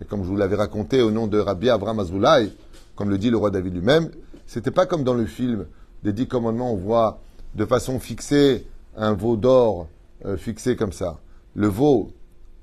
Et 0.00 0.04
comme 0.04 0.22
je 0.22 0.28
vous 0.28 0.36
l'avais 0.36 0.56
raconté 0.56 1.00
au 1.02 1.10
nom 1.10 1.26
de 1.26 1.38
Rabbi 1.38 1.70
Abraham 1.70 2.00
Azoulay, 2.00 2.50
comme 2.96 3.10
le 3.10 3.18
dit 3.18 3.30
le 3.30 3.36
roi 3.36 3.50
David 3.50 3.74
lui-même, 3.74 4.10
c'était 4.46 4.70
pas 4.70 4.86
comme 4.86 5.04
dans 5.04 5.14
le 5.14 5.26
film 5.26 5.66
des 6.02 6.12
Dix 6.12 6.26
Commandements, 6.26 6.72
on 6.72 6.76
voit 6.76 7.20
de 7.54 7.64
façon 7.64 7.98
fixée 7.98 8.66
un 8.96 9.14
veau 9.14 9.36
d'or 9.36 9.88
euh, 10.26 10.36
fixé 10.36 10.76
comme 10.76 10.92
ça. 10.92 11.18
Le 11.54 11.68
veau 11.68 12.10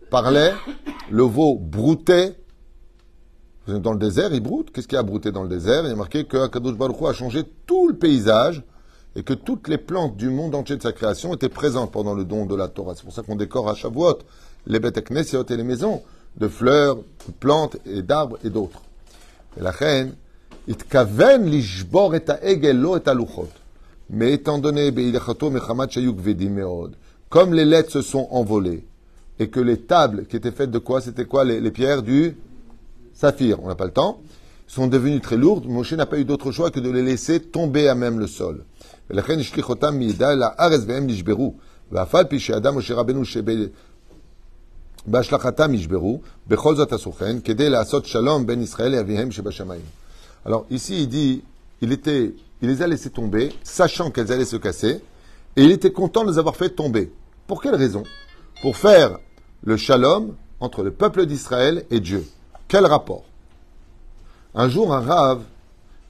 parlait, 0.10 0.54
le 1.10 1.24
veau 1.24 1.56
broutait. 1.58 2.36
Dans 3.68 3.94
le 3.94 4.00
désert, 4.00 4.34
il 4.34 4.42
broute. 4.42 4.72
Qu'est-ce 4.72 4.88
qu'il 4.88 4.96
y 4.96 4.98
a 4.98 5.02
à 5.02 5.04
brouter 5.04 5.32
dans 5.32 5.44
le 5.44 5.50
désert? 5.50 5.86
Il 5.86 5.92
est 5.92 5.96
marqué 5.96 6.26
que 6.26 6.38
Akadosh 6.38 6.76
Baruch 6.76 7.00
Hu 7.00 7.06
a 7.08 7.14
changé 7.14 7.44
tout 7.66 7.88
le 7.88 7.96
paysage 7.96 8.64
et 9.16 9.24
que 9.24 9.34
toutes 9.34 9.68
les 9.68 9.78
plantes 9.78 10.16
du 10.16 10.30
monde 10.30 10.56
entier 10.56 10.78
de 10.78 10.82
sa 10.82 10.94
création 10.94 11.34
étaient 11.34 11.50
présentes 11.50 11.92
pendant 11.92 12.14
le 12.14 12.24
don 12.24 12.46
de 12.46 12.56
la 12.56 12.68
Torah. 12.68 12.94
C'est 12.96 13.04
pour 13.04 13.14
ça 13.14 13.24
qu'on 13.24 13.36
décore 13.36 13.70
à 13.70 13.76
Shavuot 13.76 14.20
les 14.68 14.80
bêtes 14.80 14.98
et 14.98 15.58
les 15.58 15.64
maisons 15.64 16.02
de 16.38 16.48
fleurs, 16.48 16.98
de 16.98 17.34
plantes 17.40 17.78
et 17.86 18.02
d'arbres 18.02 18.38
et 18.44 18.50
d'autres. 18.50 18.82
Et 19.58 19.62
la 19.62 19.72
reine, 19.72 20.16
itkaven 20.68 21.46
lishbor 21.46 22.16
et 22.16 22.74
lo 22.74 22.98
et 22.98 23.02
ha'luchot. 23.06 23.50
Mais 24.10 24.34
étant 24.34 24.60
donné, 24.60 24.94
comme 27.30 27.54
les 27.54 27.66
lettres 27.66 27.92
se 27.92 28.02
sont 28.02 28.28
envolées, 28.32 28.86
et 29.40 29.50
que 29.50 29.60
les 29.60 29.78
tables 29.78 30.26
qui 30.28 30.36
étaient 30.36 30.52
faites 30.52 30.70
de 30.70 30.78
quoi? 30.78 31.02
C'était 31.02 31.26
quoi 31.26 31.44
les, 31.44 31.60
les 31.60 31.72
pierres 31.72 32.04
du 32.04 32.36
saphir, 33.14 33.64
on 33.64 33.68
n'a 33.68 33.76
pas 33.76 33.86
le 33.86 33.92
temps, 33.92 34.22
sont 34.68 34.88
devenues 34.88 35.22
très 35.22 35.38
lourdes. 35.38 35.66
Moshe 35.66 35.94
n'a 35.94 36.06
pas 36.06 36.20
eu 36.20 36.26
d'autre 36.26 36.52
choix 36.52 36.70
que 36.72 36.80
de 36.80 36.90
les 36.92 37.02
laisser 37.02 37.40
tomber 37.40 37.88
à 37.88 37.96
même 37.96 38.20
le 38.20 38.28
sol. 38.28 38.66
ולכן 39.11 39.39
השליך 39.39 39.69
אותם 39.69 39.95
מידה 39.95 40.33
אל 40.33 40.43
הארץ 40.43 40.81
והם 40.87 41.07
נשברו. 41.07 41.55
ואף 41.93 42.15
על 42.15 42.25
פי 42.25 42.39
שאדם 42.39 42.79
משה 42.79 42.95
רבנו 42.95 43.23
שבהשלכתם 45.07 45.73
נשברו, 45.73 46.21
בכל 46.47 46.77
זאת 46.77 46.93
עשו 46.93 47.13
כן, 47.13 47.41
כדי 47.41 47.71
לעשות 47.71 48.07
שלום 48.07 48.47
בין 48.47 48.63
ישראל 48.63 48.93
לאביהם 48.93 49.31
שבשמיים. 49.31 49.83
Alors 50.47 50.65
ici 50.71 51.03
il 51.03 51.09
dit, 51.09 51.43
il 51.81 51.91
était, 51.93 52.35
il 52.63 52.69
les 52.69 52.81
a 52.81 52.87
laissés 52.87 53.11
tomber, 53.11 53.53
sachant 53.65 54.13
qu'elles 54.13 54.31
allaient 54.31 54.45
se 54.45 54.57
casser, 54.57 55.01
et 55.57 55.63
il 55.65 55.73
était 55.73 55.91
content 55.91 56.25
de 56.25 56.31
les 56.31 56.39
avoir 56.39 56.55
fait 56.55 56.71
tomber. 56.71 57.13
Pour 57.49 57.61
quelle 57.61 57.75
raison 57.75 58.05
Pour 58.63 58.77
faire 58.77 59.19
le 59.65 59.77
shalom 59.77 60.35
entre 60.61 60.85
le 60.85 60.93
peuple 60.93 61.27
d'Israël 61.27 61.85
et 61.91 61.99
Dieu. 61.99 62.25
Quel 62.69 62.87
rapport 62.87 63.25
Un 64.55 64.69
jour, 64.69 64.95
un 64.95 65.01
rave 65.01 65.43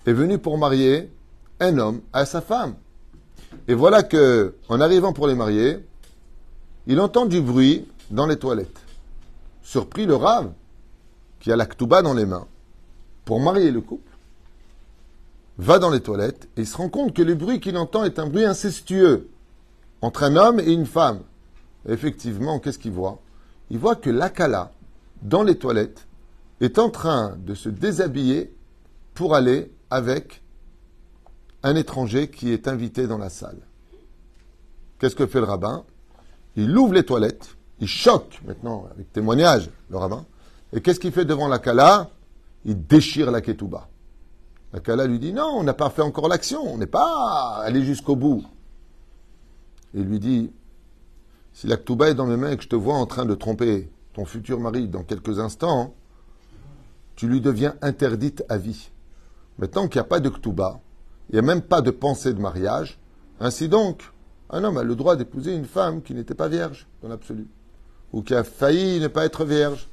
est 0.06 0.12
venu 0.12 0.38
pour 0.38 0.58
marier 0.58 1.10
un 1.60 1.78
homme 1.78 2.00
à 2.12 2.26
sa 2.26 2.40
femme. 2.40 2.74
Et 3.71 3.73
voilà 3.73 4.03
que, 4.03 4.55
en 4.67 4.81
arrivant 4.81 5.13
pour 5.13 5.27
les 5.27 5.33
marier, 5.33 5.79
il 6.87 6.99
entend 6.99 7.25
du 7.25 7.39
bruit 7.39 7.87
dans 8.09 8.25
les 8.25 8.35
toilettes. 8.35 8.81
Surpris, 9.63 10.05
le 10.05 10.17
rave, 10.17 10.51
qui 11.39 11.53
a 11.53 11.55
la 11.55 11.65
ktouba 11.65 12.01
dans 12.01 12.13
les 12.13 12.25
mains, 12.25 12.47
pour 13.23 13.39
marier 13.39 13.71
le 13.71 13.79
couple, 13.79 14.11
va 15.57 15.79
dans 15.79 15.89
les 15.89 16.01
toilettes 16.01 16.49
et 16.57 16.65
se 16.65 16.75
rend 16.75 16.89
compte 16.89 17.13
que 17.13 17.21
le 17.21 17.33
bruit 17.33 17.61
qu'il 17.61 17.77
entend 17.77 18.03
est 18.03 18.19
un 18.19 18.27
bruit 18.27 18.43
incestueux 18.43 19.29
entre 20.01 20.23
un 20.23 20.35
homme 20.35 20.59
et 20.59 20.73
une 20.73 20.85
femme. 20.85 21.21
Effectivement, 21.87 22.59
qu'est-ce 22.59 22.77
qu'il 22.77 22.91
voit? 22.91 23.21
Il 23.69 23.79
voit 23.79 23.95
que 23.95 24.09
l'Akala, 24.09 24.73
dans 25.21 25.43
les 25.43 25.55
toilettes, 25.55 26.07
est 26.59 26.77
en 26.77 26.89
train 26.89 27.37
de 27.37 27.55
se 27.55 27.69
déshabiller 27.69 28.53
pour 29.13 29.33
aller 29.33 29.71
avec 29.89 30.40
un 31.63 31.75
étranger 31.75 32.29
qui 32.29 32.51
est 32.51 32.67
invité 32.67 33.07
dans 33.07 33.17
la 33.17 33.29
salle. 33.29 33.59
Qu'est-ce 34.99 35.15
que 35.15 35.25
fait 35.25 35.39
le 35.39 35.45
rabbin? 35.45 35.83
Il 36.55 36.77
ouvre 36.77 36.93
les 36.93 37.03
toilettes, 37.03 37.55
il 37.79 37.87
choque 37.87 38.39
maintenant, 38.45 38.87
avec 38.91 39.11
témoignage, 39.11 39.69
le 39.89 39.97
rabbin. 39.97 40.25
Et 40.73 40.81
qu'est-ce 40.81 40.99
qu'il 40.99 41.11
fait 41.11 41.25
devant 41.25 41.47
la 41.47 41.59
Kala? 41.59 42.09
Il 42.65 42.85
déchire 42.85 43.31
la 43.31 43.41
ketouba. 43.41 43.89
La 44.73 44.79
Kala 44.79 45.05
lui 45.05 45.19
dit 45.19 45.33
Non, 45.33 45.49
on 45.55 45.63
n'a 45.63 45.73
pas 45.73 45.89
fait 45.89 46.01
encore 46.01 46.27
l'action, 46.27 46.61
on 46.61 46.77
n'est 46.77 46.85
pas 46.85 47.61
allé 47.63 47.83
jusqu'au 47.83 48.15
bout. 48.15 48.43
Il 49.93 50.03
lui 50.03 50.19
dit 50.19 50.51
Si 51.53 51.67
la 51.67 51.77
ketouba 51.77 52.09
est 52.09 52.13
dans 52.13 52.27
mes 52.27 52.37
mains 52.37 52.51
et 52.51 52.57
que 52.57 52.63
je 52.63 52.69
te 52.69 52.75
vois 52.75 52.95
en 52.95 53.05
train 53.05 53.25
de 53.25 53.35
tromper 53.35 53.89
ton 54.13 54.25
futur 54.25 54.59
mari 54.59 54.87
dans 54.87 55.03
quelques 55.03 55.39
instants, 55.39 55.95
tu 57.15 57.27
lui 57.27 57.41
deviens 57.41 57.75
interdite 57.81 58.43
à 58.49 58.57
vie. 58.57 58.91
Maintenant 59.57 59.87
qu'il 59.87 59.99
n'y 59.99 60.05
a 60.05 60.09
pas 60.09 60.19
de 60.19 60.29
ketouba, 60.29 60.79
il 61.31 61.35
n'y 61.35 61.39
a 61.39 61.43
même 61.43 61.61
pas 61.61 61.81
de 61.81 61.91
pensée 61.91 62.33
de 62.33 62.41
mariage. 62.41 62.99
Ainsi 63.39 63.69
donc, 63.69 64.01
un 64.49 64.63
homme 64.63 64.77
a 64.77 64.83
le 64.83 64.95
droit 64.95 65.15
d'épouser 65.15 65.55
une 65.55 65.65
femme 65.65 66.01
qui 66.01 66.13
n'était 66.13 66.35
pas 66.35 66.49
vierge 66.49 66.87
dans 67.01 67.07
l'absolu, 67.07 67.47
ou 68.11 68.21
qui 68.21 68.35
a 68.35 68.43
failli 68.43 68.99
ne 68.99 69.07
pas 69.07 69.25
être 69.25 69.45
vierge. 69.45 69.87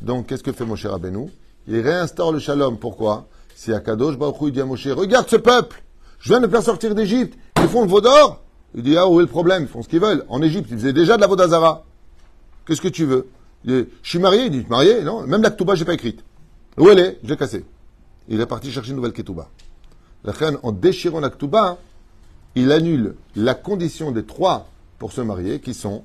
Donc, 0.00 0.26
qu'est-ce 0.26 0.44
que 0.44 0.52
fait 0.52 0.64
Moshe 0.64 0.86
Rabbeinu? 0.86 1.28
Il 1.66 1.80
réinstaure 1.80 2.32
le 2.32 2.38
shalom. 2.38 2.78
Pourquoi? 2.78 3.26
Si 3.56 3.72
Akadosh 3.72 4.16
Baruch 4.16 4.40
Hu 4.40 4.52
dit 4.52 4.60
à 4.60 4.64
Moshe, 4.64 4.86
regarde 4.86 5.28
ce 5.28 5.36
peuple, 5.36 5.82
je 6.20 6.28
viens 6.28 6.40
de 6.40 6.46
faire 6.46 6.62
sortir 6.62 6.94
d'Égypte, 6.94 7.36
ils 7.56 7.68
font 7.68 7.82
le 7.82 7.88
veau 7.88 8.00
d'or. 8.00 8.42
Il 8.74 8.82
dit, 8.82 8.96
ah, 8.96 9.08
où 9.08 9.18
est 9.18 9.24
le 9.24 9.28
problème? 9.28 9.62
Ils 9.62 9.68
font 9.68 9.82
ce 9.82 9.88
qu'ils 9.88 10.00
veulent. 10.00 10.24
En 10.28 10.40
Égypte, 10.42 10.68
ils 10.70 10.76
faisaient 10.76 10.92
déjà 10.92 11.16
de 11.16 11.22
la 11.22 11.26
Vodazara. 11.26 11.84
Qu'est-ce 12.66 12.80
que 12.80 12.88
tu 12.88 13.06
veux? 13.06 13.28
Il 13.64 13.84
dit, 13.84 13.90
Je 14.02 14.08
suis 14.10 14.18
marié. 14.18 14.44
Il 14.44 14.50
dit, 14.50 14.66
marié? 14.68 15.02
Non, 15.02 15.26
même 15.26 15.42
la 15.42 15.50
Ketouba, 15.50 15.74
je 15.74 15.80
n'ai 15.80 15.86
pas 15.86 15.94
écrite. 15.94 16.22
Où 16.76 16.88
elle 16.90 16.98
est? 16.98 17.18
Je 17.24 17.30
l'ai 17.30 17.36
cassée. 17.36 17.64
Il 18.28 18.40
est 18.40 18.46
parti 18.46 18.70
chercher 18.70 18.90
une 18.90 18.96
nouvelle 18.96 19.12
Ketouba. 19.12 19.48
En 20.62 20.72
déchirant 20.72 21.20
la 21.20 21.30
Ketouba, 21.30 21.78
il 22.54 22.72
annule 22.72 23.14
la 23.36 23.54
condition 23.54 24.10
des 24.10 24.24
trois 24.24 24.66
pour 24.98 25.12
se 25.12 25.20
marier, 25.20 25.60
qui 25.60 25.74
sont 25.74 26.02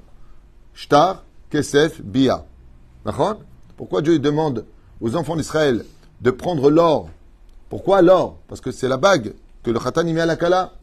Shtar, 0.73 1.23
Kesef, 1.49 2.01
Bia. 2.01 2.45
Pourquoi 3.77 4.01
Dieu 4.01 4.19
demande 4.19 4.65
aux 4.99 5.15
enfants 5.15 5.35
d'Israël 5.35 5.85
de 6.21 6.29
prendre 6.29 6.69
l'or? 6.69 7.09
Pourquoi 7.69 8.01
l'or? 8.01 8.37
Parce 8.47 8.61
que 8.61 8.71
c'est 8.71 8.87
la 8.87 8.97
bague 8.97 9.33
que 9.63 9.71
le 9.71 9.79
Khatan 9.79 10.05
y 10.05 10.13
met 10.13 10.21
à 10.21 10.25
la 10.25 10.35
Kala. 10.35 10.73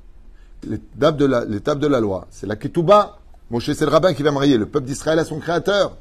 L'étape 0.66 1.16
de 1.16 1.24
la, 1.24 1.44
l'étape 1.44 1.78
de 1.78 1.86
la 1.86 2.00
loi, 2.00 2.26
c'est 2.30 2.46
la 2.46 2.56
Ketouba. 2.56 3.18
Moshe, 3.50 3.72
c'est 3.72 3.84
le 3.84 3.90
rabbin 3.90 4.14
qui 4.14 4.24
va 4.24 4.32
marier 4.32 4.58
le 4.58 4.66
peuple 4.66 4.86
d'Israël 4.86 5.18
à 5.20 5.24
son 5.24 5.38
créateur. 5.38 5.96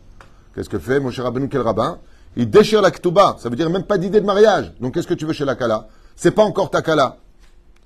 Qu'est-ce 0.56 0.70
que 0.70 0.80
fait 0.80 1.00
Moshe 1.00 1.20
Rabbeinu, 1.20 1.50
quel 1.50 1.62
rabbin? 1.62 2.00
Il 2.36 2.50
déchire 2.50 2.82
la 2.82 2.90
Ketouba. 2.90 3.36
Ça 3.40 3.50
veut 3.50 3.56
dire 3.56 3.70
même 3.70 3.84
pas 3.84 4.00
d'idée 4.00 4.22
de 4.22 4.26
mariage. 4.26 4.74
Donc 4.80 4.96
qu'est-ce 4.96 5.08
que 5.08 5.14
tu 5.14 5.26
veux 5.26 5.34
chez 5.34 5.46
la 5.46 5.56
Kala? 5.56 5.88
C'est 6.16 6.32
pas 6.32 6.44
encore 6.44 6.72
ta 6.72 6.82
Kala. 6.82 7.18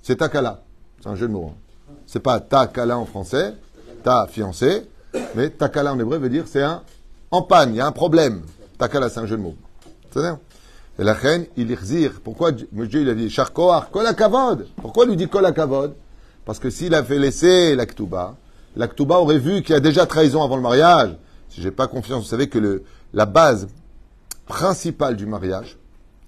C'est 0.02 0.16
ta 0.16 0.28
Kala. 0.28 0.62
C'est 1.00 1.08
un 1.08 1.14
jeu 1.16 1.28
de 1.28 1.32
mots. 1.32 1.52
hein. 1.52 1.94
C'est 2.06 2.20
pas 2.20 2.40
ta 2.40 2.66
Kala 2.66 2.98
en 2.98 3.06
français, 3.06 3.54
ta 4.02 4.26
fiancée, 4.26 4.88
mais 5.34 5.50
ta 5.50 5.68
Kala 5.68 5.94
en 5.94 5.98
hébreu 5.98 6.18
veut 6.18 6.28
dire 6.28 6.44
c'est 6.46 6.62
un 6.62 6.82
en 7.30 7.42
panne, 7.42 7.70
il 7.74 7.76
y 7.76 7.80
a 7.80 7.86
un 7.86 7.92
problème. 7.92 8.42
Ta 8.78 8.88
Kala, 8.88 9.08
c'est 9.08 9.20
un 9.20 9.26
jeu 9.26 9.36
de 9.36 9.42
mots. 9.42 9.54
C'est-à-dire 10.10 10.36
Et 10.98 11.04
la 11.04 11.14
reine, 11.14 11.46
il 11.56 11.70
irzir. 11.70 12.20
Pourquoi 12.22 12.52
Dieu 12.52 12.68
il 12.72 13.08
a 13.08 13.14
dit 13.14 13.30
Charkoar, 13.30 13.90
kol 13.90 14.06
hakavod 14.06 14.66
Pourquoi 14.82 15.06
lui 15.06 15.16
dit 15.16 15.28
kol 15.28 15.46
hakavod? 15.46 15.94
Parce 16.44 16.58
que 16.58 16.68
s'il 16.68 16.94
avait 16.94 17.18
laissé 17.18 17.74
la 17.76 17.86
Ktuba, 17.86 18.36
la 18.76 18.88
Ktuba 18.88 19.18
aurait 19.18 19.38
vu 19.38 19.62
qu'il 19.62 19.74
y 19.74 19.76
a 19.76 19.80
déjà 19.80 20.04
trahison 20.06 20.42
avant 20.42 20.56
le 20.56 20.62
mariage. 20.62 21.16
Si 21.48 21.62
j'ai 21.62 21.70
pas 21.70 21.86
confiance, 21.86 22.24
vous 22.24 22.28
savez 22.28 22.48
que 22.48 22.82
la 23.14 23.26
base 23.26 23.68
principale 24.46 25.16
du 25.16 25.26
mariage, 25.26 25.78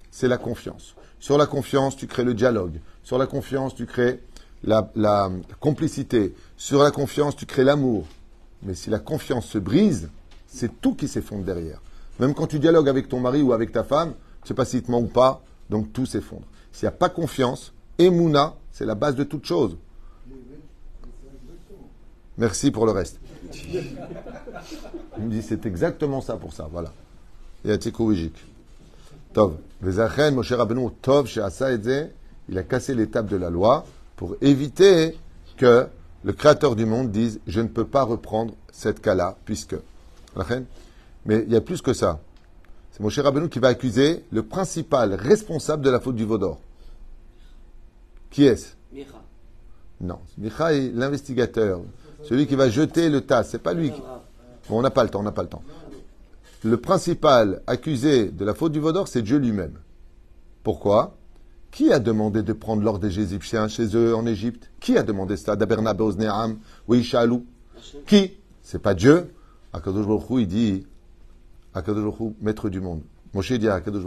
c'est 0.09 0.27
la 0.27 0.37
confiance. 0.37 0.95
Sur 1.25 1.39
la 1.39 1.47
confiance, 1.47 1.97
tu 1.97 2.05
crées 2.05 2.23
le 2.23 2.35
dialogue. 2.35 2.79
Sur 3.01 3.17
la 3.17 3.25
confiance, 3.25 3.73
tu 3.73 3.87
crées 3.87 4.19
la, 4.63 5.31
complicité. 5.59 6.35
Sur 6.55 6.83
la 6.83 6.91
confiance, 6.91 7.35
tu 7.35 7.47
crées 7.47 7.63
l'amour. 7.63 8.05
Mais 8.61 8.75
si 8.75 8.91
la 8.91 8.99
confiance 8.99 9.47
se 9.47 9.57
brise, 9.57 10.11
c'est 10.45 10.79
tout 10.81 10.93
qui 10.93 11.07
s'effondre 11.07 11.43
derrière. 11.43 11.81
Même 12.19 12.35
quand 12.35 12.45
tu 12.45 12.59
dialogues 12.59 12.87
avec 12.87 13.09
ton 13.09 13.19
mari 13.19 13.41
ou 13.41 13.53
avec 13.53 13.71
ta 13.71 13.83
femme, 13.83 14.13
tu 14.43 14.49
sais 14.49 14.53
pas 14.53 14.65
s'il 14.65 14.83
te 14.83 14.91
ment 14.91 14.99
ou 14.99 15.07
pas, 15.07 15.41
donc 15.71 15.91
tout 15.93 16.05
s'effondre. 16.05 16.45
S'il 16.71 16.83
n'y 16.85 16.89
a 16.89 16.97
pas 16.97 17.09
confiance, 17.09 17.73
Emouna, 17.97 18.53
c'est 18.71 18.85
la 18.85 18.93
base 18.93 19.15
de 19.15 19.23
toute 19.23 19.45
chose. 19.45 19.77
Merci 22.37 22.69
pour 22.69 22.85
le 22.85 22.91
reste. 22.91 23.19
Il 23.51 25.23
me 25.23 25.31
dit, 25.31 25.41
c'est 25.41 25.65
exactement 25.65 26.21
ça 26.21 26.37
pour 26.37 26.53
ça, 26.53 26.69
voilà. 26.71 26.93
Et 27.65 27.71
à. 27.71 27.79
Tov. 29.35 29.57
Moshe 29.81 30.51
Rabbeinu, 30.53 30.89
Tov, 31.01 31.29
il 32.47 32.57
a 32.57 32.63
cassé 32.63 32.95
l'étape 32.95 33.27
de 33.27 33.35
la 33.35 33.49
loi 33.49 33.85
pour 34.15 34.35
éviter 34.41 35.17
que 35.57 35.87
le 36.23 36.33
créateur 36.33 36.75
du 36.77 36.85
monde 36.85 37.11
dise, 37.11 37.41
je 37.45 37.59
ne 37.59 37.67
peux 37.67 37.83
pas 37.85 38.03
reprendre 38.03 38.53
cette 38.71 39.01
cas-là, 39.01 39.35
puisque. 39.43 39.75
Mais 41.25 41.43
il 41.45 41.51
y 41.51 41.55
a 41.57 41.61
plus 41.61 41.81
que 41.81 41.91
ça. 41.93 42.19
C'est 42.91 43.01
Moshe 43.01 43.19
Rabbeinu 43.19 43.49
qui 43.49 43.59
va 43.59 43.67
accuser 43.67 44.23
le 44.31 44.41
principal 44.43 45.13
responsable 45.13 45.83
de 45.83 45.89
la 45.89 45.99
faute 45.99 46.15
du 46.15 46.23
Vaudor. 46.23 46.59
Qui 48.31 48.45
est-ce? 48.45 48.73
Micha. 48.93 49.21
Non, 49.99 50.19
Micha 50.37 50.73
est 50.73 50.91
l'investigateur, 50.93 51.81
celui 52.23 52.47
qui 52.47 52.55
va 52.55 52.69
jeter 52.69 53.09
le 53.09 53.19
tas. 53.21 53.43
C'est 53.43 53.59
pas 53.59 53.73
lui. 53.73 53.91
qui- 53.91 54.01
Bon, 54.69 54.79
on 54.79 54.81
n'a 54.81 54.91
pas 54.91 55.03
le 55.03 55.09
temps, 55.09 55.19
on 55.19 55.23
n'a 55.23 55.31
pas 55.31 55.43
le 55.43 55.49
temps. 55.49 55.61
Le 56.63 56.77
principal 56.77 57.61
accusé 57.67 58.31
de 58.31 58.45
la 58.45 58.53
faute 58.53 58.71
du 58.71 58.79
Vaudor, 58.79 59.07
c'est 59.07 59.21
Dieu 59.21 59.37
lui-même. 59.37 59.77
Pourquoi? 60.63 61.17
Qui 61.71 61.91
a 61.91 61.99
demandé 61.99 62.41
de 62.41 62.53
prendre 62.53 62.81
l'or 62.81 62.99
des 62.99 63.19
Égyptiens 63.19 63.67
chez 63.67 63.95
eux 63.95 64.15
en 64.15 64.25
Égypte? 64.25 64.71
Qui 64.79 64.97
a 64.97 65.03
demandé 65.03 65.37
cela 65.37 65.55
Daberna 65.55 65.93
Beozneam 65.93 66.57
ou 66.87 66.95
Ishalou 66.95 67.45
Qui? 68.07 68.33
C'est 68.63 68.79
pas 68.79 68.93
Dieu. 68.93 69.33
Akadosh 69.73 70.07
il 70.39 70.47
dit 70.47 70.87
Akadosh 71.73 72.15
maître 72.41 72.69
du 72.69 72.79
monde. 72.79 73.01
Moshe 73.33 73.51
dit 73.51 73.67
Akadosh 73.67 74.05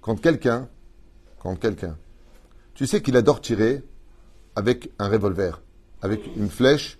quand 0.00 0.16
quelqu'un, 0.20 0.68
quand 1.42 1.56
quelqu'un, 1.56 1.96
tu 2.74 2.86
sais 2.86 3.02
qu'il 3.02 3.16
adore 3.16 3.40
tirer 3.40 3.82
avec 4.56 4.90
un 4.98 5.08
revolver, 5.08 5.60
avec 6.02 6.22
une 6.36 6.48
flèche 6.48 6.98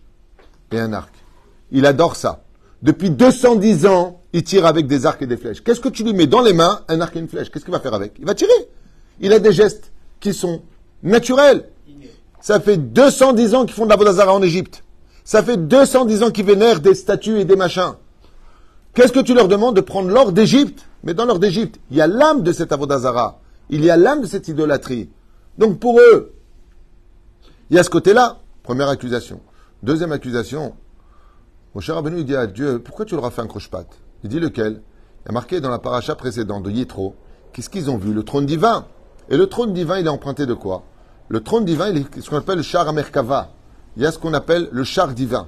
et 0.71 0.79
un 0.79 0.93
arc. 0.93 1.15
Il 1.71 1.87
adore 1.87 2.17
ça. 2.17 2.45
Depuis 2.83 3.11
210 3.11 3.87
ans, 3.87 4.21
il 4.33 4.43
tire 4.43 4.65
avec 4.65 4.87
des 4.87 5.07
arcs 5.07 5.23
et 5.23 5.27
des 5.27 5.37
flèches. 5.37 5.63
Qu'est-ce 5.63 5.81
que 5.81 5.89
tu 5.89 6.03
lui 6.03 6.15
mets 6.15 6.27
dans 6.27 6.41
les 6.41 6.53
mains, 6.53 6.81
un 6.89 7.01
arc 7.01 7.15
et 7.17 7.19
une 7.19 7.29
flèche? 7.29 7.51
Qu'est-ce 7.51 7.65
qu'il 7.65 7.75
va 7.75 7.81
faire 7.81 7.95
avec? 7.95 8.15
Il 8.19 8.27
va 8.27 8.35
tirer. 8.35 8.53
Il 9.21 9.33
a 9.33 9.39
des 9.39 9.53
gestes 9.53 9.93
qui 10.19 10.33
sont 10.33 10.63
naturels. 11.03 11.69
Ça 12.41 12.59
fait 12.59 12.79
210 12.79 13.55
ans 13.55 13.67
qu'ils 13.67 13.75
font 13.75 13.85
de 13.85 13.91
la 13.91 13.97
Vodazara 13.97 14.33
en 14.33 14.43
Égypte. 14.43 14.83
Ça 15.25 15.43
fait 15.43 15.59
210 15.59 16.23
ans 16.23 16.31
qu'ils 16.31 16.47
vénèrent 16.47 16.81
des 16.81 16.95
statues 16.95 17.39
et 17.39 17.45
des 17.45 17.57
machins. 17.57 17.95
Qu'est-ce 18.95 19.13
que 19.13 19.21
tu 19.21 19.35
leur 19.35 19.47
demandes 19.47 19.77
de 19.77 19.83
prendre 19.83 20.09
l'or 20.09 20.33
d'Égypte? 20.33 20.87
Mais 21.05 21.13
dans 21.15 21.27
l'or 21.27 21.39
d'Égypte, 21.39 21.79
il 21.91 21.99
y 21.99 22.01
a 22.01 22.07
l'âme 22.07 22.43
de 22.43 22.53
cet 22.53 22.73
avodazara. 22.73 23.41
Il 23.69 23.85
y 23.85 23.91
a 23.91 23.97
l'âme 23.97 24.23
de 24.23 24.27
cette 24.27 24.49
idolâtrie. 24.49 25.11
Donc 25.59 25.79
pour 25.79 26.01
eux, 26.01 26.33
il 27.69 27.77
y 27.77 27.79
a 27.79 27.83
ce 27.83 27.91
côté-là. 27.91 28.39
Première 28.63 28.89
accusation. 28.89 29.41
Deuxième 29.83 30.13
accusation. 30.13 30.75
Mon 31.73 31.81
cher 31.81 31.95
Rabbeinu, 31.95 32.25
dit 32.25 32.35
à 32.35 32.49
Dieu, 32.49 32.81
pourquoi 32.81 33.05
tu 33.05 33.15
leur 33.15 33.25
as 33.25 33.31
fait 33.31 33.43
un 33.43 33.47
croche-patte? 33.47 33.99
Il 34.25 34.29
dit 34.29 34.41
lequel? 34.41 34.83
Il 35.25 35.29
a 35.29 35.33
marqué 35.33 35.61
dans 35.61 35.71
la 35.71 35.79
paracha 35.79 36.17
précédente 36.17 36.65
de 36.65 36.71
Yitro, 36.71 37.15
qu'est-ce 37.53 37.71
qu'ils 37.71 37.91
ont 37.91 37.97
vu? 37.97 38.13
Le 38.13 38.25
trône 38.25 38.45
divin. 38.45 38.87
Et 39.29 39.37
le 39.37 39.47
trône 39.47 39.73
divin, 39.73 39.99
il 40.01 40.07
est 40.07 40.11
emprunté 40.11 40.47
de 40.47 40.55
quoi? 40.55 40.83
Le 41.29 41.41
trône 41.41 41.65
divin, 41.65 41.91
il 41.91 41.99
est 41.99 42.21
ce 42.21 42.29
qu'on 42.29 42.39
appelle 42.39 42.57
le 42.57 42.63
char 42.63 42.89
Amerkava. 42.89 43.53
Il 43.97 44.03
y 44.03 44.07
a 44.07 44.11
ce 44.11 44.19
qu'on 44.19 44.35
appelle 44.35 44.69
le 44.73 44.83
char 44.83 45.15
divin. 45.15 45.47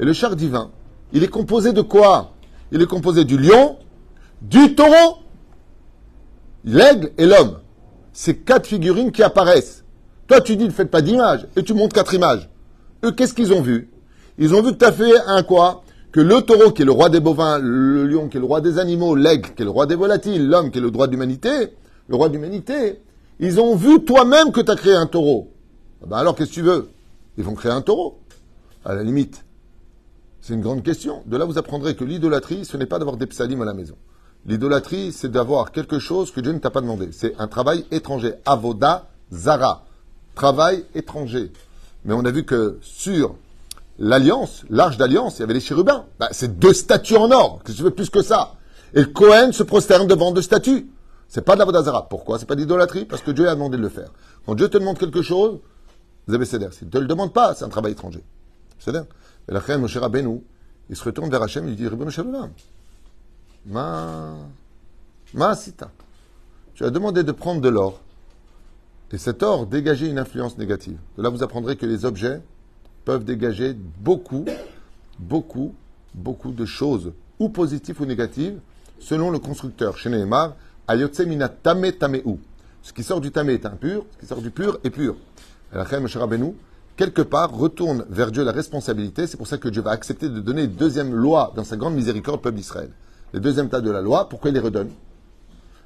Et 0.00 0.06
le 0.06 0.14
char 0.14 0.36
divin, 0.36 0.70
il 1.12 1.22
est 1.22 1.28
composé 1.28 1.74
de 1.74 1.82
quoi? 1.82 2.32
Il 2.72 2.80
est 2.80 2.86
composé 2.86 3.24
du 3.24 3.36
lion, 3.36 3.76
du 4.40 4.74
taureau, 4.74 5.18
l'aigle 6.64 7.12
et 7.18 7.26
l'homme. 7.26 7.58
C'est 8.14 8.36
quatre 8.36 8.66
figurines 8.66 9.12
qui 9.12 9.22
apparaissent. 9.22 9.84
Toi, 10.28 10.40
tu 10.40 10.56
dis, 10.56 10.64
ne 10.64 10.70
faites 10.70 10.90
pas 10.90 11.02
d'image, 11.02 11.46
et 11.56 11.62
tu 11.62 11.74
montres 11.74 11.94
quatre 11.94 12.14
images. 12.14 12.48
Eux, 13.04 13.12
qu'est-ce 13.12 13.34
qu'ils 13.34 13.52
ont 13.52 13.60
vu? 13.60 13.90
Ils 14.38 14.54
ont 14.54 14.62
vu 14.62 14.76
tu 14.76 14.84
as 14.84 14.92
fait 14.92 15.18
un 15.26 15.42
quoi 15.42 15.82
Que 16.12 16.20
le 16.20 16.40
taureau, 16.42 16.70
qui 16.70 16.82
est 16.82 16.84
le 16.84 16.92
roi 16.92 17.08
des 17.08 17.20
bovins, 17.20 17.58
le 17.58 18.06
lion, 18.06 18.28
qui 18.28 18.36
est 18.36 18.40
le 18.40 18.46
roi 18.46 18.60
des 18.60 18.78
animaux, 18.78 19.16
l'aigle, 19.16 19.52
qui 19.54 19.62
est 19.62 19.64
le 19.64 19.70
roi 19.70 19.86
des 19.86 19.96
volatiles, 19.96 20.46
l'homme, 20.46 20.70
qui 20.70 20.78
est 20.78 20.82
le 20.82 20.92
droit 20.92 21.08
d'humanité, 21.08 21.74
le 22.06 22.16
roi 22.16 22.28
d'humanité, 22.28 23.00
ils 23.40 23.60
ont 23.60 23.74
vu 23.74 24.04
toi-même 24.04 24.52
que 24.52 24.60
tu 24.60 24.70
as 24.70 24.76
créé 24.76 24.94
un 24.94 25.06
taureau. 25.06 25.50
Ah 26.02 26.06
ben 26.08 26.16
alors, 26.16 26.36
qu'est-ce 26.36 26.50
que 26.50 26.54
tu 26.54 26.62
veux? 26.62 26.88
Ils 27.36 27.44
vont 27.44 27.54
créer 27.54 27.72
un 27.72 27.82
taureau. 27.82 28.20
À 28.84 28.94
la 28.94 29.02
limite, 29.02 29.44
c'est 30.40 30.54
une 30.54 30.60
grande 30.60 30.82
question. 30.82 31.22
De 31.26 31.36
là, 31.36 31.44
vous 31.44 31.58
apprendrez 31.58 31.96
que 31.96 32.04
l'idolâtrie, 32.04 32.64
ce 32.64 32.76
n'est 32.76 32.86
pas 32.86 32.98
d'avoir 32.98 33.16
des 33.16 33.26
psalim 33.26 33.60
à 33.62 33.64
la 33.64 33.74
maison. 33.74 33.96
L'idolâtrie, 34.46 35.12
c'est 35.12 35.30
d'avoir 35.30 35.72
quelque 35.72 35.98
chose 35.98 36.30
que 36.30 36.40
Dieu 36.40 36.52
ne 36.52 36.58
t'a 36.58 36.70
pas 36.70 36.80
demandé. 36.80 37.08
C'est 37.10 37.34
un 37.38 37.48
travail 37.48 37.84
étranger. 37.90 38.34
Avoda, 38.46 39.08
zara. 39.32 39.84
Travail 40.34 40.84
étranger. 40.94 41.52
Mais 42.04 42.14
on 42.14 42.24
a 42.24 42.30
vu 42.30 42.44
que 42.44 42.78
sur 42.80 43.34
l'alliance, 43.98 44.64
l'arche 44.70 44.96
d'alliance, 44.96 45.38
il 45.38 45.40
y 45.40 45.42
avait 45.42 45.54
les 45.54 45.60
chérubins. 45.60 46.06
Bah, 46.18 46.28
c'est 46.32 46.58
deux 46.58 46.72
statues 46.72 47.16
en 47.16 47.30
or. 47.30 47.60
Qu'est-ce 47.64 47.76
que 47.76 47.78
tu 47.78 47.84
veux 47.84 47.94
plus 47.94 48.10
que 48.10 48.22
ça 48.22 48.54
Et 48.94 49.00
le 49.00 49.06
Cohen 49.06 49.52
se 49.52 49.62
prosterne 49.62 50.06
devant 50.06 50.32
deux 50.32 50.42
statues. 50.42 50.90
C'est 51.28 51.42
pas 51.42 51.54
de 51.54 51.58
l'avoda 51.58 51.82
zara. 51.82 52.08
Pourquoi? 52.08 52.38
C'est 52.38 52.46
pas 52.46 52.54
d'idolâtrie 52.54 53.04
Parce 53.04 53.22
que 53.22 53.30
Dieu 53.30 53.48
a 53.48 53.54
demandé 53.54 53.76
de 53.76 53.82
le 53.82 53.88
faire. 53.88 54.10
Quand 54.46 54.54
Dieu 54.54 54.68
te 54.68 54.78
demande 54.78 54.98
quelque 54.98 55.20
chose, 55.20 55.58
vous 56.26 56.34
avez 56.34 56.46
cédé. 56.46 56.68
S'il 56.72 56.86
ne 56.86 56.92
te 56.92 56.98
le 56.98 57.06
demande 57.06 57.32
pas, 57.32 57.54
c'est 57.54 57.64
un 57.64 57.68
travail 57.68 57.92
étranger. 57.92 58.24
C'est. 58.78 58.94
Et 58.94 59.52
la 59.52 59.60
reine 59.60 59.80
Moshe 59.80 59.96
Rabbeinu, 59.96 60.42
il 60.88 60.96
se 60.96 61.04
retourne 61.04 61.30
vers 61.30 61.42
Hachem, 61.42 61.68
il 61.68 61.76
dit, 61.76 61.86
Ribono 61.86 62.10
Shalom, 62.10 62.50
ma, 63.66 64.34
ma 65.34 65.54
sita. 65.54 65.90
Tu 66.74 66.84
as 66.84 66.90
demandé 66.90 67.24
de 67.24 67.32
prendre 67.32 67.60
de 67.60 67.68
l'or. 67.68 68.00
Et 69.10 69.18
cet 69.18 69.42
or 69.42 69.66
dégageait 69.66 70.08
une 70.08 70.18
influence 70.18 70.56
négative. 70.58 70.98
De 71.16 71.22
là, 71.22 71.28
vous 71.28 71.42
apprendrez 71.42 71.76
que 71.76 71.86
les 71.86 72.04
objets 72.04 72.40
peuvent 73.08 73.24
dégager 73.24 73.74
beaucoup, 74.00 74.44
beaucoup, 75.18 75.74
beaucoup 76.14 76.52
de 76.52 76.66
choses, 76.66 77.14
ou 77.38 77.48
positives 77.48 77.98
ou 78.02 78.04
négatives, 78.04 78.60
selon 78.98 79.30
le 79.30 79.38
constructeur. 79.38 79.96
Chez 79.96 80.10
Nehemar, 80.10 80.56
Ayotse 80.86 81.20
mina. 81.20 81.50
Ce 82.82 82.92
qui 82.92 83.02
sort 83.02 83.22
du 83.22 83.30
tamé 83.32 83.54
est 83.54 83.64
impur, 83.64 84.04
ce 84.12 84.20
qui 84.20 84.26
sort 84.26 84.42
du 84.42 84.50
pur 84.50 84.78
est 84.84 84.90
pur. 84.90 85.16
La 85.72 85.86
Moshe 86.00 86.18
Rabbeinu, 86.18 86.52
quelque 86.98 87.22
part, 87.22 87.50
retourne 87.50 88.04
vers 88.10 88.30
Dieu 88.30 88.44
la 88.44 88.52
responsabilité. 88.52 89.26
C'est 89.26 89.38
pour 89.38 89.46
ça 89.46 89.56
que 89.56 89.70
Dieu 89.70 89.80
va 89.80 89.92
accepter 89.92 90.28
de 90.28 90.40
donner 90.40 90.64
une 90.64 90.74
deuxième 90.74 91.14
loi 91.14 91.54
dans 91.56 91.64
sa 91.64 91.78
grande 91.78 91.94
miséricorde 91.94 92.40
au 92.40 92.42
peuple 92.42 92.58
d'Israël. 92.58 92.90
Le 93.32 93.40
deuxième 93.40 93.70
tas 93.70 93.80
de 93.80 93.90
la 93.90 94.02
loi, 94.02 94.28
pourquoi 94.28 94.50
il 94.50 94.52
les 94.52 94.60
redonne? 94.60 94.90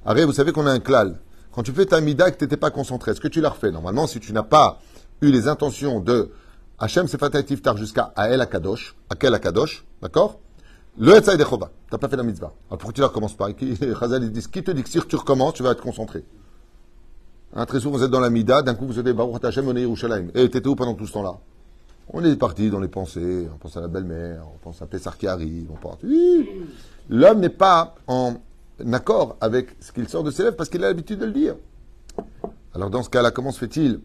Arrête, 0.05 0.25
vous 0.25 0.33
savez 0.33 0.51
qu'on 0.51 0.67
a 0.67 0.73
un 0.73 0.81
klal. 0.81 1.21
Quand 1.53 1.63
tu 1.63 1.71
fais 1.71 1.87
ta 1.87 2.01
mida 2.01 2.33
tu 2.33 2.43
n'étais 2.43 2.57
pas 2.57 2.71
concentré, 2.73 3.13
est-ce 3.13 3.21
que 3.21 3.29
tu 3.29 3.41
l'as 3.41 3.51
refait 3.51 3.71
Normalement, 3.71 4.09
si 4.09 4.19
tu 4.19 4.33
n'as 4.33 4.43
pas 4.43 4.81
eu 5.21 5.31
les 5.31 5.47
intentions 5.47 6.01
de 6.01 6.33
Hachem 6.83 7.07
Sefatatif 7.07 7.63
Tar 7.63 7.77
jusqu'à 7.77 8.13
Ael 8.17 8.41
Akadosh, 8.41 8.97
Akel 9.09 9.33
Akadosh, 9.33 9.85
d'accord? 10.03 10.41
Le 10.99 11.15
Etzai 11.15 11.37
Dechova, 11.37 11.71
tu 11.87 11.95
n'as 11.95 11.99
pas 11.99 12.09
fait 12.09 12.17
la 12.17 12.25
mitzvah. 12.25 12.53
Alors 12.69 12.79
pourquoi 12.79 12.93
tu 12.93 13.01
la 13.01 13.07
recommences 13.07 13.37
pas? 13.37 13.47
Chazal, 14.01 14.25
ils 14.25 14.33
disent, 14.33 14.49
qui 14.49 14.65
te 14.65 14.73
dit 14.73 14.83
que 14.83 14.89
si 14.89 14.99
tu 15.07 15.15
recommences, 15.15 15.55
tu 15.55 15.63
vas 15.63 15.71
être 15.71 15.81
concentré? 15.81 16.25
Très 17.69 17.79
souvent, 17.79 17.99
vous 17.99 18.03
êtes 18.03 18.11
dans 18.11 18.19
la 18.19 18.31
mida, 18.31 18.63
d'un 18.63 18.75
coup, 18.75 18.87
vous 18.87 18.99
êtes 18.99 19.09
Baruch 19.15 19.45
Hachem, 19.45 19.69
on 19.69 19.77
est 19.77 19.83
Yerushalayim. 19.83 20.31
Et 20.35 20.51
t'étais 20.51 20.67
où 20.67 20.75
pendant 20.75 20.95
tout 20.95 21.07
ce 21.07 21.13
temps-là? 21.13 21.39
On 22.09 22.25
est 22.25 22.35
parti 22.35 22.69
dans 22.69 22.81
les 22.81 22.89
pensées, 22.89 23.47
on 23.55 23.59
pense 23.59 23.77
à 23.77 23.81
la 23.81 23.87
belle-mère, 23.87 24.45
on 24.53 24.59
pense 24.59 24.83
à 24.83 24.87
Pessar 24.87 25.17
qui 25.17 25.29
arrive, 25.29 25.71
on 25.71 25.77
pense... 25.77 25.99
L'homme 27.09 27.39
n'est 27.39 27.49
pas 27.49 27.95
en 28.09 28.35
accord 28.93 29.37
avec 29.41 29.77
ce 29.79 29.93
qu'il 29.93 30.09
sort 30.09 30.25
de 30.25 30.33
ses 30.33 30.43
lèvres 30.43 30.57
parce 30.57 30.69
qu'il 30.69 30.83
a 30.83 30.89
l'habitude 30.89 31.21
de 31.21 31.27
le 31.27 31.33
dire. 31.33 31.55
Alors 32.75 32.91
dans 32.91 33.05
ce 33.05 33.09
cas-là, 33.09 33.31
comment 33.31 33.53
se 33.53 33.61
fait-il 33.61 34.01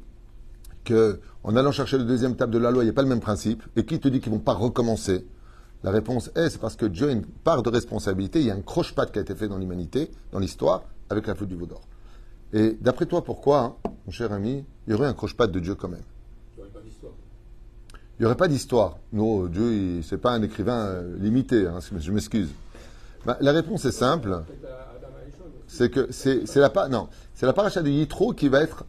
que 0.88 1.20
en 1.48 1.56
allant 1.56 1.72
chercher 1.72 1.98
le 1.98 2.04
deuxième 2.04 2.36
table 2.36 2.52
de 2.52 2.58
la 2.58 2.72
loi, 2.72 2.84
il 2.84 2.88
n'y 2.88 2.92
a 2.92 2.94
pas 2.94 3.04
le 3.04 3.08
même 3.08 3.22
principe 3.22 3.64
Et 3.78 3.86
qui 3.86 4.00
te 4.02 4.10
dit 4.10 4.20
qu'ils 4.20 4.34
ne 4.34 4.38
vont 4.38 4.44
pas 4.44 4.54
recommencer? 4.54 5.26
La 5.82 5.92
réponse 5.92 6.30
est, 6.36 6.50
c'est 6.50 6.60
parce 6.60 6.76
que 6.76 6.86
Dieu 6.86 7.08
a 7.08 7.12
une 7.12 7.24
part 7.26 7.64
de 7.64 7.70
responsabilité, 7.70 8.42
il 8.42 8.48
y 8.48 8.52
a 8.52 8.54
un 8.54 8.62
croche-patte 8.62 9.14
qui 9.14 9.20
a 9.20 9.22
été 9.22 9.34
fait 9.34 9.48
dans 9.48 9.58
l'humanité, 9.58 10.12
dans 10.34 10.40
l'histoire, 10.40 10.84
avec 11.10 11.26
la 11.26 11.36
faute 11.36 11.48
du 11.48 11.56
veau 11.56 11.66
d'or. 11.66 11.82
Et 12.52 12.78
d'après 12.82 13.06
toi, 13.06 13.24
pourquoi, 13.24 13.60
hein, 13.86 13.92
mon 14.06 14.12
cher 14.12 14.34
ami, 14.34 14.66
il 14.88 14.92
y 14.92 14.94
aurait 14.94 15.08
un 15.08 15.14
croche-patte 15.14 15.52
de 15.54 15.60
Dieu 15.62 15.76
quand 15.76 15.88
même? 15.88 16.02
Il 18.20 18.24
n'y 18.24 18.26
aurait 18.26 18.36
pas 18.36 18.50
d'histoire. 18.50 18.98
Non, 19.14 19.46
euh, 19.46 19.48
Dieu, 19.48 19.72
il- 19.74 20.04
c'est 20.04 20.18
pas 20.18 20.32
un 20.32 20.42
écrivain 20.42 20.80
euh, 20.80 21.18
limité, 21.18 21.66
hein, 21.66 21.80
je 21.98 22.12
m'excuse. 22.12 22.50
Ben, 23.26 23.38
la 23.40 23.54
réponse 23.54 23.86
est 23.86 23.92
simple. 23.92 24.44
c'est 25.68 25.90
que 25.90 26.12
c'est 26.12 26.44
la 26.56 26.88
non, 26.90 27.08
c'est 27.36 27.46
la 27.46 27.54
paracha 27.54 27.82
de 27.82 27.90
Yitro 27.90 28.34
qui 28.34 28.50
va 28.50 28.62
être 28.62 28.84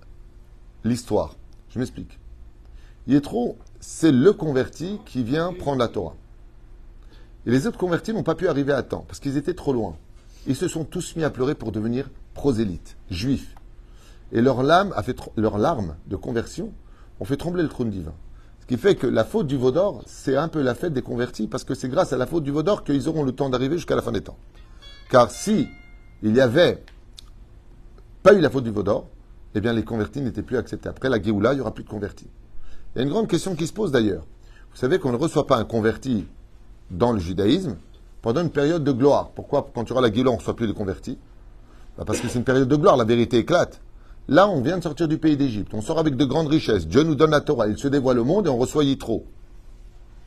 l'histoire. 0.82 1.36
Je 1.70 1.78
m'explique. 1.78 2.18
Yitro, 3.08 3.56
c'est 3.80 4.12
le 4.12 4.34
converti 4.34 5.00
qui 5.06 5.22
vient 5.22 5.54
prendre 5.54 5.78
la 5.78 5.88
Torah. 5.88 6.14
Et 7.46 7.50
les 7.50 7.66
autres 7.66 7.78
convertis 7.78 8.12
n'ont 8.12 8.22
pas 8.22 8.34
pu 8.34 8.48
arriver 8.48 8.74
à 8.74 8.82
temps 8.82 9.06
parce 9.08 9.18
qu'ils 9.18 9.38
étaient 9.38 9.54
trop 9.54 9.72
loin. 9.72 9.96
Ils 10.46 10.54
se 10.54 10.68
sont 10.68 10.84
tous 10.84 11.16
mis 11.16 11.24
à 11.24 11.30
pleurer 11.30 11.54
pour 11.54 11.72
devenir 11.72 12.10
prosélytes, 12.34 12.98
juifs. 13.10 13.54
Et 14.30 14.42
leur 14.42 14.62
lame 14.62 14.92
a 14.94 15.02
fait 15.02 15.16
leurs 15.38 15.56
larmes 15.56 15.96
de 16.06 16.16
conversion 16.16 16.70
ont 17.18 17.24
fait 17.24 17.38
trembler 17.38 17.62
le 17.62 17.70
trône 17.70 17.88
divin. 17.88 18.12
Ce 18.60 18.66
qui 18.66 18.76
fait 18.76 18.94
que 18.94 19.06
la 19.06 19.24
faute 19.24 19.46
du 19.46 19.56
veau 19.56 19.70
d'or, 19.70 20.02
c'est 20.04 20.36
un 20.36 20.48
peu 20.48 20.60
la 20.60 20.74
fête 20.74 20.92
des 20.92 21.00
convertis 21.00 21.46
parce 21.46 21.64
que 21.64 21.74
c'est 21.74 21.88
grâce 21.88 22.12
à 22.12 22.18
la 22.18 22.26
faute 22.26 22.44
du 22.44 22.50
veau 22.50 22.62
d'or 22.62 22.84
qu'ils 22.84 23.08
auront 23.08 23.24
le 23.24 23.32
temps 23.32 23.48
d'arriver 23.48 23.76
jusqu'à 23.76 23.96
la 23.96 24.02
fin 24.02 24.12
des 24.12 24.20
temps. 24.20 24.36
Car 25.10 25.30
si 25.30 25.66
il 26.22 26.36
y 26.36 26.42
avait 26.42 26.84
pas 28.22 28.34
eu 28.34 28.40
la 28.40 28.50
faute 28.50 28.64
du 28.64 28.70
veau 28.70 28.82
d'or, 28.82 29.08
eh 29.54 29.62
bien 29.62 29.72
les 29.72 29.82
convertis 29.82 30.20
n'étaient 30.20 30.42
plus 30.42 30.58
acceptés. 30.58 30.90
Après 30.90 31.08
la 31.08 31.22
Géoula, 31.22 31.54
il 31.54 31.56
n'y 31.56 31.62
aura 31.62 31.72
plus 31.72 31.84
de 31.84 31.88
convertis. 31.88 32.28
Il 32.98 33.02
y 33.02 33.04
a 33.04 33.06
une 33.06 33.12
grande 33.12 33.28
question 33.28 33.54
qui 33.54 33.68
se 33.68 33.72
pose 33.72 33.92
d'ailleurs. 33.92 34.24
Vous 34.72 34.76
savez 34.76 34.98
qu'on 34.98 35.12
ne 35.12 35.16
reçoit 35.16 35.46
pas 35.46 35.56
un 35.56 35.64
converti 35.64 36.26
dans 36.90 37.12
le 37.12 37.20
judaïsme 37.20 37.76
pendant 38.22 38.40
une 38.40 38.50
période 38.50 38.82
de 38.82 38.90
gloire. 38.90 39.30
Pourquoi 39.36 39.70
quand 39.72 39.84
tu 39.84 39.92
auras 39.92 40.02
la 40.02 40.12
Géoula, 40.12 40.30
on 40.30 40.32
ne 40.32 40.38
reçoit 40.40 40.56
plus 40.56 40.66
de 40.66 40.72
convertis? 40.72 41.16
Bah, 41.96 42.02
Parce 42.04 42.18
que 42.18 42.26
c'est 42.26 42.40
une 42.40 42.44
période 42.44 42.66
de 42.66 42.74
gloire, 42.74 42.96
la 42.96 43.04
vérité 43.04 43.38
éclate. 43.38 43.80
Là, 44.26 44.48
on 44.48 44.62
vient 44.62 44.78
de 44.78 44.82
sortir 44.82 45.06
du 45.06 45.16
pays 45.16 45.36
d'Égypte. 45.36 45.74
On 45.74 45.80
sort 45.80 46.00
avec 46.00 46.16
de 46.16 46.24
grandes 46.24 46.48
richesses. 46.48 46.88
Dieu 46.88 47.04
nous 47.04 47.14
donne 47.14 47.30
la 47.30 47.40
Torah. 47.40 47.68
Il 47.68 47.78
se 47.78 47.86
dévoile 47.86 48.18
au 48.18 48.24
monde 48.24 48.48
et 48.48 48.50
on 48.50 48.58
reçoit 48.58 48.82
Yitro. 48.82 49.24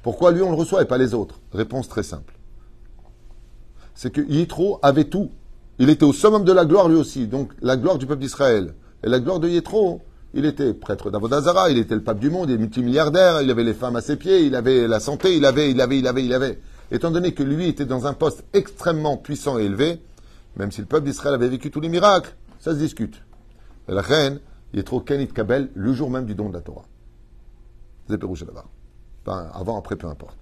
Pourquoi 0.01 0.31
lui 0.31 0.41
on 0.41 0.51
le 0.51 0.55
reçoit 0.55 0.81
et 0.81 0.85
pas 0.85 0.97
les 0.97 1.13
autres? 1.13 1.41
Réponse 1.51 1.89
très 1.89 2.03
simple. 2.03 2.39
C'est 3.95 4.11
que 4.11 4.21
Yitro 4.21 4.79
avait 4.81 5.09
tout. 5.09 5.31
Il 5.77 5.89
était 5.89 6.05
au 6.05 6.13
summum 6.13 6.45
de 6.45 6.53
la 6.53 6.63
gloire 6.63 6.87
lui 6.87 6.95
aussi. 6.95 7.27
Donc 7.27 7.51
la 7.61 7.75
gloire 7.75 7.97
du 7.97 8.05
peuple 8.05 8.21
d'Israël. 8.21 8.75
Et 9.03 9.09
la 9.09 9.19
gloire 9.19 9.41
de 9.41 9.49
Yitro, 9.49 9.99
il 10.33 10.45
était 10.45 10.73
prêtre 10.73 11.11
d'Avodazara, 11.11 11.69
il 11.69 11.77
était 11.77 11.95
le 11.95 12.03
pape 12.03 12.19
du 12.19 12.29
monde, 12.29 12.49
il 12.49 12.55
est 12.55 12.57
multimilliardaire, 12.57 13.41
il 13.41 13.51
avait 13.51 13.63
les 13.63 13.73
femmes 13.73 13.95
à 13.95 14.01
ses 14.01 14.15
pieds, 14.15 14.45
il 14.45 14.55
avait 14.55 14.87
la 14.87 14.99
santé, 14.99 15.35
il 15.35 15.45
avait, 15.45 15.71
il 15.71 15.81
avait, 15.81 15.99
il 15.99 16.07
avait, 16.07 16.23
il 16.23 16.33
avait. 16.33 16.59
Étant 16.91 17.11
donné 17.11 17.33
que 17.33 17.43
lui 17.43 17.67
était 17.67 17.85
dans 17.85 18.07
un 18.07 18.13
poste 18.13 18.43
extrêmement 18.53 19.17
puissant 19.17 19.59
et 19.59 19.63
élevé, 19.63 20.01
même 20.55 20.71
si 20.71 20.81
le 20.81 20.87
peuple 20.87 21.05
d'Israël 21.05 21.35
avait 21.35 21.49
vécu 21.49 21.71
tous 21.71 21.81
les 21.81 21.89
miracles, 21.89 22.35
ça 22.59 22.73
se 22.73 22.77
discute. 22.77 23.21
La 23.87 24.01
reine, 24.01 24.39
Yitro 24.73 25.01
Kenit 25.01 25.27
Kabel, 25.27 25.69
le 25.73 25.93
jour 25.93 26.09
même 26.09 26.25
du 26.25 26.35
don 26.35 26.49
de 26.49 26.53
la 26.53 26.61
Torah. 26.61 26.85
C'est 28.07 28.21
là-bas. 28.21 28.65
Avant, 29.53 29.77
après, 29.77 29.95
peu 29.95 30.07
importe. 30.07 30.37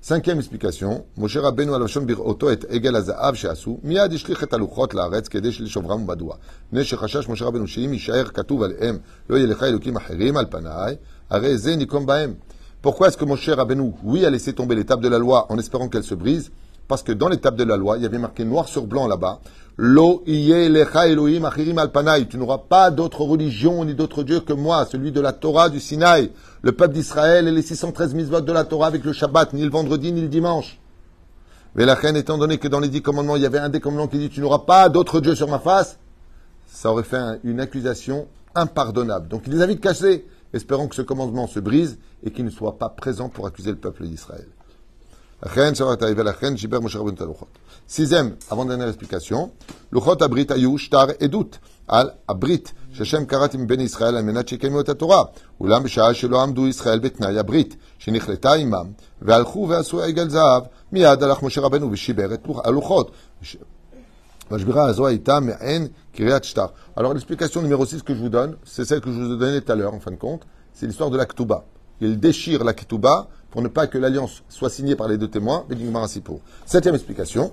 Cinquième 0.00 0.38
explication, 0.38 1.06
Moshe 1.16 1.36
Rabbeinu 1.36 1.74
Alashon 1.74 2.02
Bir'oto 2.02 2.48
et 2.50 2.60
Egel 2.70 2.94
Azahav 2.94 3.34
Sheasu, 3.34 3.80
Miad 3.82 4.12
Ishlich 4.12 4.38
et 4.40 4.54
Aluchot 4.54 4.94
Laaretz 4.94 5.28
Kedesh 5.28 5.58
Lishobram 5.58 6.06
Badua. 6.06 6.38
Mne 6.72 6.84
Shechashash 6.84 7.26
Moshe 7.26 7.42
Rabbeinu 7.42 7.66
Sheim 7.66 7.92
Yishaer 7.92 8.30
Katuv 8.30 8.62
Alehem, 8.62 9.00
Lo 9.28 9.36
Yelecha 9.36 9.66
Elokim 9.66 9.96
Acherim 9.96 10.36
Al 10.36 10.48
Panai, 10.48 10.98
Are 11.28 11.58
Ze 11.58 11.74
Nikom 11.76 12.06
Bahem. 12.06 12.36
Pourquoi 12.80 13.08
est-ce 13.08 13.16
que 13.16 13.24
Moshe 13.24 13.48
Rabbeinu, 13.48 13.92
oui, 14.04 14.24
a 14.24 14.30
laissé 14.30 14.52
tomber 14.52 14.76
les 14.76 14.84
tables 14.84 15.02
de 15.02 15.08
la 15.08 15.18
loi 15.18 15.46
en 15.50 15.58
espérant 15.58 15.88
qu'elle 15.88 16.04
se 16.04 16.14
brise? 16.14 16.52
Parce 16.88 17.02
que 17.02 17.12
dans 17.12 17.28
l'étape 17.28 17.56
de 17.56 17.64
la 17.64 17.76
loi, 17.76 17.98
il 17.98 18.02
y 18.02 18.06
avait 18.06 18.18
marqué 18.18 18.44
noir 18.44 18.66
sur 18.66 18.86
blanc 18.86 19.06
là-bas, 19.06 19.40
Lo 19.80 20.24
lecha 20.26 21.06
Elohim 21.06 21.44
achirim 21.44 21.78
al 21.78 21.92
panai. 21.92 22.26
Tu 22.26 22.36
n'auras 22.36 22.58
pas 22.58 22.90
d'autre 22.90 23.20
religion 23.20 23.84
ni 23.84 23.94
d'autre 23.94 24.24
Dieu 24.24 24.40
que 24.40 24.52
moi, 24.52 24.84
celui 24.90 25.12
de 25.12 25.20
la 25.20 25.32
Torah 25.32 25.68
du 25.68 25.78
Sinaï, 25.78 26.32
le 26.62 26.72
peuple 26.72 26.94
d'Israël 26.94 27.46
et 27.46 27.52
les 27.52 27.62
613 27.62 28.14
mitzvot 28.14 28.40
de 28.40 28.52
la 28.52 28.64
Torah 28.64 28.88
avec 28.88 29.04
le 29.04 29.12
Shabbat, 29.12 29.52
ni 29.52 29.62
le 29.62 29.70
vendredi 29.70 30.10
ni 30.10 30.20
le 30.22 30.26
dimanche. 30.28 30.80
Mais 31.76 31.84
la 31.84 31.94
reine, 31.94 32.16
étant 32.16 32.38
donné 32.38 32.58
que 32.58 32.66
dans 32.66 32.80
les 32.80 32.88
dix 32.88 33.02
commandements, 33.02 33.36
il 33.36 33.42
y 33.42 33.46
avait 33.46 33.60
un 33.60 33.68
des 33.68 33.78
commandements 33.78 34.08
qui 34.08 34.18
dit 34.18 34.30
Tu 34.30 34.40
n'auras 34.40 34.60
pas 34.60 34.88
d'autre 34.88 35.20
Dieu 35.20 35.36
sur 35.36 35.48
ma 35.48 35.60
face, 35.60 36.00
ça 36.66 36.90
aurait 36.90 37.04
fait 37.04 37.18
un- 37.18 37.38
une 37.44 37.60
accusation 37.60 38.26
impardonnable. 38.56 39.28
Donc 39.28 39.42
il 39.46 39.52
les 39.52 39.62
a 39.62 39.66
vite 39.66 39.80
cachés, 39.80 40.26
espérant 40.52 40.88
que 40.88 40.96
ce 40.96 41.02
commandement 41.02 41.46
se 41.46 41.60
brise 41.60 41.98
et 42.24 42.32
qu'il 42.32 42.44
ne 42.44 42.50
soit 42.50 42.78
pas 42.78 42.88
présent 42.88 43.28
pour 43.28 43.46
accuser 43.46 43.70
le 43.70 43.76
peuple 43.76 44.06
d'Israël. 44.08 44.48
Sixième, 47.86 48.36
avant-dernière 48.50 48.88
explication, 48.88 49.52
Luchot 49.92 50.20
Abrit 50.22 50.46
Ayu 50.50 50.76
Shtar 50.78 51.08
Edut, 51.20 51.50
Al 51.86 52.16
Abrit, 52.26 52.64
Sheshem 52.92 53.24
Karatim 53.26 53.64
Ben 53.64 53.80
Israël, 53.80 54.16
Al 54.16 54.24
Menat 54.24 54.46
Shekemu 54.46 54.80
et 54.80 54.94
Torah, 54.96 55.30
Ulam 55.60 55.84
B'Shah 55.84 56.12
Shelo 56.12 56.38
Amdu 56.38 56.68
Israël 56.68 56.98
Betnai 57.00 57.38
Abrit, 57.38 57.68
Shenichleta 57.98 58.58
Imam, 58.58 58.94
Rabbeinu 59.22 59.46
V'Shiber 61.90 62.32
et 62.32 62.38
Luch- 62.38 62.60
Aluchot. 62.64 63.10
Vashbira 64.50 64.86
Azo 64.88 65.04
Haïta 65.04 65.40
Me'en 65.40 65.88
Kiryat 66.12 66.42
Shtar. 66.42 66.72
Alors 66.96 67.14
l'explication 67.14 67.62
numéro 67.62 67.86
6 67.86 68.02
que 68.02 68.12
je 68.14 68.18
vous 68.18 68.28
donne, 68.30 68.56
c'est 68.64 68.84
celle 68.84 69.00
que 69.00 69.12
je 69.12 69.20
vous 69.20 69.34
ai 69.34 69.38
donnée 69.38 69.60
tout 69.60 69.70
à 69.70 69.76
l'heure, 69.76 69.94
en 69.94 70.00
fin 70.00 70.10
de 70.10 70.16
compte, 70.16 70.42
c'est 70.72 70.86
l'histoire 70.86 71.10
de 71.10 71.16
la 71.16 71.26
Ketouba. 71.26 71.64
Il 72.00 72.18
déchire 72.18 72.64
la 72.64 72.72
Ketouba 72.74 73.28
pour 73.50 73.62
ne 73.62 73.68
pas 73.68 73.86
que 73.86 73.98
l'alliance 73.98 74.42
soit 74.48 74.70
signée 74.70 74.96
par 74.96 75.08
les 75.08 75.18
deux 75.18 75.28
témoins. 75.28 75.64
Septième 76.66 76.94
explication. 76.94 77.52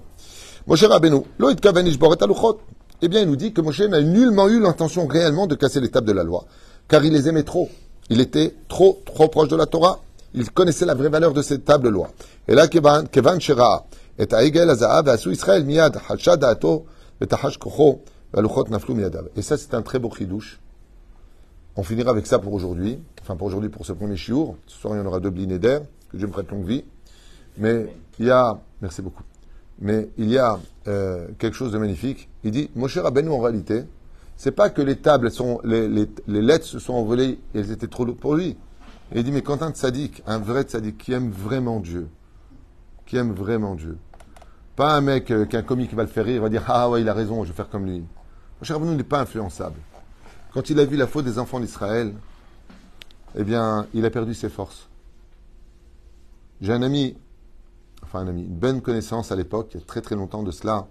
Moshe 0.67 0.83
Rabbeinu, 0.83 1.21
lo 1.37 1.49
itkaven 1.51 1.85
ishbor 1.85 2.13
et 2.13 2.23
aluchot. 2.23 2.59
Eh 3.01 3.07
bien, 3.07 3.21
il 3.21 3.27
nous 3.27 3.35
dit 3.35 3.53
que 3.53 3.61
Moshe 3.61 3.81
n'a 3.81 4.01
nullement 4.01 4.47
eu 4.47 4.59
l'intention 4.59 5.05
réellement 5.05 5.47
de 5.47 5.55
casser 5.55 5.79
l'étape 5.79 6.05
de 6.05 6.11
la 6.11 6.23
loi, 6.23 6.45
car 6.87 7.03
il 7.03 7.13
les 7.13 7.27
aimait 7.27 7.43
trop. 7.43 7.69
Il 8.09 8.21
était 8.21 8.55
trop, 8.67 9.01
trop 9.05 9.27
proche 9.27 9.49
de 9.49 9.55
la 9.55 9.65
Torah. 9.65 9.99
Il 10.33 10.49
connaissait 10.51 10.85
la 10.85 10.95
vraie 10.95 11.09
valeur 11.09 11.33
de 11.33 11.41
cette 11.41 11.65
table 11.65 11.89
loi. 11.89 12.09
Et 12.47 12.55
là, 12.55 12.67
kevan, 12.67 13.07
kevan 13.07 13.39
shera, 13.39 13.85
et 14.17 14.27
aigel 14.33 14.69
azaav, 14.69 15.07
asu 15.09 15.31
Israël 15.31 15.65
miyad, 15.65 15.97
halsha 16.09 16.35
da'ato, 16.35 16.85
vetahash 17.21 17.57
kocho, 17.57 18.01
valuchot 18.33 18.65
naflu 18.69 18.95
miyadav. 18.95 19.29
Et 19.35 19.41
ça, 19.41 19.57
c'est 19.57 19.73
un 19.73 19.81
très 19.81 19.99
beau 19.99 20.11
chidouche. 20.11 20.59
On 21.77 21.83
finira 21.83 22.11
avec 22.11 22.25
ça 22.25 22.39
pour 22.39 22.53
aujourd'hui. 22.53 22.99
Enfin, 23.21 23.35
pour 23.35 23.47
aujourd'hui, 23.47 23.69
pour 23.69 23.85
ce 23.85 23.91
premier 23.91 24.15
chiour. 24.15 24.55
Ce 24.65 24.77
soir, 24.77 24.95
il 24.95 24.99
y 24.99 25.01
en 25.01 25.05
aura 25.05 25.19
deux 25.19 25.29
blinédaires. 25.29 25.81
Que 26.09 26.17
Dieu 26.17 26.27
me 26.27 26.31
prête 26.31 26.49
longue 26.49 26.65
vie. 26.65 26.85
Mais 27.57 27.93
il 28.19 28.27
y 28.27 28.31
a, 28.31 28.59
merci 28.81 29.01
beaucoup. 29.01 29.23
Mais 29.79 30.09
il 30.17 30.29
y 30.29 30.37
a 30.37 30.57
euh, 30.87 31.27
quelque 31.37 31.55
chose 31.55 31.73
de 31.73 31.77
magnifique. 31.77 32.29
Il 32.43 32.51
dit, 32.51 32.69
Moshe 32.75 32.97
Rabbeinu, 32.97 33.29
en 33.29 33.39
réalité, 33.39 33.83
c'est 34.37 34.51
pas 34.51 34.69
que 34.69 34.81
les 34.81 34.97
tables, 34.97 35.31
sont, 35.31 35.59
les, 35.63 36.07
lettres 36.27 36.65
se 36.65 36.79
sont 36.79 36.93
envolées 36.93 37.39
et 37.53 37.59
elles 37.59 37.71
étaient 37.71 37.87
trop 37.87 38.05
lourdes 38.05 38.19
pour 38.19 38.35
lui. 38.35 38.55
Il 39.13 39.23
dit, 39.23 39.31
mais 39.31 39.41
quand 39.41 39.61
un 39.61 39.71
tzaddik, 39.71 40.23
un 40.27 40.39
vrai 40.39 40.63
tzaddik, 40.63 40.97
qui 40.97 41.11
aime 41.11 41.29
vraiment 41.29 41.79
Dieu, 41.79 42.07
qui 43.05 43.17
aime 43.17 43.33
vraiment 43.33 43.75
Dieu, 43.75 43.97
pas 44.77 44.93
un 44.93 45.01
mec, 45.01 45.29
euh, 45.31 45.45
qu'un 45.45 45.61
comique 45.61 45.89
qui 45.89 45.95
va 45.95 46.03
le 46.03 46.09
faire 46.09 46.25
rire, 46.25 46.41
va 46.41 46.49
dire, 46.49 46.63
ah 46.67 46.89
ouais, 46.89 47.01
il 47.01 47.09
a 47.09 47.13
raison, 47.13 47.43
je 47.43 47.49
vais 47.49 47.55
faire 47.55 47.69
comme 47.69 47.85
lui. 47.85 48.03
Moshe 48.61 48.71
Rabbeinu 48.71 48.95
n'est 48.95 49.03
pas 49.03 49.19
influençable. 49.19 49.75
Quand 50.55 50.69
il 50.69 50.79
a 50.79 50.85
vu 50.85 50.95
la 50.95 51.05
faute 51.05 51.25
des 51.25 51.37
enfants 51.37 51.59
d'Israël, 51.59 52.13
eh 53.37 53.43
bien, 53.43 53.87
il 53.93 54.05
a 54.05 54.09
perdu 54.09 54.33
ses 54.33 54.47
forces. 54.47 54.87
J'ai 56.61 56.71
un 56.71 56.81
ami, 56.81 57.17
enfin 58.01 58.19
un 58.19 58.27
ami, 58.29 58.43
une 58.43 58.55
bonne 58.55 58.81
connaissance 58.81 59.33
à 59.33 59.35
l'époque, 59.35 59.71
il 59.73 59.81
y 59.81 59.83
a 59.83 59.85
très 59.85 59.99
très 59.99 60.15
longtemps 60.15 60.43
de 60.43 60.51
cela. 60.51 60.87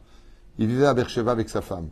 Il 0.59 0.67
vivait 0.67 0.85
à 0.85 0.93
Beersheba 0.93 1.33
avec 1.33 1.49
sa 1.49 1.63
femme. 1.63 1.89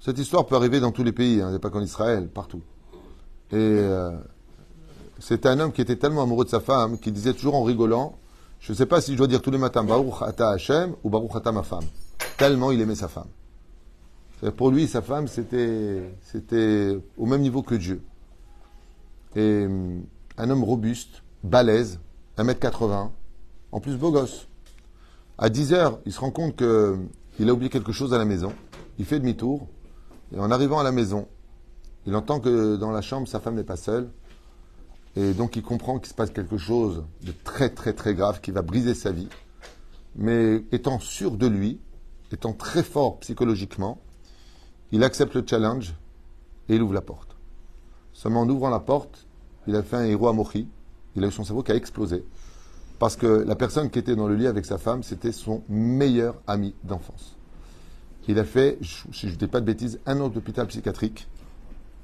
Cette 0.00 0.18
histoire 0.18 0.44
peut 0.44 0.54
arriver 0.54 0.80
dans 0.80 0.92
tous 0.92 1.02
les 1.02 1.12
pays, 1.12 1.40
hein, 1.40 1.58
pas 1.58 1.70
qu'en 1.70 1.80
Israël, 1.80 2.28
partout. 2.28 2.60
Et 3.50 3.56
euh, 3.56 4.18
c'était 5.18 5.48
un 5.48 5.58
homme 5.60 5.72
qui 5.72 5.80
était 5.80 5.96
tellement 5.96 6.24
amoureux 6.24 6.44
de 6.44 6.50
sa 6.50 6.60
femme 6.60 6.98
qu'il 6.98 7.14
disait 7.14 7.32
toujours 7.32 7.54
en 7.54 7.62
rigolant, 7.62 8.18
je 8.60 8.72
ne 8.72 8.76
sais 8.76 8.84
pas 8.84 9.00
si 9.00 9.12
je 9.12 9.16
dois 9.16 9.28
dire 9.28 9.40
tous 9.40 9.50
les 9.50 9.56
matins 9.56 9.82
Baruch 9.82 10.20
Ata 10.20 10.50
Hashem 10.50 10.94
ou 11.02 11.08
Baruch 11.08 11.34
Ata 11.34 11.52
ma 11.52 11.62
femme. 11.62 11.86
Tellement 12.36 12.70
il 12.70 12.82
aimait 12.82 12.94
sa 12.94 13.08
femme. 13.08 13.28
C'est-à-dire, 14.44 14.56
Pour 14.56 14.70
lui, 14.70 14.86
sa 14.86 15.00
femme, 15.00 15.26
c'était, 15.26 16.98
au 17.16 17.24
même 17.24 17.40
niveau 17.40 17.62
que 17.62 17.74
Dieu. 17.74 18.02
Et 19.36 19.64
hum, 19.64 20.02
un 20.36 20.50
homme 20.50 20.62
robuste, 20.62 21.22
balèze, 21.42 21.98
1m80, 22.36 23.08
en 23.72 23.80
plus 23.80 23.96
beau 23.96 24.12
gosse. 24.12 24.46
À 25.38 25.48
10 25.48 25.72
heures, 25.72 25.98
il 26.04 26.12
se 26.12 26.20
rend 26.20 26.30
compte 26.30 26.56
que 26.56 26.98
il 27.38 27.48
a 27.48 27.54
oublié 27.54 27.70
quelque 27.70 27.90
chose 27.90 28.12
à 28.12 28.18
la 28.18 28.26
maison. 28.26 28.52
Il 28.98 29.06
fait 29.06 29.18
demi-tour. 29.18 29.66
Et 30.34 30.38
en 30.38 30.50
arrivant 30.50 30.78
à 30.78 30.82
la 30.82 30.92
maison, 30.92 31.26
il 32.06 32.14
entend 32.14 32.38
que 32.38 32.76
dans 32.76 32.90
la 32.90 33.00
chambre, 33.00 33.26
sa 33.26 33.40
femme 33.40 33.54
n'est 33.54 33.64
pas 33.64 33.76
seule. 33.76 34.10
Et 35.16 35.32
donc, 35.32 35.56
il 35.56 35.62
comprend 35.62 35.98
qu'il 35.98 36.10
se 36.10 36.14
passe 36.14 36.30
quelque 36.30 36.58
chose 36.58 37.02
de 37.22 37.32
très, 37.44 37.70
très, 37.70 37.94
très 37.94 38.14
grave 38.14 38.42
qui 38.42 38.50
va 38.50 38.60
briser 38.60 38.92
sa 38.92 39.10
vie. 39.10 39.30
Mais 40.16 40.62
étant 40.70 40.98
sûr 40.98 41.30
de 41.30 41.46
lui, 41.46 41.80
étant 42.30 42.52
très 42.52 42.82
fort 42.82 43.20
psychologiquement, 43.20 44.02
il 44.94 45.02
accepte 45.02 45.34
le 45.34 45.44
challenge 45.44 45.92
et 46.68 46.76
il 46.76 46.82
ouvre 46.82 46.94
la 46.94 47.00
porte. 47.00 47.36
Seulement 48.12 48.42
en 48.42 48.48
ouvrant 48.48 48.70
la 48.70 48.78
porte, 48.78 49.26
il 49.66 49.74
a 49.74 49.82
fait 49.82 49.96
un 49.96 50.04
héros 50.04 50.28
à 50.28 50.32
Mochi. 50.32 50.68
Il 51.16 51.24
a 51.24 51.26
eu 51.26 51.32
son 51.32 51.42
cerveau 51.42 51.64
qui 51.64 51.72
a 51.72 51.74
explosé. 51.74 52.24
Parce 53.00 53.16
que 53.16 53.26
la 53.26 53.56
personne 53.56 53.90
qui 53.90 53.98
était 53.98 54.14
dans 54.14 54.28
le 54.28 54.36
lit 54.36 54.46
avec 54.46 54.64
sa 54.64 54.78
femme, 54.78 55.02
c'était 55.02 55.32
son 55.32 55.64
meilleur 55.68 56.36
ami 56.46 56.76
d'enfance. 56.84 57.34
Il 58.28 58.38
a 58.38 58.44
fait, 58.44 58.78
si 58.82 59.26
je 59.28 59.32
ne 59.32 59.36
dis 59.36 59.48
pas 59.48 59.60
de 59.60 59.66
bêtises, 59.66 59.98
un 60.06 60.20
an 60.20 60.28
d'hôpital 60.28 60.68
psychiatrique, 60.68 61.26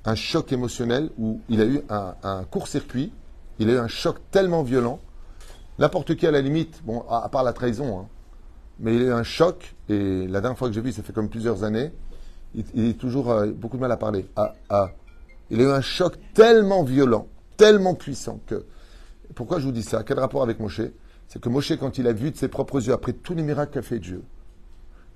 un 0.05 0.17
choc 0.17 0.53
émotionnel 0.53 1.11
où 1.17 1.41
il 1.49 1.61
a 1.61 1.67
eu 1.67 1.83
un, 1.91 2.43
court-circuit, 2.43 3.13
il 3.61 3.71
a 3.71 3.75
eu 3.75 3.79
un 3.79 3.89
choc 3.89 4.17
tellement 4.33 4.65
violent, 4.65 4.99
n'importe 5.79 6.17
qui 6.17 6.27
à 6.27 6.33
la 6.33 6.41
limite, 6.41 6.83
à 7.09 7.29
part 7.29 7.45
la 7.45 7.53
trahison, 7.53 8.01
hein, 8.01 8.09
mais 8.81 8.97
il 8.97 9.03
a 9.03 9.05
eu 9.05 9.13
un 9.13 9.23
choc, 9.23 9.77
et 9.89 10.27
la 10.27 10.41
dernière 10.41 10.59
fois 10.59 10.67
que 10.67 10.75
j'ai 10.75 10.81
vu, 10.81 10.91
ça 10.91 11.05
fait 11.05 11.13
comme 11.13 11.29
plusieurs 11.29 11.63
années, 11.63 11.93
il, 12.55 12.91
a 12.91 12.93
toujours 12.95 13.31
euh, 13.31 13.47
beaucoup 13.51 13.77
de 13.77 13.83
mal 13.83 13.93
à 13.93 13.97
parler. 13.97 14.27
Ah, 14.37 14.55
ah. 14.69 14.91
Il 15.51 15.61
a 15.61 15.65
eu 15.65 15.71
un 15.71 15.81
choc 15.81 16.15
tellement 16.35 16.85
violent, 16.85 17.27
tellement 17.57 17.95
puissant 17.95 18.41
que. 18.47 18.65
Pourquoi 19.35 19.61
je 19.61 19.65
vous 19.65 19.73
dis 19.73 19.83
ça? 19.83 20.03
Quel 20.03 20.19
rapport 20.19 20.43
avec 20.43 20.59
Moshe? 20.61 20.83
C'est 21.29 21.41
que 21.41 21.49
Moshe, 21.49 21.73
quand 21.79 21.99
il 21.99 22.07
a 22.07 22.13
vu 22.13 22.31
de 22.31 22.37
ses 22.37 22.49
propres 22.49 22.85
yeux, 22.85 22.93
après 22.93 23.13
tous 23.13 23.35
les 23.35 23.43
miracles 23.43 23.73
qu'a 23.75 23.83
fait 23.83 23.99
Dieu, 23.99 24.23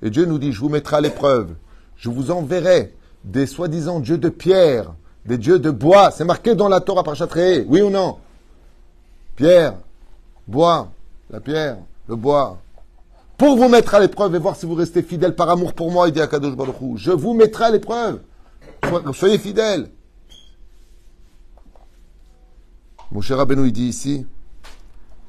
et 0.03 0.11
Dieu 0.11 0.25
nous 0.25 0.39
dit 0.39 0.53
Je 0.53 0.61
vous 0.61 0.69
mettrai 0.69 0.97
à 0.97 1.01
l'épreuve, 1.01 1.55
je 1.97 2.09
vous 2.09 2.31
enverrai 2.31 2.95
des 3.25 3.47
soi-disant 3.47 4.01
dieux 4.01 4.19
de 4.19 4.29
pierre, 4.29 4.95
des 5.27 5.39
dieux 5.39 5.59
de 5.59 5.71
bois. 5.71 6.11
C'est 6.11 6.25
marqué 6.25 6.55
dans 6.55 6.69
la 6.69 6.81
Torah 6.81 7.03
par 7.03 7.17
Chatré, 7.17 7.65
oui 7.67 7.83
ou 7.83 7.91
non? 7.91 8.19
Pierre, 9.37 9.75
bois, 10.47 10.91
la 11.31 11.41
pierre, 11.41 11.79
le 12.09 12.17
bois. 12.17 12.59
Pour 13.37 13.57
vous 13.57 13.69
mettre 13.69 13.95
à 13.95 14.01
l'épreuve 14.01 14.35
et 14.35 14.39
voir 14.39 14.57
si 14.57 14.65
vous 14.67 14.75
restez 14.75 15.03
fidèle 15.03 15.35
par 15.35 15.51
amour 15.51 15.73
pour 15.75 15.91
moi, 15.91 16.09
il 16.09 16.13
dit 16.13 16.21
à 16.21 16.27
Kadosh 16.27 16.55
Baruch 16.55 16.81
Hu, 16.81 16.97
Je 16.97 17.11
vous 17.11 17.35
mettrai 17.35 17.65
à 17.65 17.71
l'épreuve. 17.71 18.21
Soyez- 19.13 19.39
fidèles. 19.39 19.91
Mon 23.11 23.21
cher 23.21 23.39
Rabbeinu, 23.39 23.67
il 23.67 23.73
dit 23.73 23.87
ici, 23.87 24.27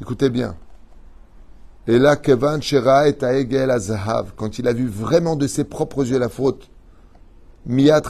écoutez 0.02 0.30
bien. 0.30 0.56
Et 1.88 2.00
là, 2.00 2.16
Kevan 2.16 2.62
Shera 2.62 3.08
et 3.08 3.16
Aegel 3.24 3.70
Azahav, 3.70 4.34
quand 4.36 4.58
il 4.58 4.68
a 4.68 4.74
vu 4.74 4.88
vraiment 4.88 5.36
de 5.36 5.46
ses 5.48 5.64
propres 5.64 6.06
yeux 6.08 6.18
la 6.20 6.30
faute, 6.30 6.70
Miyat. 7.66 8.02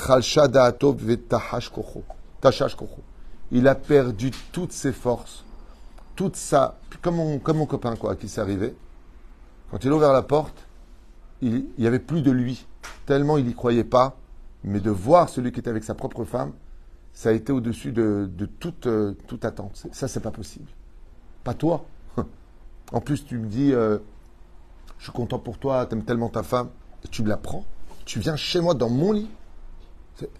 Il 3.52 3.68
a 3.68 3.76
perdu 3.76 4.32
toutes 4.52 4.72
ses 4.72 4.92
forces, 4.92 5.44
toute 6.16 6.36
sa. 6.36 6.78
Comme 7.02 7.16
mon, 7.16 7.40
comme 7.40 7.58
mon 7.58 7.66
copain, 7.66 7.96
quoi, 7.96 8.16
qui 8.16 8.28
s'est 8.28 8.42
arrivé. 8.42 8.76
Quand 9.72 9.84
il 9.84 9.92
a 9.92 9.96
ouvert 9.96 10.14
la 10.14 10.22
porte, 10.22 10.66
il 11.42 11.66
n'y 11.78 11.88
avait 11.88 12.00
plus 12.00 12.22
de 12.22 12.32
lui. 12.32 12.66
Tellement 13.06 13.38
il 13.38 13.46
n'y 13.46 13.54
croyait 13.54 13.84
pas. 13.84 14.18
Mais 14.64 14.80
de 14.80 14.90
voir 14.90 15.30
celui 15.30 15.52
qui 15.52 15.60
était 15.60 15.70
avec 15.70 15.84
sa 15.84 15.94
propre 15.94 16.24
femme, 16.24 16.52
ça 17.14 17.30
a 17.30 17.32
été 17.32 17.52
au-dessus 17.52 17.92
de, 17.92 18.30
euh, 18.88 19.14
toute 19.28 19.46
attente. 19.46 19.88
Ça, 19.92 20.08
c'est 20.08 20.20
pas 20.20 20.32
possible. 20.32 20.70
Pas 21.44 21.54
toi. 21.54 21.86
En 22.92 23.02
plus, 23.02 23.26
tu 23.26 23.40
me 23.40 23.48
dis, 23.48 23.74
euh, 23.74 23.98
je 25.00 25.06
suis 25.06 25.12
content 25.12 25.40
pour 25.40 25.58
toi, 25.58 25.88
t'aimes 25.88 26.04
tellement 26.04 26.30
ta 26.30 26.44
femme, 26.44 26.70
tu 27.10 27.24
me 27.24 27.30
la 27.30 27.38
prends, 27.38 27.66
tu 28.06 28.20
viens 28.20 28.36
chez 28.36 28.62
moi 28.62 28.76
dans 28.76 28.92
mon 28.92 29.12
lit. 29.12 29.28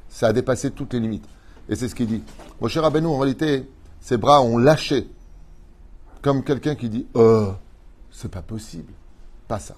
Ça 0.10 0.28
a 0.28 0.34
dépassé 0.34 0.70
toutes 0.70 0.94
les 0.94 1.00
limites. 1.00 1.28
Et 1.70 1.76
c'est 1.76 1.88
ce 1.88 1.96
qu'il 1.96 2.06
dit. 2.06 2.24
Mon 2.62 2.68
cher 2.68 2.84
Rabbeinu, 2.84 3.08
en 3.08 3.18
réalité, 3.18 3.68
ses 4.00 4.18
bras 4.18 4.44
ont 4.44 4.60
lâché. 4.60 5.10
Comme 6.22 6.44
quelqu'un 6.44 6.76
qui 6.76 6.88
dit, 6.88 7.08
euh, 7.16 7.52
c'est 8.12 8.30
pas 8.30 8.44
possible. 8.44 8.94
Pas 9.48 9.60
ça. 9.60 9.76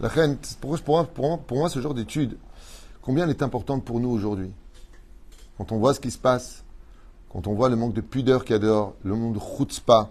La 0.00 0.08
reine, 0.08 0.36
pour, 0.60 0.78
pour 0.80 1.08
pour 1.08 1.58
moi- 1.58 1.68
ce 1.68 1.80
genre 1.80 1.94
d'étude, 1.94 2.36
combien 3.00 3.24
elle 3.24 3.30
est 3.30 3.42
importante 3.42 3.84
pour 3.84 4.00
nous 4.00 4.10
aujourd'hui? 4.10 4.50
Quand 5.56 5.72
on 5.72 5.78
voit 5.78 5.94
ce 5.94 6.00
qui 6.00 6.10
se 6.10 6.18
passe, 6.18 6.64
quand 7.30 7.46
on 7.46 7.54
voit 7.54 7.68
le 7.68 7.76
manque 7.76 7.94
de 7.94 8.00
pudeur 8.00 8.44
qu'il 8.44 8.54
y 8.54 8.56
a 8.56 8.58
dehors, 8.58 8.94
le 9.04 9.14
monde 9.14 9.38
chutzpah, 9.38 10.10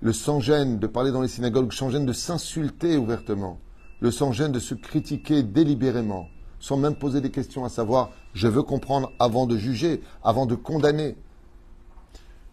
le 0.00 0.12
sans-gêne 0.12 0.78
de 0.78 0.86
parler 0.86 1.12
dans 1.12 1.22
les 1.22 1.28
synagogues, 1.28 1.66
le 1.66 1.76
sans-gêne 1.76 2.06
de 2.06 2.12
s'insulter 2.12 2.96
ouvertement, 2.96 3.58
le 4.00 4.10
sans-gêne 4.10 4.52
de 4.52 4.58
se 4.58 4.74
critiquer 4.74 5.42
délibérément, 5.42 6.28
sans 6.58 6.76
même 6.76 6.96
poser 6.96 7.20
des 7.20 7.30
questions 7.30 7.64
à 7.64 7.68
savoir 7.68 8.10
je 8.34 8.48
veux 8.48 8.62
comprendre 8.62 9.12
avant 9.18 9.46
de 9.46 9.56
juger, 9.56 10.02
avant 10.22 10.46
de 10.46 10.54
condamner. 10.54 11.16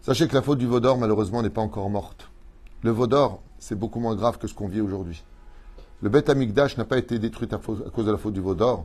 Sachez 0.00 0.28
que 0.28 0.34
la 0.34 0.42
faute 0.42 0.58
du 0.58 0.66
veau 0.66 0.80
d'or, 0.80 0.98
malheureusement, 0.98 1.42
n'est 1.42 1.50
pas 1.50 1.62
encore 1.62 1.88
morte. 1.90 2.30
Le 2.82 2.90
veau 2.90 3.06
d'or, 3.06 3.40
c'est 3.64 3.74
beaucoup 3.74 3.98
moins 3.98 4.14
grave 4.14 4.36
que 4.36 4.46
ce 4.46 4.52
qu'on 4.52 4.68
vit 4.68 4.82
aujourd'hui. 4.82 5.24
Le 6.02 6.10
Beth 6.10 6.28
Amikdash 6.28 6.76
n'a 6.76 6.84
pas 6.84 6.98
été 6.98 7.18
détruit 7.18 7.48
à, 7.50 7.56
cause 7.56 8.04
de 8.04 8.12
la 8.12 8.18
faute 8.18 8.34
du 8.34 8.40
veau 8.40 8.54
d'or, 8.54 8.84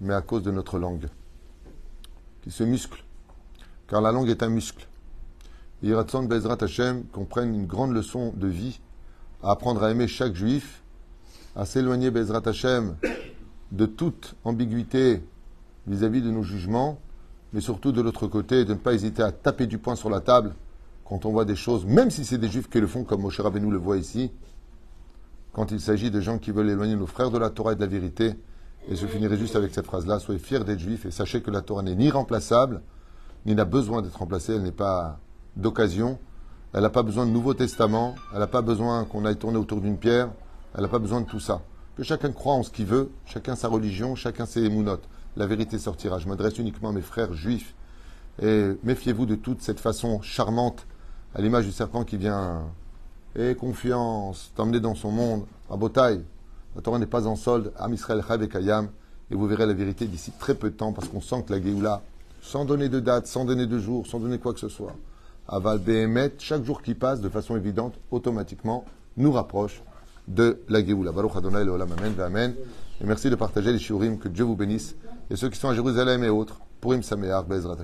mais 0.00 0.14
à 0.14 0.22
cause 0.22 0.44
de 0.44 0.52
notre 0.52 0.78
langue, 0.78 1.08
qui 2.42 2.52
se 2.52 2.62
muscle. 2.62 3.02
Car 3.88 4.00
la 4.00 4.12
langue 4.12 4.28
est 4.28 4.44
un 4.44 4.48
muscle. 4.48 4.86
Yiratson 5.82 6.22
Bezrat 6.22 6.58
Hashem 6.60 7.02
qu'on 7.06 7.24
prenne 7.24 7.52
une 7.52 7.66
grande 7.66 7.92
leçon 7.92 8.32
de 8.36 8.46
vie 8.46 8.78
à 9.42 9.50
apprendre 9.50 9.82
à 9.82 9.90
aimer 9.90 10.06
chaque 10.06 10.36
juif, 10.36 10.84
à 11.56 11.64
s'éloigner 11.64 12.12
Bezrat 12.12 12.42
Hashem 12.46 12.94
de 13.72 13.86
toute 13.86 14.36
ambiguïté 14.44 15.20
vis-à-vis 15.88 16.22
de 16.22 16.30
nos 16.30 16.44
jugements, 16.44 17.00
mais 17.52 17.60
surtout 17.60 17.90
de 17.90 18.00
l'autre 18.00 18.28
côté, 18.28 18.64
de 18.64 18.74
ne 18.74 18.78
pas 18.78 18.94
hésiter 18.94 19.24
à 19.24 19.32
taper 19.32 19.66
du 19.66 19.78
poing 19.78 19.96
sur 19.96 20.10
la 20.10 20.20
table 20.20 20.54
quand 21.12 21.26
on 21.26 21.30
voit 21.30 21.44
des 21.44 21.56
choses, 21.56 21.84
même 21.84 22.10
si 22.10 22.24
c'est 22.24 22.38
des 22.38 22.48
juifs 22.48 22.70
qui 22.70 22.80
le 22.80 22.86
font, 22.86 23.04
comme 23.04 23.20
Moshe 23.20 23.38
Rabbeinu 23.38 23.70
le 23.70 23.76
voit 23.76 23.98
ici, 23.98 24.32
quand 25.52 25.70
il 25.70 25.78
s'agit 25.78 26.10
de 26.10 26.22
gens 26.22 26.38
qui 26.38 26.52
veulent 26.52 26.70
éloigner 26.70 26.96
nos 26.96 27.06
frères 27.06 27.30
de 27.30 27.36
la 27.36 27.50
Torah 27.50 27.72
et 27.72 27.74
de 27.74 27.82
la 27.82 27.86
vérité. 27.86 28.32
Et 28.88 28.96
je 28.96 29.06
finirai 29.06 29.36
juste 29.36 29.54
avec 29.54 29.74
cette 29.74 29.84
phrase-là, 29.84 30.20
soyez 30.20 30.40
fiers 30.40 30.64
d'être 30.64 30.78
juifs 30.78 31.04
et 31.04 31.10
sachez 31.10 31.42
que 31.42 31.50
la 31.50 31.60
Torah 31.60 31.82
n'est 31.82 31.96
ni 31.96 32.10
remplaçable, 32.10 32.80
ni 33.44 33.54
n'a 33.54 33.66
besoin 33.66 34.00
d'être 34.00 34.16
remplacée, 34.16 34.54
elle 34.54 34.62
n'est 34.62 34.72
pas 34.72 35.20
d'occasion, 35.54 36.18
elle 36.72 36.80
n'a 36.80 36.88
pas 36.88 37.02
besoin 37.02 37.26
de 37.26 37.30
Nouveau 37.30 37.52
Testament, 37.52 38.14
elle 38.32 38.38
n'a 38.38 38.46
pas 38.46 38.62
besoin 38.62 39.04
qu'on 39.04 39.26
aille 39.26 39.36
tourner 39.36 39.58
autour 39.58 39.82
d'une 39.82 39.98
pierre, 39.98 40.30
elle 40.74 40.80
n'a 40.80 40.88
pas 40.88 40.98
besoin 40.98 41.20
de 41.20 41.26
tout 41.26 41.40
ça. 41.40 41.60
Que 41.94 42.04
chacun 42.04 42.32
croit 42.32 42.54
en 42.54 42.62
ce 42.62 42.70
qu'il 42.70 42.86
veut, 42.86 43.10
chacun 43.26 43.54
sa 43.54 43.68
religion, 43.68 44.14
chacun 44.14 44.46
ses 44.46 44.64
émounotes. 44.64 45.06
La 45.36 45.46
vérité 45.46 45.76
sortira. 45.76 46.18
Je 46.18 46.26
m'adresse 46.26 46.56
uniquement 46.56 46.88
à 46.88 46.92
mes 46.92 47.02
frères 47.02 47.34
juifs. 47.34 47.74
Et 48.40 48.70
méfiez-vous 48.82 49.26
de 49.26 49.34
toute 49.34 49.60
cette 49.60 49.78
façon 49.78 50.22
charmante, 50.22 50.86
à 51.34 51.40
l'image 51.40 51.64
du 51.64 51.72
serpent 51.72 52.04
qui 52.04 52.16
vient, 52.16 52.62
et 53.36 53.54
confiance, 53.54 54.52
t'emmener 54.54 54.80
dans 54.80 54.94
son 54.94 55.10
monde, 55.10 55.44
à 55.70 55.76
Botaï. 55.76 56.20
La 56.76 56.82
Torah 56.82 56.98
n'est 56.98 57.06
pas 57.06 57.26
en 57.26 57.36
solde, 57.36 57.72
Am 57.78 57.92
Israël 57.92 58.22
Chav 58.26 58.42
et 58.42 58.48
Kayam, 58.48 58.88
et 59.30 59.34
vous 59.34 59.46
verrez 59.46 59.66
la 59.66 59.72
vérité 59.72 60.06
d'ici 60.06 60.32
très 60.38 60.54
peu 60.54 60.70
de 60.70 60.76
temps, 60.76 60.92
parce 60.92 61.08
qu'on 61.08 61.20
sent 61.20 61.44
que 61.46 61.52
la 61.52 61.62
Géoula, 61.62 62.02
sans 62.42 62.64
donner 62.64 62.88
de 62.88 63.00
date, 63.00 63.26
sans 63.26 63.44
donner 63.44 63.66
de 63.66 63.78
jour, 63.78 64.06
sans 64.06 64.18
donner 64.18 64.38
quoi 64.38 64.52
que 64.52 64.60
ce 64.60 64.68
soit, 64.68 64.94
Aval 65.48 65.78
Behemet, 65.78 66.34
chaque 66.38 66.64
jour 66.64 66.82
qui 66.82 66.94
passe, 66.94 67.20
de 67.20 67.28
façon 67.28 67.56
évidente, 67.56 67.94
automatiquement, 68.10 68.84
nous 69.16 69.32
rapproche 69.32 69.82
de 70.28 70.60
la 70.68 70.84
Géoula. 70.84 71.12
Baruch 71.12 71.36
Adonai 71.36 71.64
Leolam 71.64 71.90
Amen, 71.92 72.14
Amen. 72.20 72.54
Et 73.00 73.04
merci 73.04 73.30
de 73.30 73.34
partager 73.34 73.72
les 73.72 73.78
shiurim, 73.78 74.18
que 74.18 74.28
Dieu 74.28 74.44
vous 74.44 74.56
bénisse. 74.56 74.94
Et 75.30 75.36
ceux 75.36 75.48
qui 75.48 75.58
sont 75.58 75.68
à 75.68 75.74
Jérusalem 75.74 76.22
et 76.24 76.28
autres, 76.28 76.60
pour 76.80 76.92
Im 76.92 77.02
Sameach, 77.02 77.46
Bezrat. 77.46 77.78